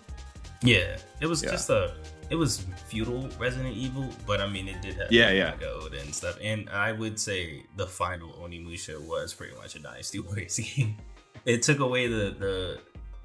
[0.63, 1.51] Yeah, it was Yeah.
[1.51, 1.95] just a.
[2.31, 5.55] It was feudal Resident Evil, but I mean, it did have Yeah, yeah.
[5.57, 6.39] Gold and stuff.
[6.41, 10.97] And I would say the final Onimusha was pretty much a Dynasty Warriors game.
[11.45, 12.81] It took away the the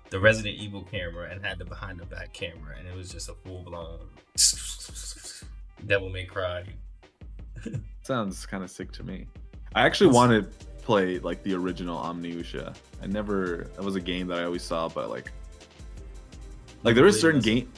[0.09, 3.29] the Resident Evil camera and had the behind the back camera, and it was just
[3.29, 4.09] a full blown
[5.85, 6.63] Devil May Cry.
[8.03, 9.25] sounds kind of sick to me
[9.75, 14.27] i actually wanted to play like the original Onimusha i never that was a game
[14.27, 15.31] that i always saw but like
[16.87, 17.71] like there was certain game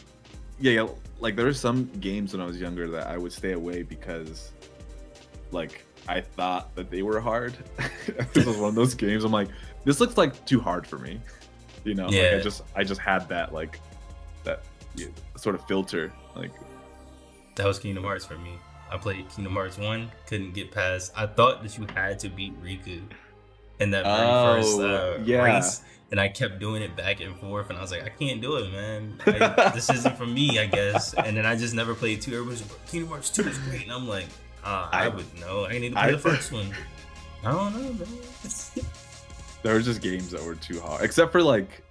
[0.59, 0.87] yeah, yeah
[1.19, 4.51] like there were some games when i was younger that i would stay away because
[5.51, 7.57] like i thought that they were hard
[8.33, 9.49] this was one of those games i'm like
[9.83, 11.19] this looks like too hard for me
[11.83, 13.79] you know like i just i just had that like
[14.43, 14.63] that
[14.95, 15.07] yeah,
[15.37, 16.51] sort of filter like
[17.55, 18.53] That was Kingdom Hearts for me.
[18.91, 21.11] I played Kingdom Hearts 1, couldn't get past.
[21.15, 23.01] I thought that you had to beat Riku
[23.79, 25.43] in that very Oh, first uh, yeah.
[25.43, 25.81] race.
[26.11, 28.55] And I kept doing it back and forth, and I was like, I can't do
[28.55, 29.19] it, man.
[29.27, 31.13] I, this isn't for me, I guess.
[31.13, 32.31] And then I just never played 2.
[32.33, 33.83] Everybody's like, Kingdom Hearts 2 is great.
[33.83, 34.25] And I'm like,
[34.63, 35.65] uh, I, I- would know.
[35.65, 36.73] I need to play I- the first one.
[37.45, 38.07] I don't know, man.
[39.63, 41.83] there were just games that were too hard except for like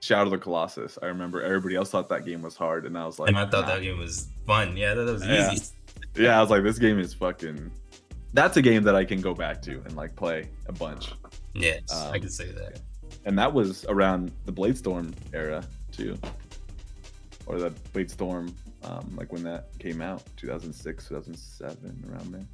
[0.00, 3.04] shadow of the colossus i remember everybody else thought that game was hard and i
[3.06, 3.74] was like and I thought nah.
[3.74, 4.76] that game was fun.
[4.76, 5.52] Yeah, I thought that was Yeah.
[5.52, 5.72] easy.
[6.16, 7.70] yeah i was like this game is fucking
[8.34, 11.12] that's a game that i can go back to and like play a bunch
[11.54, 12.80] Yes, Um, I can say that.
[13.26, 15.62] And that was around the blade storm era
[15.92, 16.16] too
[17.46, 18.54] or the blade storm
[18.84, 22.46] um like when that came out 2006 2007 around there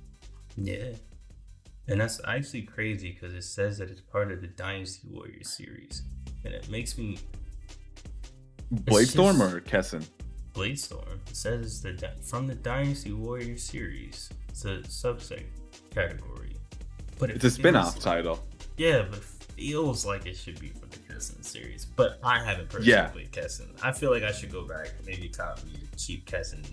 [0.57, 0.93] Yeah.
[1.89, 6.03] And that's actually crazy because it says that it's part of the Dynasty Warriors series.
[6.45, 7.19] And it makes me
[8.71, 10.09] blade storm just- or Kessen
[10.53, 11.21] Blade Storm.
[11.29, 14.29] It says it's the from the Dynasty Warriors series.
[14.49, 15.45] It's a subset
[15.91, 16.55] category.
[17.19, 18.39] But it it's a spin-off like- title
[18.77, 19.23] Yeah, but
[19.57, 21.85] feels like it should be for the Kessen series.
[21.85, 23.09] But I haven't personally Yeah.
[23.09, 23.69] played Kessen.
[23.83, 25.63] I feel like I should go back, maybe copy
[25.97, 26.65] cheap Kessen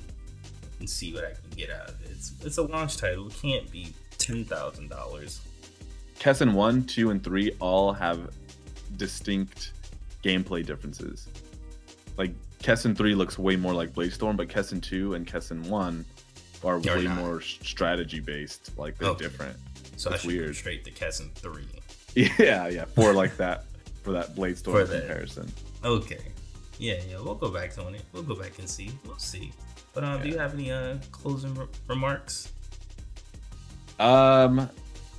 [0.80, 2.11] and see what I can get out of it.
[2.11, 3.27] It's, it's a launch title.
[3.27, 5.41] It can't be ten thousand dollars.
[6.19, 8.30] Kessen 1, 2, and 3 all have
[8.97, 9.72] distinct
[10.23, 11.27] gameplay differences.
[12.18, 12.31] Like
[12.61, 16.06] Kessen 3 looks way more like Blade Storm, but Kessen 2 and Kessen 1
[16.65, 17.18] are They're way not.
[17.18, 18.77] more strategy based.
[18.77, 19.23] Like they're Okay.
[19.26, 19.56] different.
[19.95, 20.56] So That's I should go weird.
[20.57, 21.64] straight to Kessen three.
[22.38, 22.86] Yeah, yeah.
[22.86, 23.66] For like that
[24.04, 25.00] for that Blade Storm that.
[25.02, 25.52] comparison.
[25.84, 26.20] Okay.
[26.78, 28.04] Yeah, yeah, we'll go back on it.
[28.14, 28.91] We'll go back and see.
[29.06, 29.52] We'll see.
[29.94, 32.52] But um, do you have any uh closing re- remarks?
[34.00, 34.70] Um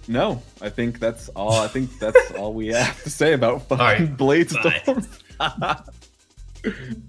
[0.08, 1.52] no, I think that's all.
[1.60, 4.50] I think that's all we have to say about fucking right, Blade.
[4.50, 5.06] Storm.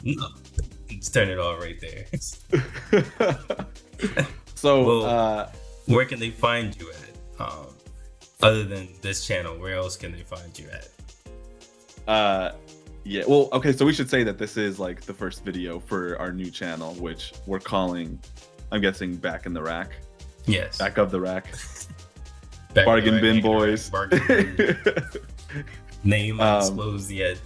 [0.04, 0.28] No.
[0.90, 2.06] Let's turn it all right there.
[4.56, 5.50] so, Well- uh,
[5.88, 7.42] Where can they find you at?
[7.42, 7.71] Um,
[8.44, 10.88] other than this channel, where else can they find you at?
[12.08, 12.52] Uh,
[13.04, 13.24] yeah.
[13.28, 13.72] Well, okay.
[13.74, 16.94] So we should say that this is like the first video for our new channel,
[16.96, 18.20] which we're calling,
[18.72, 19.92] I'm guessing, back in the rack,
[20.46, 20.78] Yes.
[20.78, 21.46] back of the rack,
[22.74, 23.90] bargain bin boys.
[23.90, 24.78] Bargain bin.
[26.04, 27.40] Name Um, yet.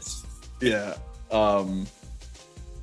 [0.61, 0.95] yeah.
[1.31, 1.85] Um.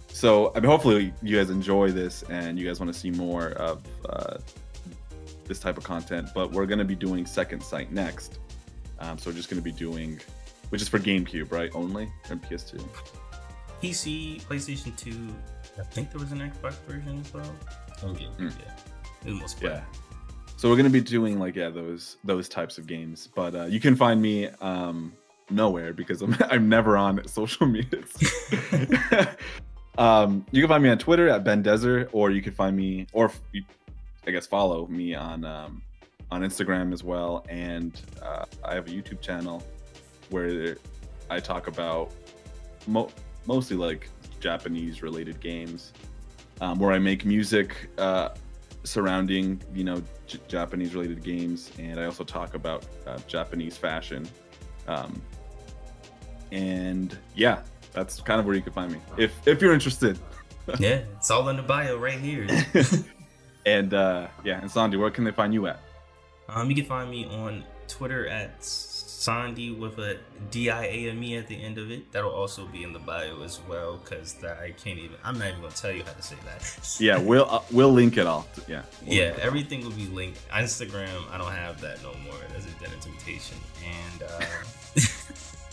[0.08, 3.48] So I mean, hopefully you guys enjoy this and you guys want to see more
[3.52, 4.36] of uh,
[5.52, 6.30] this type of content.
[6.34, 8.38] But we're gonna be doing Second Sight next.
[8.98, 10.18] Um, so we're just gonna be doing,
[10.70, 11.70] which is for GameCube, right?
[11.74, 12.82] Only and PS2.
[13.82, 15.28] PC, PlayStation 2.
[15.78, 17.54] I think there was an Xbox version as well.
[18.02, 18.52] I'm getting Mm.
[18.58, 19.30] yeah.
[19.30, 19.82] It was yeah
[20.56, 23.78] so we're gonna be doing like yeah those those types of games but uh, you
[23.80, 25.12] can find me um
[25.50, 28.00] nowhere because i'm, I'm never on social media
[29.98, 33.06] um you can find me on twitter at ben desert or you can find me
[33.12, 33.64] or you-
[34.26, 35.82] i guess follow me on um
[36.30, 39.62] on instagram as well and uh, i have a youtube channel
[40.30, 40.76] where
[41.30, 42.12] i talk about
[42.86, 43.10] mo-
[43.46, 44.08] mostly like
[44.42, 45.92] Japanese related games,
[46.60, 48.30] um, where I make music uh,
[48.84, 54.28] surrounding you know J- Japanese related games, and I also talk about uh, Japanese fashion.
[54.88, 55.22] Um,
[56.50, 57.62] and yeah,
[57.92, 60.18] that's kind of where you can find me if if you're interested.
[60.78, 62.46] yeah, it's all in the bio right here.
[63.66, 65.80] and uh, yeah, and Sandy, where can they find you at?
[66.48, 68.62] Um, you can find me on Twitter at
[69.22, 70.18] Sandy with a
[70.50, 72.10] D I A M E at the end of it.
[72.10, 75.16] That'll also be in the bio as well, because I can't even.
[75.24, 76.96] I'm not even gonna tell you how to say that.
[77.00, 78.46] yeah, we'll uh, we'll link it all.
[78.66, 78.82] Yeah.
[79.06, 80.40] We'll yeah, everything will be linked.
[80.50, 82.34] Instagram, I don't have that no more.
[82.48, 83.58] That's a dead temptation.
[83.84, 84.44] And uh,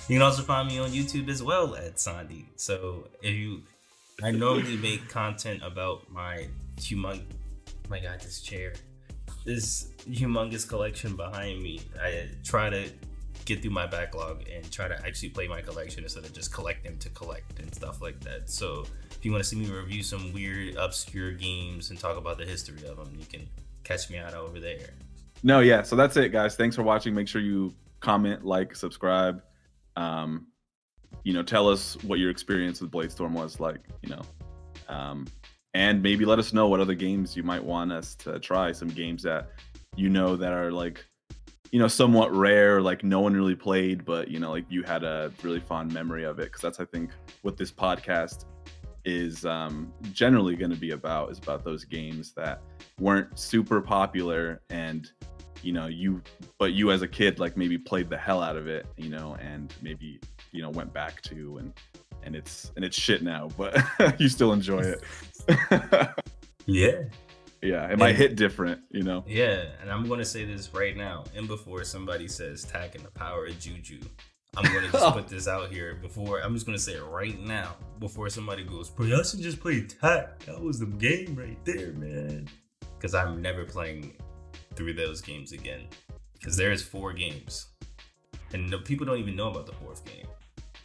[0.07, 2.49] you can also find me on YouTube as well at Sandy.
[2.55, 3.63] So if you,
[4.21, 6.47] I normally make content about my
[6.77, 7.38] humongous.
[7.89, 8.73] My God, this chair
[9.45, 11.81] this humongous collection behind me.
[12.01, 12.89] I try to
[13.45, 16.97] get through my backlog and try to actually play my collection instead of just collecting
[16.99, 18.49] to collect and stuff like that.
[18.49, 22.37] So if you want to see me review some weird, obscure games and talk about
[22.37, 23.47] the history of them, you can
[23.83, 24.89] catch me out over there.
[25.41, 25.81] No, yeah.
[25.81, 26.55] So that's it, guys.
[26.55, 27.15] Thanks for watching.
[27.15, 29.41] Make sure you comment, like, subscribe.
[29.95, 30.47] Um,
[31.23, 33.79] you know, tell us what your experience with Bladestorm was like.
[34.03, 34.21] You know,
[34.89, 35.27] um,
[35.73, 38.71] and maybe let us know what other games you might want us to try.
[38.71, 39.49] Some games that
[39.95, 41.05] you know that are like
[41.71, 45.03] you know somewhat rare like no one really played but you know like you had
[45.03, 48.45] a really fond memory of it because that's i think what this podcast
[49.05, 52.61] is um generally going to be about is about those games that
[52.99, 55.11] weren't super popular and
[55.61, 56.21] you know you
[56.57, 59.35] but you as a kid like maybe played the hell out of it you know
[59.39, 60.19] and maybe
[60.51, 61.73] you know went back to and
[62.23, 63.81] and it's and it's shit now but
[64.19, 65.03] you still enjoy it
[66.65, 67.03] yeah
[67.61, 69.23] yeah, it might hit different, you know.
[69.27, 73.11] Yeah, and I'm gonna say this right now, and before somebody says "Tak and the
[73.11, 73.99] power of juju,"
[74.55, 76.39] I'm gonna just put this out here before.
[76.39, 80.39] I'm just gonna say it right now before somebody goes, "Bro, y'all just play Tak.
[80.45, 82.47] That was the game right there, man."
[82.97, 84.13] Because I'm never playing
[84.75, 85.87] through those games again.
[86.33, 87.67] Because there's four games,
[88.53, 90.27] and people don't even know about the fourth game.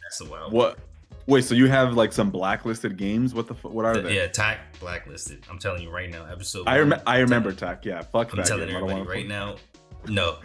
[0.01, 0.51] That's the wild.
[0.51, 0.75] What?
[0.75, 0.87] Part.
[1.27, 3.33] Wait, so you have like some blacklisted games?
[3.33, 4.15] What the what are they?
[4.15, 5.43] Yeah, Tak blacklisted.
[5.49, 6.67] I'm telling you right now, episode.
[6.67, 7.83] I, rem- I remember Tak.
[7.85, 8.75] Yeah, fuck I'm telling game.
[8.75, 9.55] everybody right now.
[10.07, 10.37] No,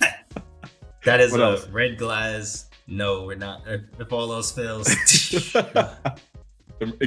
[1.04, 1.68] that is what a else?
[1.68, 2.68] red glass.
[2.88, 3.62] No, we're not.
[4.00, 4.88] If all else fails,
[5.54, 6.06] I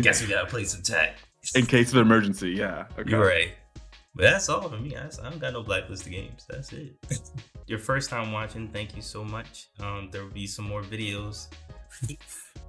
[0.01, 1.17] guess we gotta play some Tak.
[1.55, 2.85] In case of emergency, yeah.
[2.97, 3.09] Okay.
[3.11, 3.51] You're right.
[4.15, 4.95] But that's all for me.
[4.95, 6.45] I don't got no blacklisted games.
[6.49, 6.95] That's it.
[7.67, 9.67] Your first time watching, thank you so much.
[9.79, 11.47] Um, there will be some more videos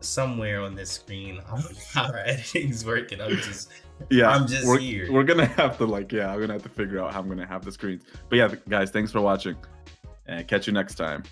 [0.00, 1.40] somewhere on this screen
[1.92, 3.20] how our editing's working.
[3.20, 3.70] I'm just
[4.10, 5.12] yeah, I'm just we're, here.
[5.12, 7.46] We're gonna have to like yeah, I'm gonna have to figure out how I'm gonna
[7.46, 8.04] have the screens.
[8.28, 9.56] But yeah, guys, thanks for watching,
[10.26, 11.24] and catch you next time.